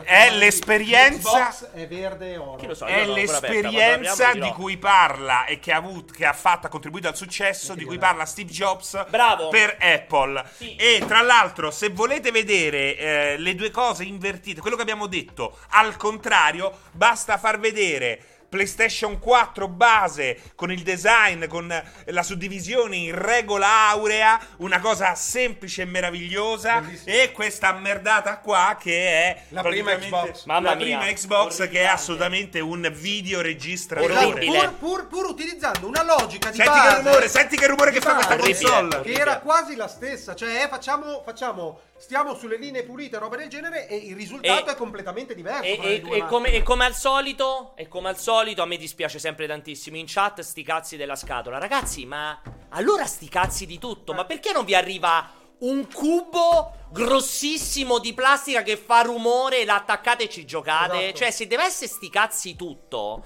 [0.03, 2.73] È l'esperienza- è verde e oro.
[2.73, 6.65] So, È aperta, l'esperienza l'apriamo di cui parla e che ha, avuto, che ha fatto,
[6.65, 9.49] ha contribuito al successo, di cui parla Steve Jobs Bravo.
[9.49, 10.43] per Apple.
[10.55, 10.75] Sì.
[10.75, 15.34] E tra l'altro, se volete vedere eh, le due cose invertite, quello che abbiamo detto
[15.69, 23.13] al contrario, basta far vedere PlayStation 4 base, con il design, con la suddivisione in
[23.13, 26.79] regola aurea, una cosa semplice e meravigliosa.
[26.79, 27.15] Bellissimo.
[27.15, 30.45] E questa merdata qua che è La prima Xbox.
[30.45, 30.97] Mamma la mia.
[30.97, 34.45] prima Xbox che è assolutamente un videoregistratore.
[34.45, 37.99] Pur, pur- pur utilizzando una logica di Senti base che rumore, senti che rumore che
[37.99, 39.01] fa questa console.
[39.01, 43.47] che era quasi la stessa cioè eh, facciamo, facciamo stiamo sulle linee pulite roba del
[43.47, 47.73] genere e il risultato E- è completamente diverso E, e- come, e come al solito,
[47.75, 49.97] e come al solito, a me dispiace sempre tantissimo.
[49.97, 51.57] In chat, sti cazzi della scatola.
[51.57, 52.39] Ragazzi, ma
[52.69, 54.13] allora sti cazzi di tutto?
[54.13, 60.29] Ma perché non vi arriva un cubo grossissimo di plastica che fa rumore l'attaccate e
[60.29, 60.97] ci giocate?
[61.03, 61.17] Esatto.
[61.17, 63.25] Cioè, se deve essere sti cazzi tutto.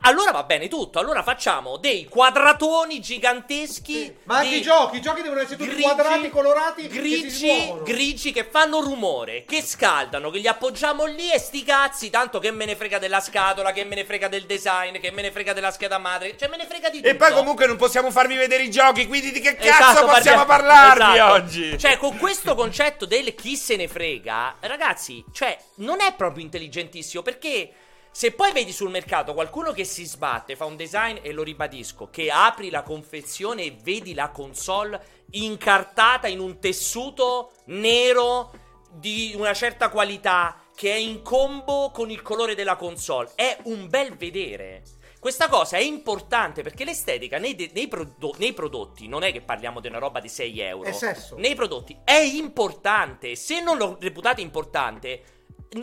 [0.00, 3.94] Allora va bene tutto, allora facciamo dei quadratoni giganteschi.
[4.04, 6.98] Sì, ma anche i giochi i giochi devono essere tutti grigi, quadrati colorati che si
[7.00, 7.82] grigi, muovono.
[7.82, 12.52] grigi che fanno rumore, che scaldano, che li appoggiamo lì e sti cazzi, tanto che
[12.52, 15.52] me ne frega della scatola, che me ne frega del design, che me ne frega
[15.52, 17.08] della scheda madre, cioè me ne frega di tutto.
[17.08, 20.44] E poi comunque non possiamo farvi vedere i giochi, quindi di che Esatto, cazzo possiamo
[20.44, 21.32] parliamo- parlarvi esatto.
[21.32, 21.78] oggi?
[21.78, 27.22] Cioè, con questo concetto del chi se ne frega, ragazzi, cioè, non è proprio intelligentissimo
[27.24, 27.72] perché.
[28.16, 32.08] Se poi vedi sul mercato qualcuno che si sbatte, fa un design e lo ribadisco,
[32.08, 38.52] che apri la confezione e vedi la console incartata in un tessuto nero
[38.90, 43.86] di una certa qualità che è in combo con il colore della console, è un
[43.86, 44.82] bel vedere.
[45.20, 49.42] Questa cosa è importante perché l'estetica nei, de- nei prodo- nei prodotti non è che
[49.42, 50.88] parliamo di una roba di 6 euro.
[50.88, 51.36] È sesso.
[51.36, 53.36] Nei prodotti è importante.
[53.36, 55.35] Se non lo reputate importante,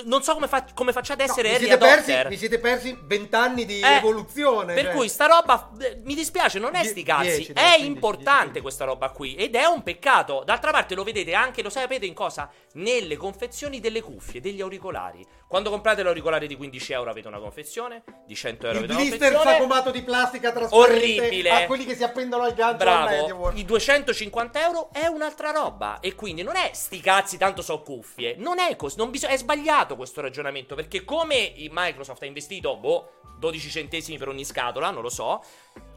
[0.05, 2.59] non so come, fa- come facciate ad No, essere vi, early siete persi, vi siete
[2.59, 4.93] persi vent'anni di Eh, evoluzione Per cioè.
[4.93, 7.35] cui sta roba, eh, mi dispiace, non è sti cazzi.
[7.35, 8.61] 10, dai, è 15, importante 15.
[8.61, 9.35] questa roba qui.
[9.35, 10.43] Ed è un peccato.
[10.45, 12.49] D'altra parte lo vedete anche, lo sapete in cosa?
[12.73, 15.25] Nelle confezioni delle cuffie, degli auricolari.
[15.53, 19.03] Quando comprate l'auricolare di 15 euro avete una confezione, di 100 euro il avete una
[19.03, 19.55] blister confezione.
[19.55, 21.49] sacomato di plastica trasparente Orribile.
[21.51, 23.57] a quelli che si appendono al gancio al Bravo, MediaWorld.
[23.59, 25.99] i 250 euro è un'altra roba.
[25.99, 28.33] E quindi non è sti cazzi, tanto so cuffie.
[28.35, 28.97] Non è così.
[28.97, 30.73] Non bisog- è sbagliato questo ragionamento.
[30.73, 35.43] Perché come Microsoft ha investito, boh, 12 centesimi per ogni scatola, non lo so.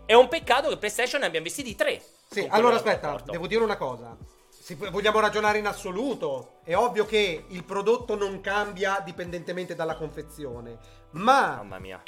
[0.04, 2.02] È un peccato che PlayStation ne abbia investiti 3.
[2.28, 4.14] Sì, allora aspetta, devo dire una cosa.
[4.66, 10.76] Se vogliamo ragionare in assoluto, è ovvio che il prodotto non cambia dipendentemente dalla confezione,
[11.12, 11.64] ma,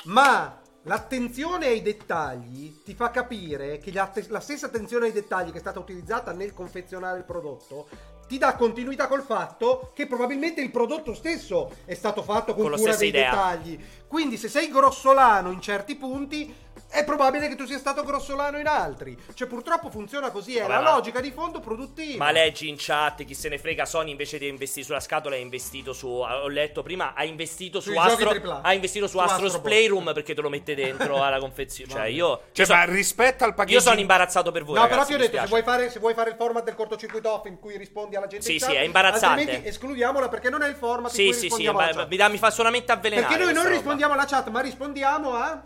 [0.06, 5.58] ma l'attenzione ai dettagli ti fa capire che la, la stessa attenzione ai dettagli che
[5.58, 7.86] è stata utilizzata nel confezionare il prodotto
[8.28, 12.78] ti dà continuità col fatto che probabilmente il prodotto stesso è stato fatto con, Con
[12.78, 13.30] cura dei idea.
[13.30, 13.84] dettagli.
[14.06, 16.54] Quindi se sei grossolano in certi punti,
[16.90, 19.16] è probabile che tu sia stato grossolano in altri.
[19.34, 22.24] Cioè purtroppo funziona così, è Vabbè, la ma- logica di fondo produttiva.
[22.24, 25.38] Ma leggi in chat, chi se ne frega, Sony invece di investire sulla scatola ha
[25.38, 28.30] investito su, ho letto prima, ha investito su Astro,
[28.62, 29.60] ha investito su, Su Astro's Astro.
[29.62, 31.90] Playroom perché te lo mette dentro alla confezione.
[31.90, 34.82] Cioè io, Cioè, io, ma so- rispetto al io pacchetto sono imbarazzato per voi No,
[34.82, 37.30] però ragazzi, ti ho detto, se vuoi, fare, se vuoi fare il format del cortocircuito
[37.30, 39.40] off in cui rispondi alla gente Sì, in sì, chat, è imbarazzante.
[39.40, 42.08] Altrimenti escludiamola perché non è il format in Sì, cui sì, sì, rispondiamo alla chat.
[42.08, 45.62] mi, mi fa solamente avvelenare Perché noi non rispondiamo alla chat, ma rispondiamo a...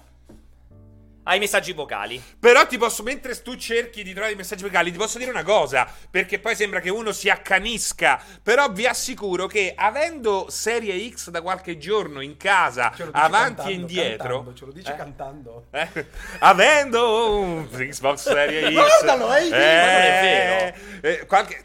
[1.25, 2.23] ai messaggi vocali.
[2.39, 5.43] Però ti posso, mentre tu cerchi di trovare i messaggi vocali, ti posso dire una
[5.45, 11.31] cosa, perché poi sembra che uno si accanisca, però vi assicuro che avendo Serie X
[11.31, 14.97] da qualche giorno in casa, avanti cantando, e indietro, cantando, ce lo dici Eh?
[14.97, 15.67] cantando.
[15.71, 16.07] eh,
[16.41, 21.65] avendo un Xbox Serie X, Guardalo, è eh, non è eh, qualche-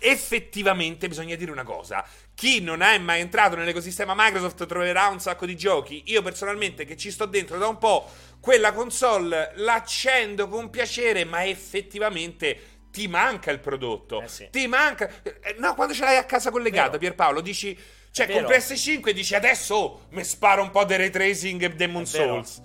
[0.00, 2.04] effettivamente bisogna dire una cosa.
[2.34, 6.04] Chi non è mai entrato nell'ecosistema Microsoft troverà un sacco di giochi.
[6.06, 8.08] Io personalmente che ci sto dentro da un po',
[8.40, 12.60] quella console l'accendo con piacere, ma effettivamente
[12.90, 14.22] ti manca il prodotto.
[14.22, 14.48] Eh sì.
[14.50, 15.10] Ti manca...
[15.22, 16.98] eh, No, quando ce l'hai a casa collegata, Vero.
[16.98, 17.78] Pierpaolo, dici...
[18.10, 18.48] Cioè, con vero.
[18.48, 22.06] PS5 dici adesso oh, mi sparo un po' di ray tracing e Demon.
[22.06, 22.62] Souls.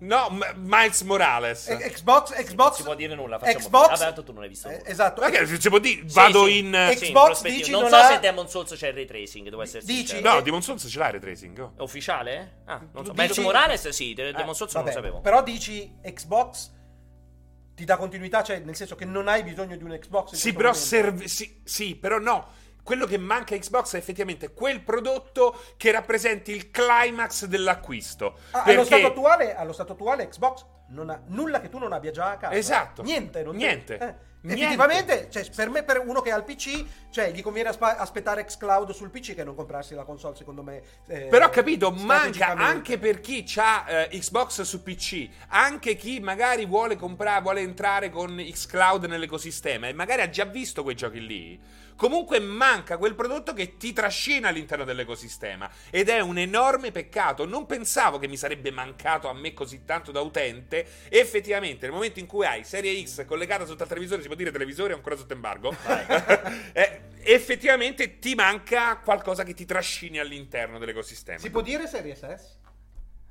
[0.00, 1.68] No, Miles Morales.
[1.68, 2.56] Eh, Xbox, Xbox...
[2.68, 3.88] non si può dire nulla, facciamo Xbox...
[3.88, 4.86] Vabbè, tanto tu non hai visto Eh, nulla.
[4.88, 5.20] esatto.
[5.22, 6.02] Che si può dire?
[6.06, 6.58] Vado Sì, sì.
[6.58, 6.70] in...
[6.94, 10.20] Xbox dici non non so se Demon Souls c'è il ray tracing, devo essere Dici-.
[10.20, 11.58] No, Demon Souls ce l'ha il ray tracing.
[11.58, 11.72] oh.
[11.76, 12.62] È ufficiale?
[12.64, 13.12] Ah, non so.
[13.12, 15.20] Dici- Miles Morales sì, De- Demon Eh, Souls non lo sapevo.
[15.20, 16.70] Però dici Xbox
[17.74, 20.32] ti dà continuità, cioè nel senso che non hai bisogno di un Xbox.
[20.34, 21.28] Sì, però serve.
[21.28, 22.46] Sì, sì, però no.
[22.90, 28.36] Quello che manca a Xbox è effettivamente quel prodotto che rappresenti il climax dell'acquisto.
[28.50, 31.92] Ah, perché allo, stato attuale, allo stato attuale Xbox non ha nulla che tu non
[31.92, 32.52] abbia già a casa.
[32.56, 33.02] Esatto.
[33.02, 33.94] Niente, non Niente.
[33.94, 34.64] Eh, Niente.
[34.64, 38.44] Effettivamente, cioè, per me, per uno che ha il PC, cioè, gli conviene aspa- aspettare
[38.44, 40.82] xCloud sul PC che non comprarsi la console, secondo me.
[41.06, 46.66] eh, Però ho capito, manca anche per chi ha Xbox su PC, anche chi magari
[46.66, 51.60] vuole comprare, vuole entrare con xCloud nell'ecosistema e magari ha già visto quei giochi lì.
[52.00, 57.44] Comunque manca quel prodotto che ti trascina all'interno dell'ecosistema ed è un enorme peccato.
[57.44, 60.86] Non pensavo che mi sarebbe mancato a me così tanto da utente.
[61.10, 64.50] Effettivamente, nel momento in cui hai Serie X collegata sotto al televisore, si può dire
[64.50, 65.76] televisore è ancora sotto embargo.
[66.72, 71.38] eh, effettivamente ti manca qualcosa che ti trascini all'interno dell'ecosistema.
[71.38, 72.58] Si può dire Series S?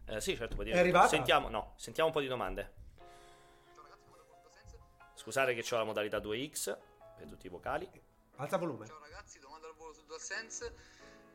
[0.10, 0.76] Eh, sì, certo, può dire.
[0.76, 1.08] È arrivata?
[1.08, 2.72] Sentiamo, no, sentiamo un po' di domande.
[5.16, 6.78] Scusate che ho la modalità 2X
[7.18, 7.90] per tutti i vocali.
[8.40, 8.88] Alza volume.
[8.88, 10.74] Ciao ragazzi, domanda al volo su DualSense.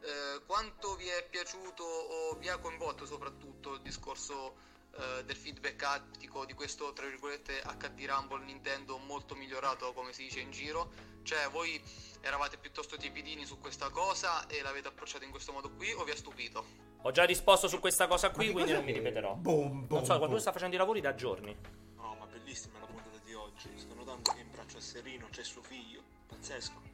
[0.00, 4.54] Eh, quanto vi è piaciuto o vi ha coinvolto soprattutto il discorso
[4.92, 10.22] eh, del feedback attico di questo tra virgolette HD Rumble Nintendo molto migliorato come si
[10.22, 10.90] dice in giro?
[11.24, 11.78] Cioè voi
[12.22, 16.10] eravate piuttosto tiepidini su questa cosa e l'avete approcciato in questo modo qui o vi
[16.10, 16.64] ha stupito?
[17.02, 19.34] Ho già risposto su questa cosa qui, quindi cos'è non mi ripeterò.
[19.34, 20.40] Boom, boom, non so, qualcuno boom.
[20.40, 21.54] sta facendo i lavori da giorni.
[21.96, 23.68] No, ma bellissima la puntata di oggi.
[23.76, 26.02] Sto notando che in braccio a Serino c'è suo figlio.
[26.28, 26.93] Pazzesco.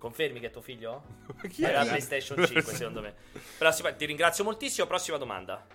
[0.00, 1.02] Confermi che è tuo figlio?
[1.52, 1.84] Chi È la?
[1.84, 3.14] PlayStation 5, secondo me.
[3.58, 4.86] Però ti ringrazio moltissimo.
[4.86, 5.66] Prossima domanda.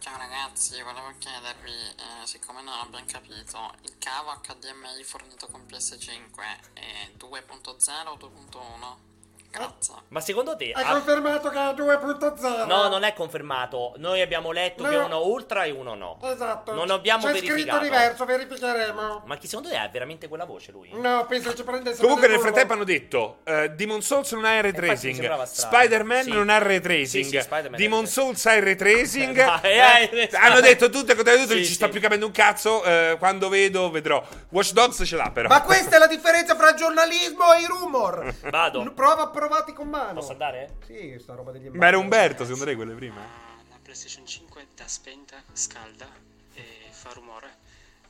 [0.00, 6.72] Ciao ragazzi, volevo chiedervi, eh, siccome non abbiamo capito, il cavo HDMI fornito con PS5
[6.72, 9.07] è 2.0 o 2.1?
[9.50, 9.94] Grazie.
[10.08, 10.72] Ma secondo te...
[10.72, 12.66] Hai ha- confermato che è 2.0?
[12.66, 13.94] No, non è confermato.
[13.96, 15.06] Noi abbiamo letto che No.
[15.06, 16.18] uno ultra e uno no.
[16.22, 16.72] Esatto.
[16.74, 17.60] Non abbiamo C'è verificato.
[17.62, 19.22] scritto diverso, verificheremo.
[19.26, 20.90] Ma chi secondo te ha veramente quella voce lui?
[20.92, 24.60] No, penso che ci prendesse Comunque nel frattempo hanno detto eh, Demon Souls non ha
[24.60, 25.42] ray Infatti mi tracing.
[25.44, 26.32] Spider-Man Sì.
[26.32, 27.40] non ha ray tracing Sì, sì,
[27.76, 31.58] Demon ray Souls ha il ray tracing Eh, eh, Hanno detto tutte e tutto Sì,
[31.58, 31.72] ci sì.
[31.74, 35.62] sta più capendo un cazzo eh, Quando vedo vedrò Watch Dogs ce l'ha però Ma
[35.62, 38.34] questa è la differenza fra giornalismo e i rumor.
[38.50, 38.92] Vado.
[38.94, 40.14] Prova approvati con mano.
[40.14, 40.76] Posso andare?
[40.84, 41.98] Sì, sta roba degli Ma era.
[41.98, 43.16] Umberto secondo lei quelle prima?
[43.16, 46.06] Ma la PlayStation 5 da spenta scalda
[46.54, 47.56] e fa rumore,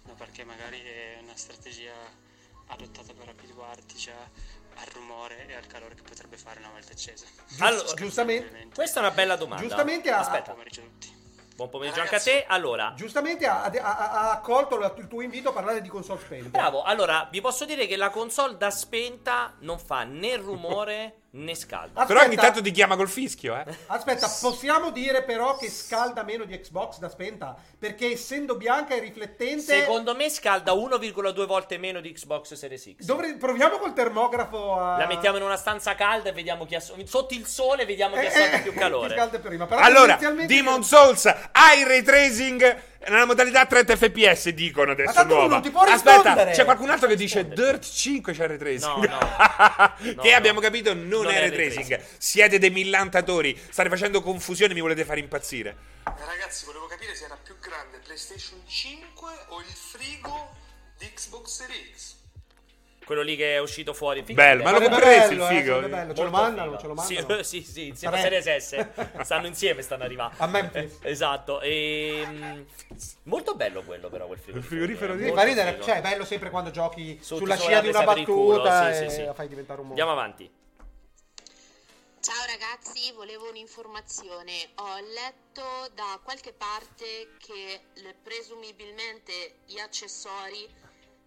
[0.04, 1.92] no, perché magari è una strategia
[2.66, 4.16] adottata per abituarti già
[4.74, 7.26] al rumore e al calore che potrebbe fare una volta accesa.
[7.58, 9.62] Allora, giustamente- Questa è una bella domanda.
[9.62, 11.17] Giustamente Aspetta, Buon pomeriggio a tutti.
[11.58, 12.44] Buon pomeriggio anche a te.
[12.46, 16.50] Allora, Giustamente ha, ha- ha accolto la- il tuo invito a parlare di console spente.
[16.50, 16.82] bravo.
[16.84, 22.00] Allora, vi posso dire che la console da spenta non fa né rumore né scalda.
[22.00, 26.22] Aspetta, Però ogni tanto ti chiama col fischio eh Aspetta, possiamo dire però che scalda
[26.22, 27.54] meno di Xbox da spenta?
[27.78, 29.80] Perché essendo bianca e riflettente...
[29.80, 33.04] Secondo me scalda 1,2 volte meno di Xbox Series X.
[33.04, 34.96] Dovre- Proviamo col termografo a...
[34.96, 38.22] La mettiamo in una stanza calda e vediamo chi ha sotto il sole vediamo chi
[38.22, 39.14] Eh, ha eh, più calore.
[39.16, 39.66] scalda prima.
[39.66, 45.34] Però Allora Demon Souls ha il ray tracing nella modalità 30 fps dicono adesso tanto
[45.34, 46.50] nuova non ti può Aspetta rispondere.
[46.52, 49.18] c'è qualcun altro che dice Dirt 5 c'è il ray tracing No, no.
[50.14, 50.36] No, che no.
[50.36, 54.80] abbiamo capito non, Non è è ray tracing siete dei millantatori state facendo confusione mi
[54.80, 60.56] volete fare impazzire Ragazzi, volevo capire se era più grande PlayStation 5 o il frigo
[60.98, 62.16] di Xbox Series X.
[63.08, 64.22] Quello lì che è uscito fuori.
[64.22, 65.74] Figa Bello, ma lo compreresti il bello, eh, figo?
[65.76, 66.14] sarebbe bello.
[66.14, 66.78] Ce lo mandano, figo.
[66.78, 67.42] ce lo Sì, mandano.
[67.42, 68.42] sì, sì, insieme a Tre.
[68.42, 69.22] Series S.
[69.24, 70.34] Stanno insieme, stanno arrivando.
[70.36, 70.98] A Memphis.
[71.08, 71.62] Esatto.
[71.62, 72.66] E...
[73.22, 74.58] Molto bello quello però, quel frigorifero.
[74.58, 74.62] Il
[74.96, 77.80] frigorifero eh, di- Sì, fa ridere, cioè è bello sempre quando giochi Su- sulla scia
[77.80, 79.24] di una battuta sì, e sì, sì.
[79.24, 80.04] la fai diventare un mostro.
[80.04, 80.50] Andiamo avanti.
[82.20, 84.52] Ciao ragazzi, volevo un'informazione.
[84.74, 85.62] Ho letto
[85.94, 90.68] da qualche parte che le- presumibilmente gli accessori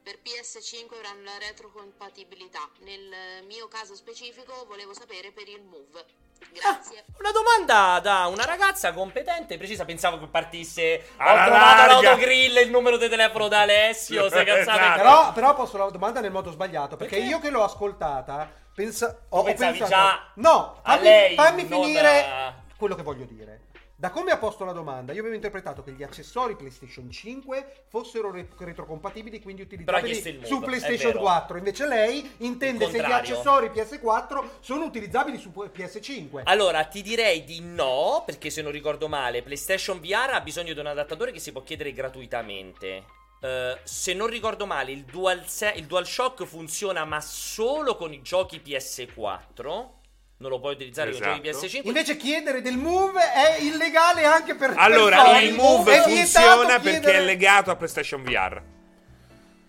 [0.04, 2.70] per PS5 avranno la retrocompatibilità.
[2.80, 6.04] Nel mio caso specifico volevo sapere per il Move.
[6.52, 7.06] Grazie.
[7.20, 9.86] Una domanda da una ragazza competente e precisa.
[9.86, 11.10] Pensavo che partisse.
[11.18, 12.02] Ho Alla trovato larga.
[12.02, 14.28] l'autogrill e il numero di telefono da Alessio.
[14.30, 14.98] Sei cazzate Esatto.
[14.98, 17.30] Però, però posso la domanda nel modo sbagliato, perché, Perché?
[17.30, 19.92] io che l'ho ascoltata, pensa, ho, ho pensavi pensato...
[20.02, 23.62] già no, a fammi, lei, fammi finire a- quello che voglio dire.
[24.02, 28.32] Da come ha posto la domanda, io avevo interpretato che gli accessori PlayStation 5 fossero
[28.32, 31.20] re- retrocompatibili, quindi utilizzabili il su PlayStation vero.
[31.20, 31.58] 4.
[31.60, 36.42] Invece lei intende se gli accessori PS4 sono utilizzabili su PS5.
[36.46, 40.80] Allora, ti direi di no, perché se non ricordo male, PlayStation VR ha bisogno di
[40.80, 43.04] un adattatore che si può chiedere gratuitamente.
[43.40, 48.64] Eh, se non ricordo male, il, DualSe- il DualShock funziona ma solo con i giochi
[48.66, 50.00] PS4.
[50.42, 51.66] Non lo puoi utilizzare con i giochi Esatto.
[51.68, 51.82] PS5.
[51.84, 55.54] Invece chiedere del Move è illegale anche per allora per il.
[55.54, 58.62] Move funziona chiedere- perché è legato a PlayStation VR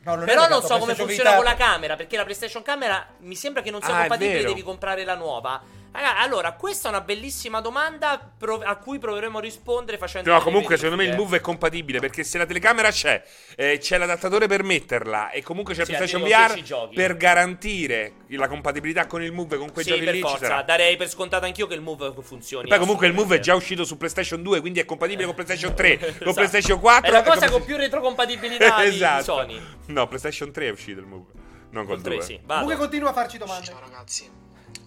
[0.05, 1.37] No, non Però non so come funziona Vita.
[1.37, 4.63] con la camera, perché la PlayStation Camera mi sembra che non sia Ah, compatibile, devi
[4.63, 5.63] comprare la nuova.
[5.95, 10.77] Allora, questa è una bellissima domanda pro- a cui proveremo a rispondere facendo No, comunque
[10.77, 11.15] secondo me il.
[11.15, 13.23] Move è compatibile perché se la telecamera c'è,
[13.57, 18.49] eh, c'è l'adattatore per metterla e comunque c'è il Sì, PlayStation VR per garantire la
[18.49, 21.45] compatibilità con il Move e con quei Sì, giochi per lì forza, darei per scontato
[21.45, 22.69] anch'io che il move funzioni.
[22.69, 25.75] Poi comunque il Move è già uscito su PlayStation 2, quindi è compatibile con PlayStation
[25.75, 26.33] 3, con Esatto.
[26.33, 27.09] PlayStation 4.
[27.09, 29.25] È la e cosa con con più retrocompatibilità di esatto.
[29.25, 29.61] Sony.
[29.87, 31.31] No, PlayStation 3 è uscito il Move,
[31.71, 32.25] non col Col 3, 2.
[32.25, 32.41] sì.
[32.47, 33.67] Comunque continua a farci domande.
[33.67, 34.31] Ciao ragazzi,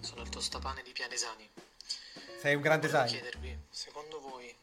[0.06, 1.50] sono il tostapane di Pianesani.
[2.38, 3.20] Sei un gran Volevo design.
[3.20, 4.54] chiedervi, secondo voi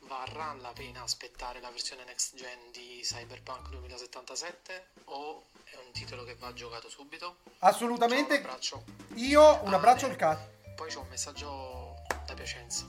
[0.00, 6.24] varrà la pena aspettare la versione next gen di Cyberpunk 2077 o è un titolo
[6.24, 7.36] che va giocato subito?
[7.60, 8.34] Assolutamente.
[8.34, 8.84] Ciao, un abbraccio.
[9.14, 10.50] Io un abbraccio Ah, al cazzo.
[10.74, 11.94] Poi c'ho un messaggio
[12.26, 12.84] da Piacenza.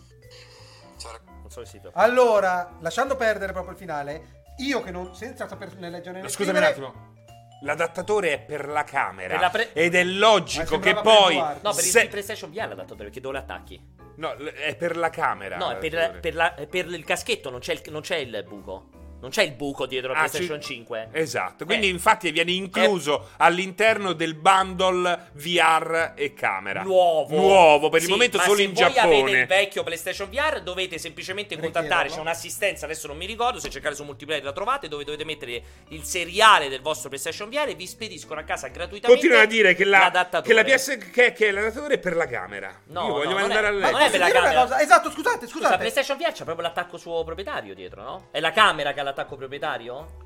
[1.41, 1.91] Non so il sito.
[1.93, 6.63] Allora, lasciando perdere proprio il finale, io che non, senza saper né leggere Scusami un
[6.63, 7.16] attimo.
[7.61, 11.35] L'adattatore è per la camera Per la pre- ed è logico Ma che sembrava poi
[11.37, 13.81] No, per se- il PlayStation VR dato perché dove l'attacchi?
[14.17, 15.57] no, l- è per la camera.
[15.57, 16.19] No, è per, l'adattatore.
[16.21, 18.89] per la- per il caschetto, non c'è il, non c'è il buco.
[19.19, 21.09] Non c'è il buco dietro la Ah, PlayStation ci- 5.
[21.11, 21.89] Esatto, quindi Eh.
[21.89, 26.83] infatti viene incluso all'interno del bundle VR e camera.
[26.83, 27.35] Nuovo.
[27.35, 29.45] Nuovo, per il Sì, momento ma solo se in voi avete il Giappone.
[29.47, 34.03] vecchio PlayStation VR dovete semplicemente contattare, c'è un'assistenza, adesso non mi ricordo, se cercate su
[34.03, 38.39] multiplayer la trovate, dove dovete mettere il seriale del vostro PlayStation VR e vi spediscono
[38.39, 40.47] a casa gratuitamente Continuano a dire che, la, l'adattatore.
[40.47, 42.81] che, la PS, che, che l'adattatore è per la camera.
[42.87, 43.91] No, Io no, voglio non andare è- a ma letto.
[43.97, 44.79] non è per la camera.
[44.81, 45.77] Esatto, scusate, Scusa, scusate.
[45.77, 48.27] PlayStation VR c'ha proprio l'attacco suo proprietario dietro, no?
[48.31, 50.25] È la camera che ha l'attacco proprietario?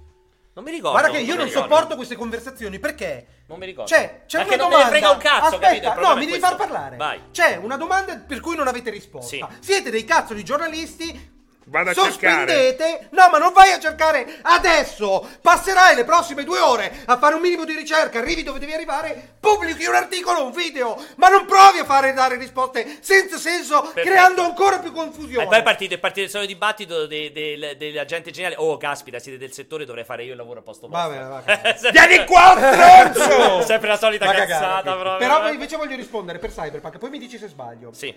[0.53, 0.97] Non mi ricordo.
[0.99, 1.69] Guarda che io non ricordo.
[1.69, 3.89] sopporto queste conversazioni perché Non mi ricordo.
[3.89, 4.77] C'è, c'è Perché una non domanda.
[4.77, 6.07] me ne frega un cazzo, Aspetta, capito?
[6.07, 6.97] No, mi devi far parlare.
[6.97, 7.21] Vai.
[7.31, 9.27] C'è una domanda per cui non avete risposta.
[9.29, 9.45] Sì.
[9.59, 11.39] Siete dei cazzo di giornalisti.
[11.65, 12.51] Vado a cercare.
[12.51, 15.27] Sospendete, no, ma non vai a cercare adesso.
[15.41, 18.19] Passerai le prossime due ore a fare un minimo di ricerca.
[18.19, 22.35] Arrivi dove devi arrivare, pubblichi un articolo, un video, ma non provi a fare dare
[22.37, 24.07] risposte senza senso, Perfetto.
[24.07, 25.43] creando ancora più confusione.
[25.43, 28.59] E poi è partito, è partito il solito dibattito de- de- dell'agente generale.
[28.59, 31.43] Oh, caspita, siete del settore, dovrei fare io il lavoro a posto vostro.
[31.91, 33.61] Vieni qua, stronzo!
[33.65, 35.01] Sempre la solita Va cagare, cazzata, qui.
[35.01, 35.17] proprio.
[35.27, 37.93] Però poi invece voglio rispondere per Cyberpunk, poi mi dici se sbaglio.
[37.93, 38.13] Sì,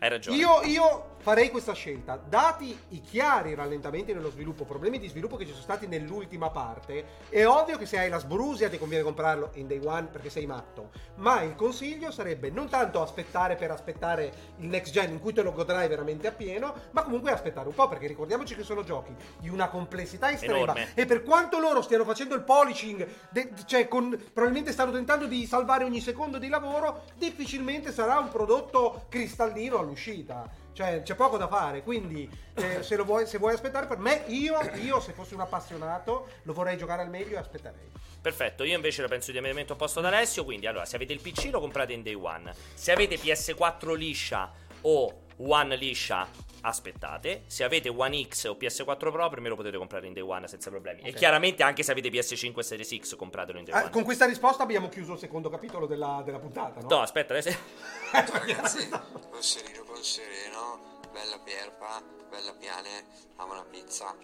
[0.00, 0.36] hai ragione.
[0.36, 2.14] Io, io farei questa scelta.
[2.24, 7.04] Dati i chiari rallentamenti nello sviluppo, problemi di sviluppo che ci sono stati nell'ultima parte,
[7.28, 10.46] è ovvio che se hai la sbrusia ti conviene comprarlo in day one perché sei
[10.46, 10.90] matto.
[11.16, 15.42] Ma il consiglio sarebbe non tanto aspettare per aspettare il next gen in cui te
[15.42, 19.48] lo godrai veramente appieno, ma comunque aspettare un po' perché ricordiamoci che sono giochi di
[19.48, 20.58] una complessità estrema.
[20.58, 20.94] Enorme.
[20.94, 25.44] E per quanto loro stiano facendo il polishing, de- cioè con- probabilmente stanno tentando di
[25.44, 30.65] salvare ogni secondo di lavoro, difficilmente sarà un prodotto cristallino all'uscita.
[30.76, 31.82] Cioè, c'è poco da fare.
[31.82, 36.28] Quindi, eh, se, vuoi, se vuoi aspettare, per me, io, io, se fossi un appassionato,
[36.42, 37.90] lo vorrei giocare al meglio e aspetterei.
[38.20, 40.44] Perfetto, io invece la penso diametralmente opposto ad Alessio.
[40.44, 42.52] Quindi, allora, se avete il PC lo comprate in day one.
[42.74, 46.26] Se avete PS4 liscia o One liscia,
[46.62, 47.42] aspettate.
[47.46, 50.48] Se avete One X o PS4 Pro, per me lo potete comprare in day one
[50.48, 51.02] senza problemi.
[51.02, 51.16] E Ok.
[51.16, 53.90] chiaramente anche se avete PS5 e Series X, compratelo in day Ah, one.
[53.90, 56.88] con questa risposta abbiamo chiuso il secondo capitolo della, della puntata, no?
[56.88, 57.56] No, aspetta, adesso...
[58.12, 63.04] Ragazzi, con sereno, con sereno, bella Pierpa, bella Piane,
[63.36, 64.14] amo una pizza.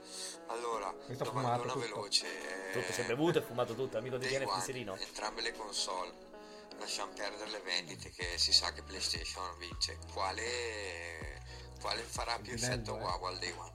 [0.47, 1.95] Allora, Questo ha domandona fumato tutto.
[1.95, 2.27] veloce.
[2.73, 4.97] Tutto si è bevuto e fumato tutto, amico di Day Piene e one, Pizzelino.
[4.99, 6.22] Entrambe le console.
[6.83, 9.99] Lasciamo perdere le vendite che si sa che PlayStation vince.
[10.13, 10.43] Quale,
[11.81, 13.01] quale farà più effetto eh.
[13.01, 13.71] wow al day one?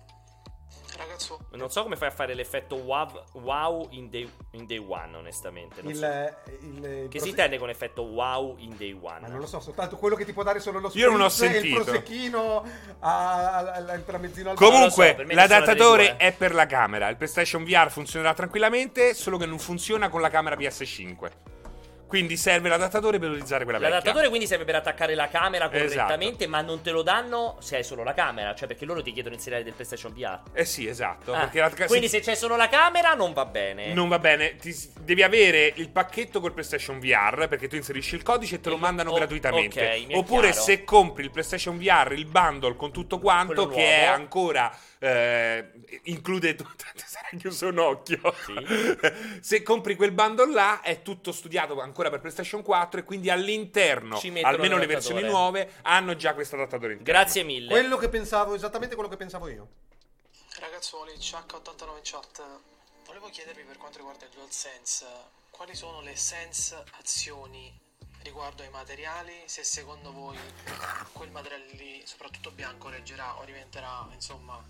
[0.98, 5.16] Ragazzo, Non so come fai a fare l'effetto wow, wow in, day, in day one,
[5.16, 5.82] onestamente.
[5.82, 6.06] Non Il, so.
[6.62, 9.20] il- il Che prose- si intende con effetto wow in day one?
[9.22, 11.26] Ma non lo so, soltanto quello che ti può dare solo lo Io non ho
[11.26, 11.84] e il sentito.
[11.84, 12.64] prosecchino
[13.00, 17.08] al al tramezzino al Comunque, delle l'adattatore è per la camera.
[17.10, 21.32] Il PlayStation VR funzionerà tranquillamente, solo che non funziona con la camera PS5.
[22.08, 23.96] Quindi serve l'adattatore per utilizzare quella vecchia.
[23.96, 25.94] L'adattatore quindi serve per attaccare la camera Esatto.
[25.96, 29.12] correttamente, ma non te lo danno se hai solo la camera, cioè perché loro ti
[29.12, 30.40] chiedono il seriale del PlayStation VR.
[30.54, 31.34] Eh sì, esatto.
[31.34, 33.94] Ah, la- quindi se c'è solo la camera non va bene.
[33.94, 38.24] Non va bene, ti- devi avere il pacchetto col PlayStation VR perché tu inserisci il
[38.24, 39.80] codice e te lo E- mandano oh, gratuitamente.
[39.86, 43.84] ok, mi è Oppure se compri il PlayStation VR, il bundle con tutto quanto, che
[43.86, 45.72] è ancora eh,
[46.04, 46.86] include tutto.
[47.06, 48.20] Sarà chiuso un occhio.
[49.42, 54.20] se compri quel bundle là, è tutto studiato ancora per PlayStation 4 e quindi all'interno,
[54.42, 57.12] almeno le versioni nuove, hanno già questo adattatore interno.
[57.20, 57.70] Grazie mille.
[57.70, 59.68] Quello che pensavo, esattamente quello che pensavo io.
[60.60, 62.44] ragazzuoli, CH89 in chat.
[63.06, 65.06] Volevo chiedervi per quanto riguarda il DualSense,
[65.50, 67.86] quali sono le sense azioni
[68.28, 70.38] riguardo ai materiali, se secondo voi
[71.14, 74.62] quel materiale lì, soprattutto bianco, reggerà o diventerà, insomma,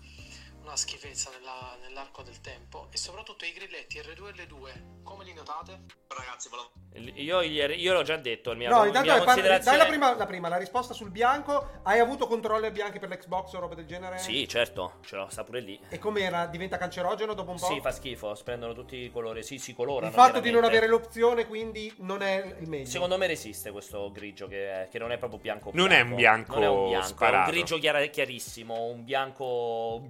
[0.68, 5.32] una schifezza nella- nell'arco del tempo e soprattutto i grilletti R2 e L2 Come li
[5.32, 5.80] notate?
[6.08, 6.70] Ragazzi, volevo...
[7.18, 8.50] Io, io l'ho già detto.
[8.50, 9.76] Il mio, No, mia intanto parli- considerazione...
[9.78, 11.80] dai la prima, la prima, la risposta sul bianco.
[11.84, 14.18] Hai avuto controller bianchi per l'Xbox o roba del genere?
[14.18, 15.80] Sì, certo, ce l'ho, sta pure lì.
[15.88, 16.44] E com'era?
[16.46, 17.66] Diventa cancerogeno dopo un po'?
[17.66, 19.42] Sì, fa schifo, prendono tutti i colori.
[19.42, 20.08] Sì, si colorano.
[20.08, 22.84] Il fatto di non avere l'opzione, quindi, non è il meglio.
[22.86, 25.70] Secondo me resiste questo grigio che, è- che non è proprio bianco.
[25.72, 27.50] Non è un bianco Non è un bianco, è un sparato.
[27.50, 30.02] grigio chiara- chiarissimo, un bianco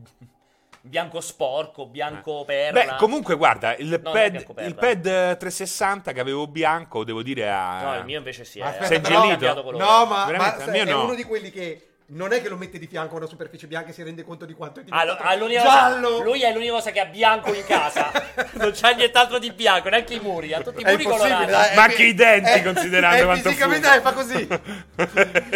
[0.81, 2.45] bianco sporco, bianco Eh.
[2.45, 2.85] perla.
[2.85, 7.23] Beh, comunque, guarda, il, No, è pad, il pad eh, 360 che avevo bianco, devo
[7.23, 7.83] dire, a...
[7.83, 9.63] No, il mio invece sì, è- ha cambiato ingelito?
[9.63, 9.85] colore.
[9.85, 11.05] No, ma, ma il mio è no.
[11.05, 13.91] uno di quelli che non è che lo mette di fianco a una superficie bianca
[13.91, 16.09] e si rende conto di quanto è diventato l'unica giallo.
[16.11, 18.11] cosa- lui è l'unica cosa che ha bianco in casa.
[18.55, 20.55] non c'ha nient'altro di bianco, neanche i muri.
[20.55, 21.51] Ha tutti i muri colorati.
[21.51, 23.97] dai, è Ma anche i denti, è- considerando è quanto fisicamente fuma.
[23.97, 24.49] eh, fa così.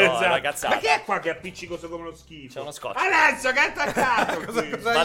[0.03, 0.75] No, cazzata.
[0.75, 2.55] Ma che è qua che è appiccicoso come lo schifo?
[2.55, 2.99] C'è uno scotch.
[3.01, 4.41] Alessio, che hai attaccato?
[4.45, 4.61] Cosa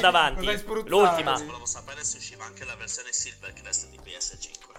[0.08, 0.46] avanti.
[0.46, 0.64] cosa?
[0.86, 1.34] L'ultima.
[1.34, 4.77] Volevo sapere se usciva anche la versione Silvercrest di PS5.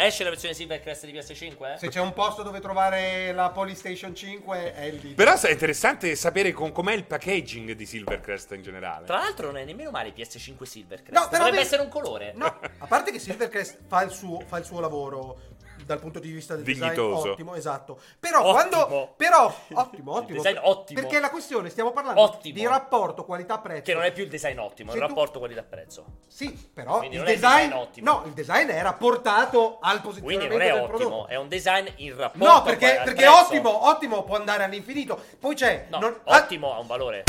[0.00, 1.74] Esce la versione Silvercrest di PS5?
[1.74, 5.14] Se c'è un posto dove trovare la Polystation 5 è lì.
[5.14, 9.06] Però è interessante sapere con- com'è il packaging di Silvercrest in generale.
[9.06, 11.10] Tra l'altro non è nemmeno male PS5 Silvercrest.
[11.12, 12.32] No, però Dovrebbe per- essere un colore.
[12.36, 12.46] No,
[12.78, 15.40] a parte che Silvercrest fa il suo, fa il suo lavoro
[15.88, 17.14] dal punto di vista del Dignitoso.
[17.14, 17.98] design ottimo, esatto.
[18.20, 18.52] Però Ottimo.
[18.52, 20.42] quando però ottimo, ottimo.
[20.42, 21.00] design ottimo.
[21.00, 22.54] Perché la questione stiamo parlando Ottimo.
[22.54, 23.82] di rapporto qualità-prezzo.
[23.82, 26.04] Che non è più il design ottimo, è un tu- rapporto qualità-prezzo.
[26.26, 28.10] Sì, però Quindi il il design, design ottimo.
[28.12, 31.26] No, il design era portato al Quindi posizionamento non è ottimo, prodotto.
[31.28, 35.18] è un design in rapporto No, perché, perché ottimo, ottimo può andare all'infinito.
[35.40, 37.24] Poi c'è No, non- ah, ottimo ha un valore.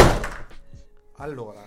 [1.17, 1.65] Allora,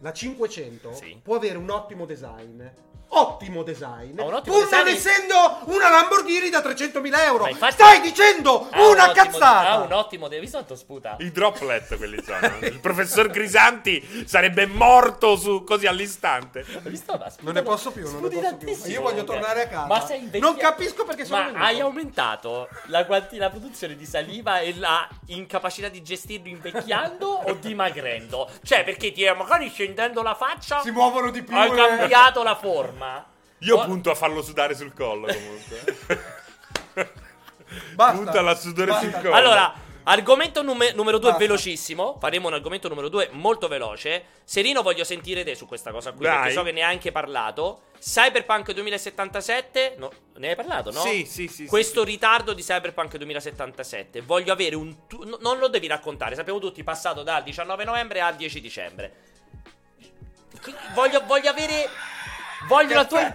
[0.00, 1.18] la 500 Sì.
[1.22, 2.62] può avere un ottimo design.
[3.10, 4.18] Ottimo design.
[4.20, 7.48] Ha un ottimo pur design non essendo una Lamborghini da 300.000 euro.
[7.48, 9.68] Infatti- Stai dicendo Ha un una ottimo- cazzata.
[9.70, 10.26] Ha un ottimo.
[10.26, 11.16] Hai visto quanto sputa?
[11.18, 12.38] I droplet quelli sono.
[12.60, 16.64] il professor Grisanti sarebbe morto su così all'istante.
[16.82, 17.16] Visto?
[17.18, 18.90] Ma sputa- Non ne posso più, non ne posso più.
[18.92, 19.86] Io voglio tornare a casa.
[19.86, 20.44] Ma sei invecchiato.
[20.52, 21.64] Non capisco perché sono Ma venuto.
[21.64, 27.54] hai aumentato la, quanti- la produzione di saliva e la incapacità di gestirlo invecchiando o
[27.54, 28.48] dimagrendo?
[28.62, 31.56] Cioè, perché ti magari scendendo la faccia Si muovono di più.
[31.56, 31.74] hai eh.
[31.74, 32.97] cambiato la forma.
[33.60, 36.26] Io Oh, punto a farlo sudare sul collo comunque.
[37.94, 38.16] Basta.
[38.16, 39.10] Punta la sudore Basta.
[39.10, 39.34] sul collo.
[39.34, 41.44] Allora, argomento nume- numero due Basta.
[41.44, 42.16] velocissimo.
[42.20, 44.24] Faremo un argomento numero due molto veloce.
[44.44, 46.36] Serino, voglio sentire te su questa cosa qui, Vai.
[46.38, 47.82] perché so che ne hai anche parlato.
[48.00, 51.00] Cyberpunk 2077, no, ne hai parlato, no?
[51.00, 54.20] Sì, sì, sì, Questo ritardo di Cyberpunk 2077.
[54.22, 55.06] Voglio avere un.
[55.08, 59.12] tu- no- non lo devi raccontare, sappiamo tutti, passato dal 19 novembre al 10 dicembre.
[60.94, 61.88] Voglio, voglio avere.
[62.66, 63.32] Voglio la tua.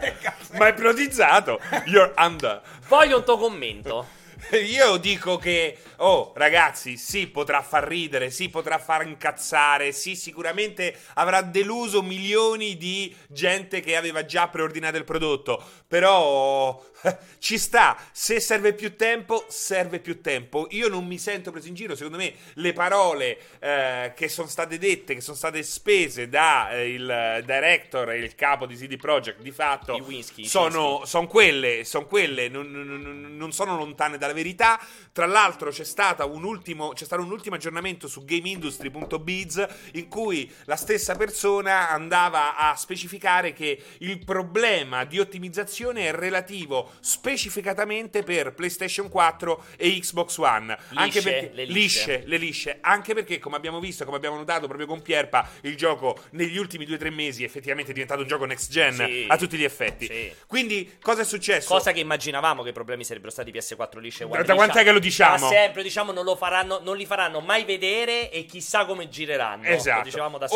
[0.57, 1.59] Ma è ipnotizzato.
[1.85, 2.61] You're under.
[2.87, 4.07] Voglio un tuo commento.
[4.51, 10.95] Io dico che, oh ragazzi, sì, potrà far ridere, sì, potrà far incazzare, sì, sicuramente
[11.15, 16.83] avrà deluso milioni di gente che aveva già preordinato il prodotto, però
[17.39, 20.67] ci sta, se serve più tempo, serve più tempo.
[20.71, 24.77] Io non mi sento preso in giro, secondo me le parole eh, che sono state
[24.77, 29.41] dette, che sono state spese da eh, il director e il capo di CD Projekt,
[29.41, 34.33] di fatto, Iwinski, sono, son quelle, son quelle non, non- non- non sono lontane dalla
[34.33, 34.79] verità.
[35.11, 40.51] Tra l'altro c'è, stata un ultimo, c'è stato un ultimo aggiornamento su GameIndustry.biz in cui
[40.65, 48.53] la stessa persona andava a specificare che il problema di ottimizzazione è relativo specificatamente per
[48.55, 50.75] PlayStation 4 e Xbox One.
[50.95, 51.73] anche Lisce, perché, le lisce.
[52.15, 52.77] lisce, le lisce.
[52.81, 56.85] Anche perché, come abbiamo visto, come abbiamo notato proprio con Pierpa, il gioco negli ultimi
[56.87, 59.25] 2-3 mesi effettivamente è diventato un gioco next gen Sì.
[59.27, 60.07] a tutti gli effetti.
[60.07, 60.33] Sì.
[60.47, 61.67] Quindi, cosa è successo?
[61.67, 64.91] Cosa che immaginavamo che i problemi sarebbero stati PS4 lisce e One Da quant'è che
[64.91, 65.47] lo diciamo?
[65.49, 69.63] Da sempre, diciamo, non lo faranno, non li faranno mai vedere e chissà come gireranno.
[69.67, 69.99] Esatto.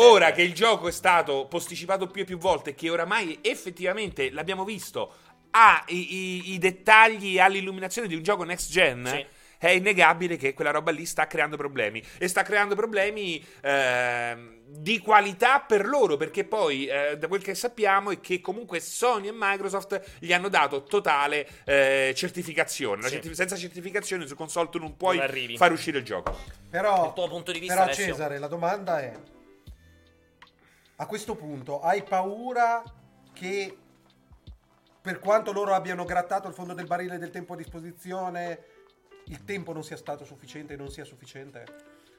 [0.02, 4.64] Ora che il gioco è stato posticipato più e più volte, che oramai effettivamente l'abbiamo
[4.64, 5.12] visto,
[5.50, 9.06] ha i, i- i dettagli, ha l'illuminazione di un gioco next gen.
[9.06, 9.26] Sì.
[9.58, 12.02] È innegabile che quella roba lì sta creando problemi.
[12.18, 16.16] E sta creando problemi ehm, di qualità per loro.
[16.16, 20.48] Perché poi, eh, da quel che sappiamo, è che comunque Sony e Microsoft gli hanno
[20.48, 23.02] dato totale eh, certificazione.
[23.02, 23.10] Sì.
[23.10, 26.36] certi- senza certificazione su console tu non puoi Non far uscire il gioco.
[26.70, 27.92] Però, Il tuo punto di vista, però?
[27.92, 29.12] Cesare, la domanda è:
[30.96, 32.82] a questo punto hai paura
[33.32, 33.76] che
[35.00, 38.58] per quanto loro abbiano grattato il fondo del barile del tempo a disposizione,
[39.28, 41.64] il tempo non sia stato sufficiente e non sia sufficiente?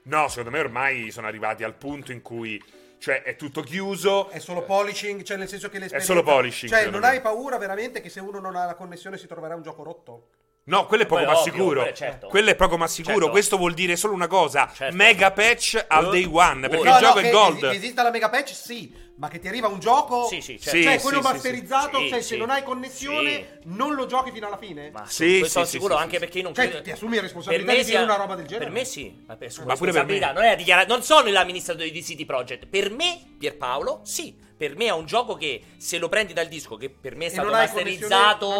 [0.03, 2.61] No, secondo me ormai sono arrivati al punto in cui,
[2.99, 4.30] cioè, è tutto chiuso.
[4.30, 6.14] È solo polishing, cioè nel senso che l'esperienza...
[6.14, 7.07] solo polishing, Cioè, non me.
[7.07, 10.27] hai paura veramente che se uno non ha la connessione si troverà un gioco rotto?
[10.69, 11.65] No, quello è poco ma è ovvio, sicuro.
[11.73, 12.27] quello è certo.
[12.27, 13.15] Quello è poco ma sicuro.
[13.15, 13.31] Certo.
[13.31, 14.95] Questo vuol dire solo una cosa: Certo.
[14.95, 16.69] mega patch al day one.
[16.69, 17.64] Perché oh, il gioco che è gold.
[17.64, 20.77] esi- esista la mega patch, sì, Ma che ti arriva un gioco, Sì, sì, certo.
[20.77, 22.27] Sì, cioè sì, quello sì, masterizzato, Sì, cioè sì.
[22.29, 24.91] se non hai connessione non lo giochi fino alla fine?
[24.91, 26.19] Ma Sì, sì, sì, sono sì, sicuro sì, anche sì.
[26.19, 28.45] perché non Cioè, credo- ti assumi responsabilità per me di dire sia- una roba del
[28.47, 28.65] genere?
[28.65, 30.33] Per me sì, ma per, Ma pure per responsabilità, me.
[30.33, 32.65] non, è la dichiara- non sono l'amministratore di City Project.
[32.67, 34.47] Per me, Pierpaolo, sì.
[34.59, 37.29] Per me è un gioco che se lo prendi dal disco, che per me è
[37.29, 38.57] stato masterizzato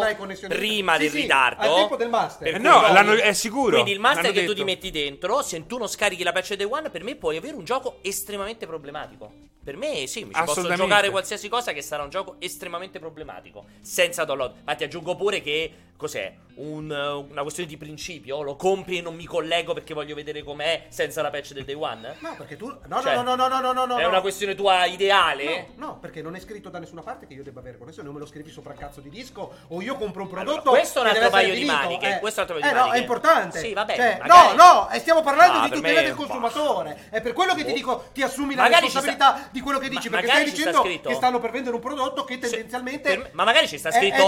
[0.48, 1.62] prima Sì, del sì, ritardo.
[1.62, 2.54] al tempo del master.
[2.54, 2.82] Eh no,
[3.16, 3.72] è sicuro.
[3.74, 6.66] Quindi il master che tu ti metti dentro, se tu non scarichi la patch day
[6.66, 9.30] one, per me puoi avere un gioco estremamente problematico.
[9.62, 13.66] Per me sì, mi ci posso giocare qualsiasi cosa che sarà un gioco estremamente problematico.
[13.80, 14.56] Senza download.
[14.58, 16.34] Infatti aggiungo pure che cos'è?
[16.56, 18.42] Un, una questione di principio?
[18.42, 21.74] Lo compri e non mi collego perché voglio vedere com'è senza la patch del day
[21.74, 22.16] one?
[22.18, 22.66] No, perché tu...
[22.86, 23.96] No, Cioè, no, no, no, no, no, no, no.
[23.98, 24.08] È no.
[24.08, 25.68] una questione tua ideale?
[25.76, 28.16] No, no, perché non è scritto da nessuna parte che io debba avere connessione, non
[28.16, 30.70] me lo scrivi sopra il cazzo di disco o io compro un Allora, prodotto.
[30.70, 32.18] questo è un altro paio di maniche, eh.
[32.18, 32.96] questo è un altro paio di Eh no, maniche.
[32.96, 33.58] è importante.
[33.58, 36.98] Sì, vabbè, Cioè, magari- No, no, stiamo parlando No, di per tutela del consumatore.
[37.10, 37.76] È per quello che ti Boh.
[37.76, 40.56] dico, ti assumi la Magari responsabilità sta- di quello che dici, Ma- perché stai sta
[40.56, 44.26] dicendo scritto- che stanno per vendere un prodotto che tendenzialmente ma magari ci sta scritto.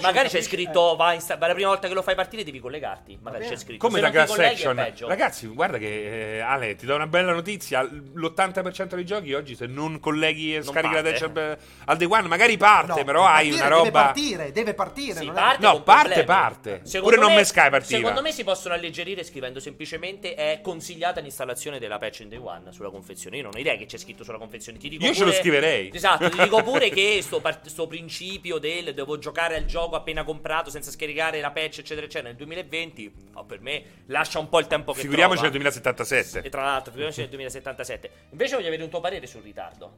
[0.00, 0.96] magari c'è scritto.
[1.02, 3.18] Va in sta- la prima volta che lo fai partire devi collegarti.
[3.22, 3.78] Magari c'è scritto.
[3.86, 4.76] Come Se da non ti class colleghi è action.
[4.76, 5.08] peggio.
[5.08, 7.82] Ragazzi, guarda che eh, Ale, ti do una bella notizia.
[7.82, 11.18] L'80% dei giochi oggi, se non colleghi e Non scarichi la parte.
[11.18, 14.02] dash al, al day one, magari parte, No, però deve hai partire, una Deve roba.
[14.02, 15.14] partire, deve partire.
[15.18, 16.24] Sì, non è- parte No, con parte, problemi.
[16.26, 16.80] parte.
[16.84, 17.98] Secondo Pure non me- Sky partiva.
[17.98, 22.72] Secondo me si possono alleggerire scrivendo semplicemente è consigliata l'installazione della patch in day one
[22.72, 23.36] sulla confezione.
[23.36, 24.78] Io non ho idea che c'è scritto sulla confezione.
[24.78, 25.90] Ti dico Io ce pure- lo scriverei.
[25.92, 30.22] Esatto, ti dico pure che sto, par- sto principio del devo giocare al gioco appena
[30.24, 34.60] comprato senza scaricare la patch, eccetera, eccetera, nel 2020, no, per me lascia un po'
[34.60, 35.70] il tempo che Figuriamoci nel trova.
[35.70, 36.46] 2077.
[36.46, 38.10] E tra l'altro, figuriamoci nel 2077.
[38.30, 39.94] Invece voglio avere un tuo parere sul ritardo.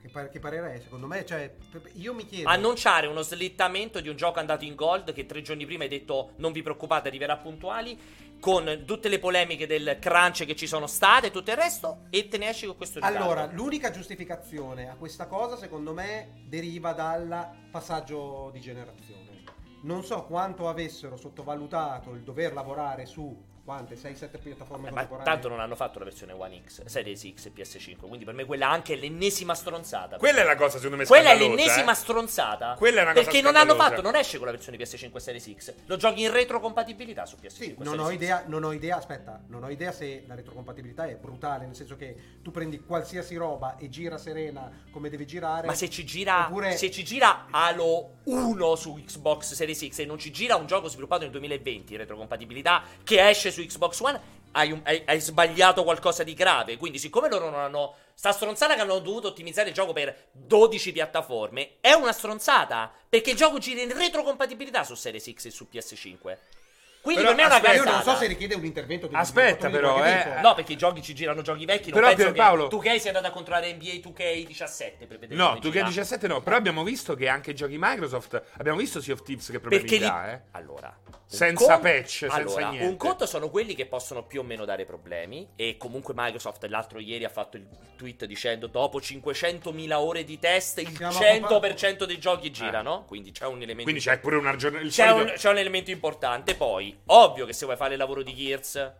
[0.00, 0.80] Che, par- che parere è?
[0.80, 1.52] Secondo me, cioè,
[1.94, 2.48] io mi chiedo.
[2.48, 6.32] Annunciare uno slittamento di un gioco andato in gold che tre giorni prima hai detto
[6.36, 8.24] non vi preoccupate, arriverà puntuali.
[8.38, 12.28] Con tutte le polemiche del crunch che ci sono state e tutto il resto, e
[12.28, 13.18] te ne esci con questo ritardo.
[13.18, 19.25] Allora, l'unica giustificazione a questa cosa, secondo me, deriva dal passaggio di generazione.
[19.86, 25.24] Non so quanto avessero sottovalutato il dover lavorare su quante 6-7 piattaforme Eh, ma contemporanee.
[25.24, 28.44] tanto non hanno fatto la versione One X, Series X e PS5, quindi per me
[28.44, 30.18] quella anche è l'ennesima stronzata.
[30.18, 31.94] Quella è la cosa, secondo me, Quella è scandalosa, l'ennesima eh.
[31.96, 32.74] stronzata.
[32.78, 35.20] Quella è una cosa Perché non hanno fatto, non esce con la versione PS5 e
[35.20, 35.74] Series X.
[35.86, 39.64] Lo giochi in retrocompatibilità su PS5 Sì, non ho, idea, non ho idea, aspetta, non
[39.64, 43.88] ho idea se la retrocompatibilità è brutale, nel senso che tu prendi qualsiasi roba e
[43.88, 45.66] gira serena come devi girare.
[45.66, 50.04] Ma se ci gira Oppure- se ci gira Halo 1 su Xbox Series X e
[50.04, 54.20] non ci gira un gioco sviluppato nel 2020 in retrocompatibilità che esce su Xbox One,
[54.52, 56.76] hai, un- hai- hai sbagliato qualcosa di grave.
[56.76, 57.94] Quindi, siccome loro non hanno.
[58.14, 62.90] Sta stronzata che hanno dovuto ottimizzare il gioco per 12 piattaforme, è una stronzata.
[63.08, 66.36] Perché il gioco gira in retrocompatibilità su Series X e su PS5.
[67.02, 69.14] Quindi Però per me è una aspetta, io non so se richiede un intervento di
[69.14, 70.40] Aspetta, però, eh.
[70.42, 71.90] No, perché i giochi ci girano giochi vecchi.
[71.92, 75.48] Non Però, penso Pierpaolo- che 2K sia andato a controllare NBA 2K17 per vedere No,
[75.50, 75.86] come tu che gira.
[75.86, 79.46] 17 no, però abbiamo visto che anche i giochi Microsoft abbiamo visto Sea of Thieves
[79.50, 80.04] che problemi Perché li...
[80.10, 80.40] dà, eh.
[80.52, 82.86] Allora, Senza patch, senza allora, niente.
[82.86, 85.48] Un conto sono quelli che possono più o meno dare problemi.
[85.56, 87.66] E comunque Microsoft l'altro ieri ha fatto il
[87.96, 93.04] tweet dicendo: Dopo 500.000 ore di test, il Siamo 100% dei giochi girano.
[93.06, 93.82] Quindi c'è un elemento.
[93.82, 96.54] Quindi c'è pure un aggiorn- il c'è, solito- un, c'è un elemento importante.
[96.54, 98.92] Poi, ovvio che se vuoi fare il lavoro di Gears.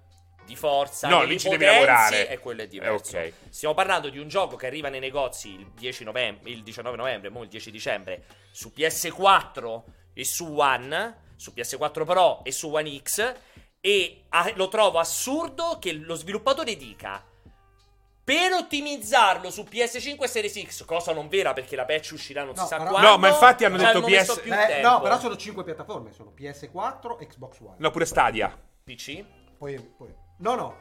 [0.46, 2.28] Di forza, No, lì ci devi lavorare.
[2.28, 3.16] E quello è diverso.
[3.16, 3.32] Eh, ok.
[3.48, 7.30] Stiamo parlando di un gioco che arriva nei negozi il 10 novembre, il 19 novembre,
[7.30, 8.22] mo il 10 dicembre,
[8.52, 9.82] su PS4
[10.14, 13.34] e su One, su PS4 Pro e su One X.
[13.80, 17.22] E ah, lo trovo assurdo che lo sviluppatore dica.
[18.24, 22.54] Per ottimizzarlo su PS5 e Series X, cosa non vera perché la patch uscirà non
[22.56, 23.08] No, si sa però- quando.
[23.10, 27.16] No, ma infatti hanno detto PS più Eh, no, però sono 5 piattaforme, sono PS4,
[27.24, 27.76] Xbox One.
[27.78, 28.58] No, pure Stadia.
[28.82, 29.24] PC?
[29.56, 30.76] Poi, poi- no, no,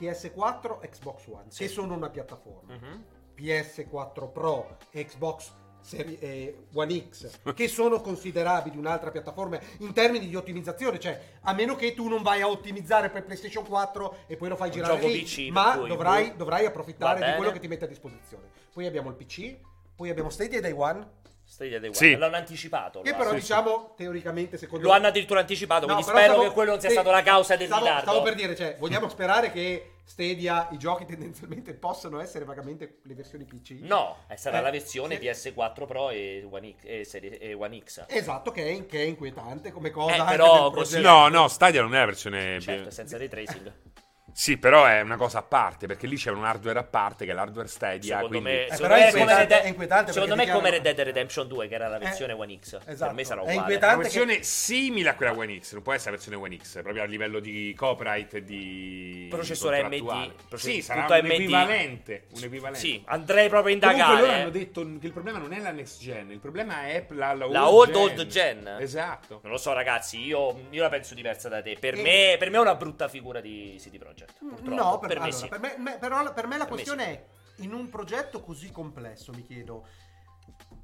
[0.00, 2.74] PS4, Xbox One, che sono una piattaforma.
[2.74, 3.04] Mhm.
[3.36, 5.52] PS4 Pro, Xbox
[5.88, 11.54] Serie- eh, One X, che sono considerabili un'altra piattaforma in termini di ottimizzazione, cioè a
[11.54, 14.74] meno che tu non vai a ottimizzare per PlayStation 4 e poi lo fai Un
[14.74, 18.44] girare lì, PC, ma cui- dovrai, dovrai approfittare di quello che ti mette a disposizione.
[18.72, 19.56] Poi abbiamo il PC,
[19.96, 21.06] poi abbiamo Stadia Day One,
[21.42, 21.96] Stadia Day One.
[21.96, 22.14] Sì.
[22.16, 23.00] L'hanno anticipato.
[23.00, 23.38] che però hanno.
[23.38, 26.90] diciamo teoricamente secondo Lo hanno addirittura anticipato, No, quindi spero stavo- che quello non sia
[26.90, 28.10] sì, stato la causa del stavo, ritardo.
[28.10, 33.12] Stavo per dire, cioè, vogliamo sperare che Stadia, i giochi tendenzialmente possano essere vagamente le
[33.14, 33.80] versioni PC?
[33.82, 35.50] No, eh, sarà Eh, la versione sì.
[35.50, 36.82] PS4 Pro e One X.
[36.84, 38.06] E serie- e One X.
[38.08, 40.24] Esatto, che è, che è inquietante come cosa.
[40.26, 41.00] Eh, però così-.
[41.02, 43.72] No, no, Stadia non è la versione Certo, senza ray tracing.
[44.32, 47.32] Sì, però è una cosa a parte, perché lì c'è un hardware a parte che
[47.32, 48.16] è l'hardware Stadia.
[48.18, 48.48] Secondo quindi...
[48.50, 50.82] me, Eh, secondo è è come inquietante- Red- è inquietante secondo me è come Red
[50.82, 52.78] Dead Redemption 2, che era la versione Eh, One X.
[52.84, 53.14] Per esatto.
[53.14, 53.58] me sarà È uguale.
[53.58, 56.56] inquietante Una che- versione simile a quella One X, non può essere la versione One
[56.56, 59.80] X, proprio a livello di copyright e di Processore.
[59.80, 61.30] AMD, process- Sì, sarà tutto un AMD.
[61.32, 62.78] equivalente, un equivalente.
[62.86, 64.20] Sì, andrei proprio a Comunque indagare.
[64.20, 64.40] loro eh.
[64.40, 67.46] hanno detto che il problema non è la next gen, il problema è la, la,
[67.46, 68.76] La old old gen.
[68.78, 69.40] Esatto.
[69.42, 70.20] Non lo so, ragazzi.
[70.24, 71.76] Io, io la penso diversa da te.
[71.78, 74.27] Per, E- me, per me è una brutta figura di CD Projekt.
[74.38, 74.70] Purtroppo.
[74.74, 75.48] No, per, per me allora, sì.
[75.48, 77.26] per me, me- però per me la Per me questione è,
[77.56, 79.86] in un progetto così complesso, mi chiedo,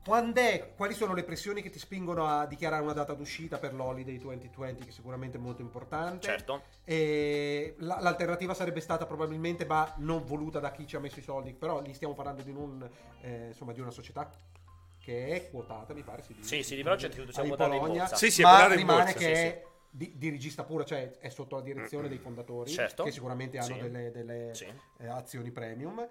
[0.04, 4.18] quand'è, quali sono le pressioni che ti spingono a dichiarare una data d'uscita per l'Holiday
[4.18, 6.26] 2020, che sicuramente è molto importante?
[6.26, 6.62] Certo.
[6.84, 11.22] E la- l'alternativa sarebbe stata probabilmente, ma non voluta da chi ci ha messo i
[11.22, 12.86] soldi, però lì stiamo parlando di, un,
[13.22, 14.30] eh, insomma, di una società
[14.98, 16.22] che è quotata, mi pare.
[16.22, 18.16] Si dice, Sì, CD Projekt credo sia di quotata in Bologna, borsa.
[18.16, 19.64] Sì, sì, è ma quotata in rimane borsa, che sì, è
[19.96, 23.04] di, dirigista pura, cioè è sotto la direzione dei fondatori, Certo.
[23.04, 23.80] che sicuramente hanno Sì.
[23.80, 24.66] delle, delle, Sì.
[24.98, 26.04] eh, azioni premium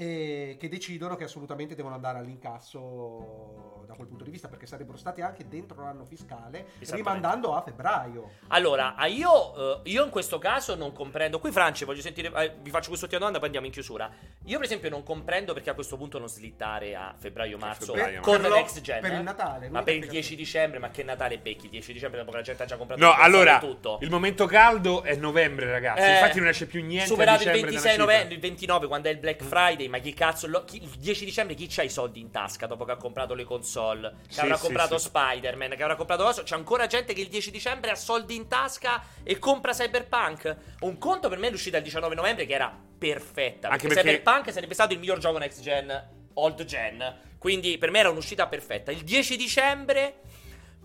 [0.00, 4.96] e che decidono che assolutamente devono andare all'incasso da quel punto di vista perché sarebbero
[4.96, 10.74] stati anche dentro l'anno fiscale rimandando a febbraio Allora, io, eh, io in questo caso
[10.74, 11.38] non comprendo.
[11.38, 12.30] Qui, Franci, voglio sentire.
[12.34, 14.10] eh, vi faccio quest'ultima domanda, poi andiamo in chiusura.
[14.44, 18.40] Io, per esempio, non comprendo perché a questo punto non slittare a febbraio-marzo febbraio, con
[18.40, 19.00] next gen.
[19.02, 19.16] per eh?
[19.16, 20.10] il Natale Ma per il spiegazione.
[20.12, 21.64] 10 dicembre, ma che Natale becchi?
[21.66, 23.98] Il 10 dicembre dopo che la gente ha già comprato No, allora, tutto.
[24.00, 26.02] il momento caldo è novembre, ragazzi.
[26.02, 29.08] Eh, Infatti non esce più niente Superato il dicembre 26 della novembre, il 29 quando
[29.08, 31.90] è il Black Friday, ma chi cazzo lo- chi- il 10 dicembre chi c'ha i
[31.90, 35.04] soldi in tasca dopo che ha comprato le console, che Sì, avrà sì, comprato sì.
[35.06, 36.42] Spider-Man, che avrà comprato cosa?
[36.42, 40.56] C'è ancora gente che il 10 dicembre ha soldi in tasca e compra Cyberpunk.
[40.80, 44.52] Un conto per me è l'uscita il 19 novembre che era perfetta, perché, perché- Cyberpunk
[44.52, 47.18] sarebbe stato il miglior gioco next gen, old gen.
[47.38, 48.90] Quindi per me era un'uscita perfetta.
[48.92, 50.20] Il 10 dicembre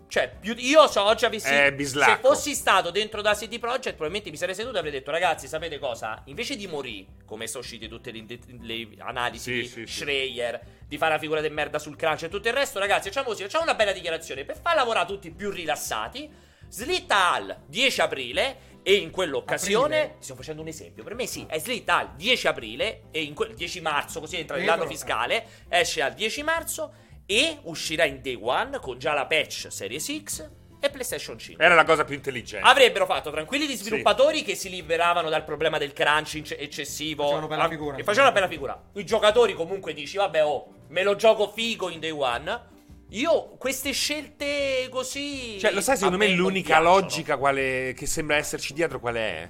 [0.08, 1.48] cioè, più- io so, oggi avessi.
[1.54, 5.12] Eh, se fossi stato dentro da CD Projekt, probabilmente mi sarei seduto e avrei detto:
[5.12, 6.22] Ragazzi, sapete cosa?
[6.26, 8.26] Invece di morire, come sono uscite tutte le,
[8.62, 10.00] le analisi Sì, di sì, sì.
[10.00, 13.28] Schreier, di fare una figura di merda sul crunch e tutto il resto, ragazzi, facciamo
[13.28, 16.30] così: facciamo una bella dichiarazione per far lavorare tutti più rilassati.
[16.68, 18.74] Slitta al 10 aprile.
[18.88, 20.16] E in quell'occasione, Aprile?
[20.20, 23.34] ti sto facendo un esempio, per me sì, è slitta al 10 aprile e in
[23.34, 26.94] quel 10 marzo, così entra nell'anno fiscale, esce al 10 marzo
[27.26, 30.50] e uscirà in day one con già la patch Series X
[30.80, 31.64] e PlayStation 5.
[31.64, 32.68] Era la cosa più intelligente.
[32.68, 37.24] Avrebbero fatto tranquilli gli sviluppatori che si liberavano dal problema del crunch eccessivo.
[37.24, 37.98] Facevano bella figura.
[37.98, 38.84] E facevano una bella figura.
[38.94, 42.74] I giocatori comunque dici, vabbè, oh, me lo gioco figo in day one.
[43.10, 45.60] Io queste scelte così...
[45.60, 47.00] Cioè, lo sai, secondo me l'unica piacciono.
[47.00, 49.50] logica quale, che sembra esserci dietro qual è?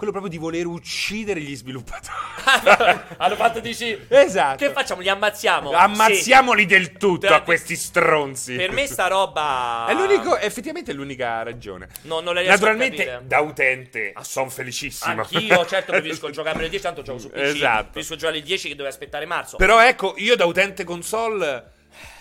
[0.00, 2.16] Quello proprio di voler uccidere gli sviluppatori.
[3.18, 3.98] Hanno fatto, dici...
[4.08, 4.64] esatto.
[4.64, 5.02] Che facciamo?
[5.02, 5.72] Li ammazziamo?
[5.72, 7.32] Ammazziamoli del tutto Sì.
[7.34, 8.56] a questi stronzi.
[8.56, 9.84] Per me sta roba...
[9.86, 11.88] È l'unico, effettivamente è l'unica ragione.
[12.04, 15.20] No, non le riesco Naturalmente, da utente, sono felicissimo.
[15.20, 17.36] Anch'io, certo, preferisco giocare per le 10, tanto gioco su PC.
[17.36, 17.82] Esatto.
[17.82, 19.58] Preferisco giocare alle 10 che dove aspettare marzo.
[19.58, 21.72] Però ecco, io da utente console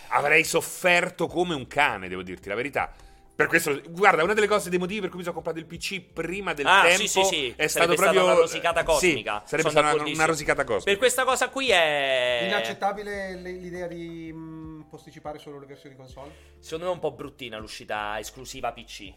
[0.09, 2.91] avrei sofferto come un cane, devo dirti la verità.
[3.39, 6.01] Per questo, guarda, una delle cose, dei motivi per cui mi sono comprato il PC
[6.11, 7.53] prima del Ah, tempo sì, sì, sì.
[7.55, 9.39] è Sarebbe stato stata proprio una rosicata cosmica.
[9.45, 10.89] Sì, sarebbe Sono stata una, una rosicata cosmica.
[10.89, 12.41] Per questa cosa qui è.
[12.47, 17.11] inaccettabile le- l'idea di mh, posticipare solo le versioni console Secondo me è un po'
[17.13, 19.13] bruttina l'uscita esclusiva PC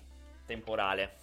[0.47, 1.16] temporale.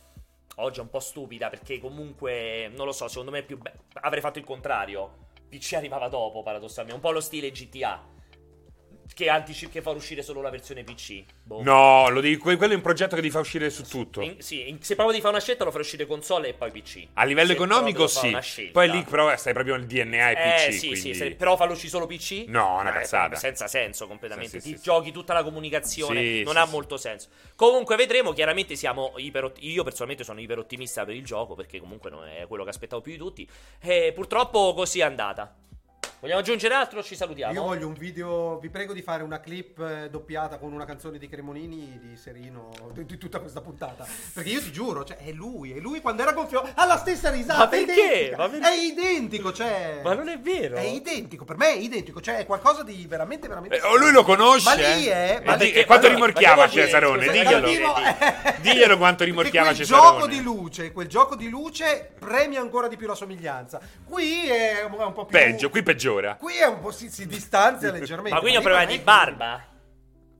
[0.57, 3.71] Oggi è un po' stupida perché comunque, non lo so, secondo me è più be-
[4.01, 5.27] avrei fatto il contrario.
[5.47, 8.05] PC arrivava dopo, paradossalmente, un po' lo stile GTA.
[9.13, 11.23] Che, antici- che fa uscire solo la versione PC.
[11.43, 11.61] Boh.
[11.61, 14.21] No, lo dico, quello è un progetto che ti fa uscire su tutto.
[14.21, 16.71] In- sì, in- se proprio di fare una scelta lo farò uscire console e poi
[16.71, 17.07] PC.
[17.15, 18.69] A livello Se economico fa sì.
[18.71, 20.35] Poi lì però stai proprio nel DNA e Eh
[20.69, 20.73] PC.
[20.73, 20.95] sì, quindi...
[21.01, 22.45] sì, se- però fallo uscire solo PC?
[22.47, 23.35] No, una Eh, cazzata.
[23.35, 24.61] Senza senso completamente.
[24.61, 27.27] Sì, sì, Ti sì, giochi tutta la comunicazione, Sì, non ha molto senso.
[27.55, 32.09] Comunque vedremo, chiaramente siamo iper io personalmente sono iper ottimista per il gioco perché comunque
[32.09, 33.49] non è quello che aspettavo più di tutti
[33.81, 35.53] e purtroppo così è andata.
[36.21, 37.53] Vogliamo aggiungere altro o ci salutiamo?
[37.53, 41.17] io voglio un video vi prego di fare una clip eh, doppiata con una canzone
[41.17, 45.31] di Cremonini di Serino di, di tutta questa puntata perché io ti giuro cioè, è
[45.31, 48.01] lui è lui quando era gonfio ha la stessa risata Ma è perché?
[48.01, 50.75] identica, Ma per- è identico cioè Ma non è vero.
[50.75, 53.77] È identico, per me è identico, cioè è qualcosa di veramente, veramente.
[53.77, 54.67] Eh, oh, lui lo conosce?
[54.69, 55.37] Ma lì è.
[55.41, 57.27] Eh, ma di- perché- e quanto allora, rimorchiava Cesarone?
[57.29, 57.65] Diglielo.
[57.65, 57.93] arrivo-
[58.59, 60.11] Diglielo quanto rimorchiava quel Cesarone.
[60.19, 63.79] gioco di luce, quel gioco di luce premia ancora di più la somiglianza.
[64.05, 65.37] Qui è un, è po' più.
[65.37, 66.35] Peggio, qui peggiora.
[66.35, 68.31] Qui è un po' si, si distanzia leggermente.
[68.31, 69.63] Ma quindi è un lì problema di barba?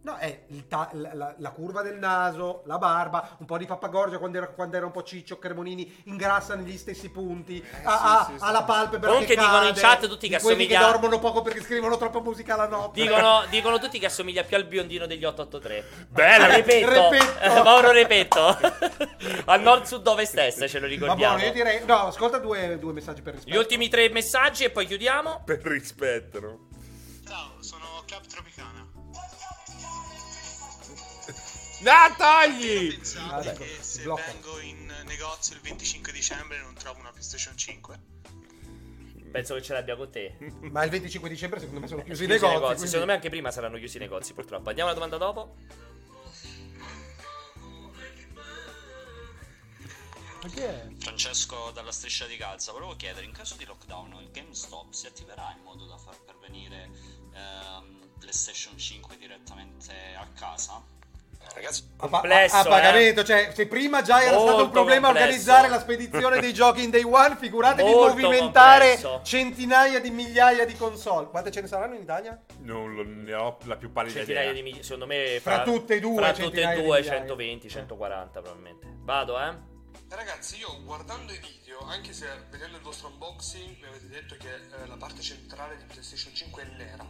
[0.02, 3.66] No, è il ta- la, la- la curva del naso, la barba, un po' di
[3.66, 8.32] pappagorgia quando era, quando era un po' ciccio, Cremonini ingrassa negli stessi punti, ha, ha-
[8.40, 11.20] ha la palpebra Comunque che dicono in cade, chat tutti che quelli assomiglia- che dormono
[11.20, 13.02] poco perché scrivono troppa musica la notte.
[13.02, 16.08] Dicono, dicono tutti che assomiglia più al biondino degli 883.
[16.08, 16.46] Bella.
[16.46, 16.90] A Repetto.
[17.10, 17.64] Repetto.
[17.64, 18.58] Mauro Repetto.
[19.46, 21.34] Al nord sud ovest est, ce lo Ma ricordiamo.
[21.36, 21.86] buono, io direi...
[21.86, 23.54] No, ascolta due, due messaggi per rispetto.
[23.54, 25.42] Gli ultimi tre messaggi e poi chiudiamo.
[25.44, 26.68] Per rispetto?
[27.28, 28.59] Ciao, sono Club Tropicana.
[31.82, 32.90] No, togli!
[32.96, 34.24] Pensate Ah, dai, che se blocca.
[34.26, 38.00] vengo in negozio il 25 dicembre non trovo una PlayStation 5?
[39.32, 40.36] Penso che ce l'abbia con te.
[40.62, 42.54] Ma il 25 dicembre secondo me sono chiusi i Chiusi i negozi.
[42.56, 42.74] negozi.
[42.74, 44.70] quindi- Secondo me anche prima saranno chiusi i negozi, purtroppo.
[44.70, 45.56] Andiamo alla domanda dopo.
[50.42, 50.88] Ma chi è?
[51.00, 55.54] Francesco dalla striscia di Gaza, volevo chiedere, in caso di lockdown il GameStop si attiverà
[55.58, 56.90] in modo da far pervenire
[57.34, 60.82] ehm, PlayStation 5 direttamente a casa?
[61.54, 62.70] Ragazzi, Complesso, a- a eh.
[62.70, 65.26] pagamento, cioè se prima già era stato un Molto problema complesso.
[65.28, 69.22] organizzare la spedizione dei giochi in day one, figuratevi Molto movimentare complesso.
[69.24, 71.28] centinaia di migliaia di console.
[71.28, 72.40] Quante ce ne saranno in Italia?
[72.60, 74.62] Non lo- ne ho la più pallida Centinaia idea.
[74.62, 77.18] di miglia- secondo me Fra tutte e due, Fra tutte e due, migliaia.
[77.20, 78.88] 120, 140 probabilmente.
[79.02, 79.68] Vado, eh.
[80.12, 84.48] Ragazzi, io guardando i video, anche se vedendo il vostro unboxing mi avete detto che
[84.54, 87.06] eh, la parte centrale di PlayStation 5 è nera,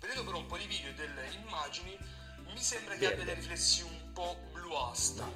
[0.00, 1.96] vedendo però un po' di video e delle immagini,
[2.58, 5.26] mi sembra che abbia dei riflessi un po' bluastra.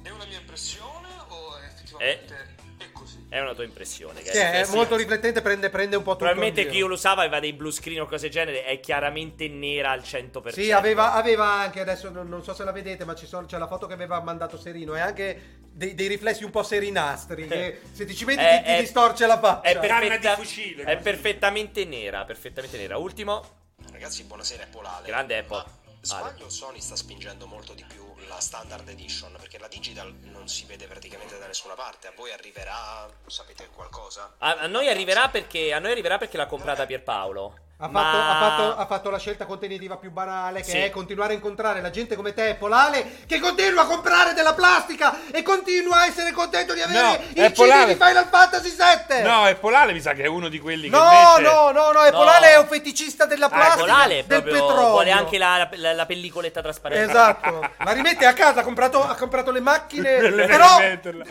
[0.00, 3.26] È una mia impressione o è effettivamente è così?
[3.28, 4.22] È una tua impressione.
[4.22, 6.24] Che Che è riflessi- molto riflettente, prende, prende un po' tutto.
[6.26, 8.64] Probabilmente chi lo usava aveva dei blue screen o cose del genere.
[8.64, 10.52] È chiaramente nera al 100%.
[10.62, 13.58] Sì, aveva, aveva anche, adesso non, non so se la vedete, ma ci sono- c'è
[13.58, 17.80] la foto che aveva mandato Serino e anche dei, dei riflessi un po' serinastri, che
[17.90, 19.62] se ti ci metti È- ti, ti è- distorce la faccia.
[19.62, 22.24] È, perfetta- di fucile, è perfettamente nera.
[22.24, 22.98] Perfettamente nera.
[22.98, 23.42] Ultimo,
[23.90, 25.06] ragazzi, buonasera, è Polale.
[25.08, 25.56] grande Apple.
[25.56, 30.48] Ma sbaglio, Sony sta spingendo molto di più la standard edition perché la digital non
[30.48, 32.06] si vede praticamente da nessuna parte.
[32.06, 34.34] A voi arriverà, sapete qualcosa?
[34.38, 37.64] A, a noi arriverà perché, a noi arriverà perché l'ha comprata Pierpaolo.
[37.78, 40.76] Ha fatto, Ma- ha, fatto, ha fatto la scelta contenitiva più banale, che Sì.
[40.78, 45.14] è continuare a incontrare la gente come te, Polale, che continua a comprare della plastica
[45.30, 49.22] e continua a essere contento di avere No, il è CD di Final Fantasy VII.
[49.24, 51.02] No, è Polale, mi sa che è uno di quelli che No,
[51.36, 51.54] invece...
[51.54, 52.16] no, no, no, e No.
[52.16, 54.88] Polale è un feticista della Ah, plastica, Polale del petrolio.
[54.88, 57.10] vuole anche la, la- la pellicoletta trasparente.
[57.10, 60.16] Esatto, la rimette a casa, ha comprato, ha comprato le macchine,
[60.48, 60.78] però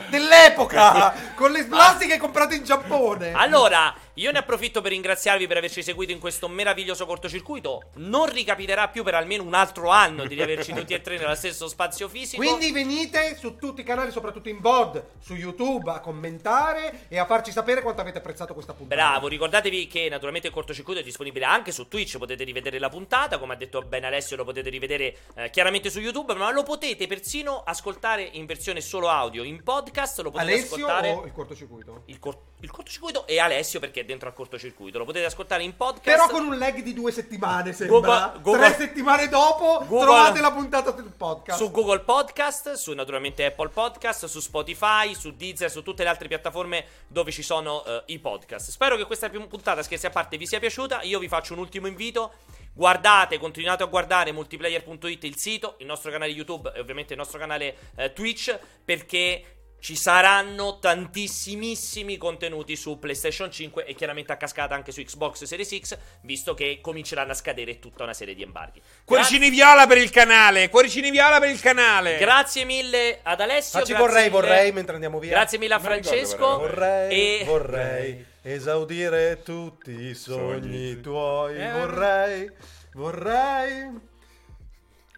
[0.09, 3.31] dell'epoca, con le plastiche comprate in Giappone.
[3.33, 7.89] Allora, io ne approfitto per ringraziarvi per averci seguito in questo meraviglioso cortocircuito.
[7.95, 11.67] Non ricapiterà più per almeno un altro anno di riaverci tutti e tre nello stesso
[11.67, 12.41] spazio fisico.
[12.41, 17.25] Quindi venite su tutti i canali, soprattutto in VOD, su YouTube, a commentare e a
[17.25, 19.01] farci sapere quanto avete apprezzato questa puntata.
[19.01, 23.37] Bravo, ricordatevi che naturalmente il cortocircuito è disponibile anche su Twitch, potete rivedere la puntata,
[23.37, 27.05] come ha detto bene Alessio lo potete rivedere eh, chiaramente su YouTube, ma lo potete
[27.07, 31.09] persino ascoltare in versione solo audio, in podcast, lo potete Alessio ascoltare...
[31.11, 32.03] o il cortocircuito?
[32.05, 35.75] Il, cor- il cortocircuito e Alessio perché è dentro al cortocircuito, lo potete ascoltare in
[35.75, 36.03] podcast.
[36.03, 37.99] Però con un lag di due settimane, sembra.
[37.99, 41.59] Google- Google- Tre settimane dopo Google- trovate la puntata del podcast.
[41.59, 46.27] Su Google Podcast, su naturalmente Apple Podcast, su Spotify, su Deezer, su tutte le altre
[46.27, 48.71] piattaforme dove ci sono eh, i podcast.
[48.71, 51.03] Spero che questa puntata, scherzi a parte, vi sia piaciuta.
[51.03, 52.33] Io vi faccio un ultimo invito.
[52.73, 57.39] Guardate, continuate a guardare multiplayer.it, il sito, il nostro canale YouTube e ovviamente il nostro
[57.39, 59.54] canale eh, Twitch perché
[59.85, 65.79] ci saranno tantissimissimi contenuti su PlayStation 5 e chiaramente a cascata anche su Xbox Series
[65.79, 68.81] X, visto che cominceranno a scadere tutta una serie di embarghi.
[69.03, 72.17] Cuoricini viola per il canale, cuoricini viola per il canale.
[72.17, 73.77] Grazie mille ad Alessio.
[73.77, 75.29] Facci grazie vorrei, mille- vorrei mentre andiamo via.
[75.29, 76.57] Grazie mille a Non ricordo Francesco.
[76.57, 80.61] Vorrei, E- vorrei esaudire tutti i sogni
[80.93, 81.01] Sogni.
[81.01, 81.61] tuoi.
[81.61, 81.71] Eh.
[81.73, 82.51] Vorrei,
[82.93, 84.13] vorrei.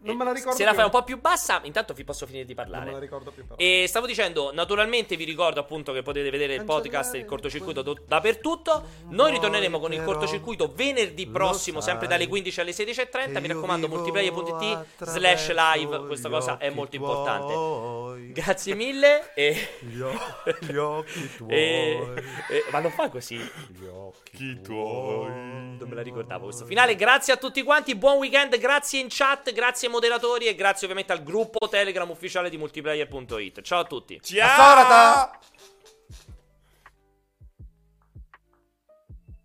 [0.02, 0.78] Non me la ricordo Se la più.
[0.80, 3.00] fai un po' più bassa, intanto vi posso finire di Non me la parlare.
[3.02, 3.44] ricordo più.
[3.46, 3.56] Però.
[3.60, 7.82] E stavo dicendo, naturalmente vi ricordo appunto che potete vedere il podcast e il cortocircuito
[7.82, 8.84] do- dappertutto.
[9.10, 13.34] Noi ritorneremo con il cortocircuito venerdì prossimo, sempre dalle 15 alle 16.30.
[13.34, 16.06] che Mi raccomando, multiplayer.it slash live.
[16.06, 18.32] Questa cosa è occhi molto importante.
[18.38, 19.34] Grazie mille.
[19.34, 20.14] E, Gli, o-
[20.62, 21.52] gli occhi tuoi.
[21.52, 22.14] e-
[22.50, 23.36] e- ma non fa così.
[23.38, 25.28] Gli occhi Chi tuoi.
[25.78, 26.96] Non me la ricordavo questo finale.
[26.96, 27.96] Grazie a tutti quanti.
[27.96, 28.58] Buon weekend.
[28.58, 29.52] Grazie in chat.
[29.54, 30.46] Grazie ai moderatori.
[30.46, 33.62] E grazie ovviamente al gruppo Telegram ufficiale di multiplayer.it.
[33.62, 34.20] Ciao a tutti.
[34.22, 35.57] Ciao.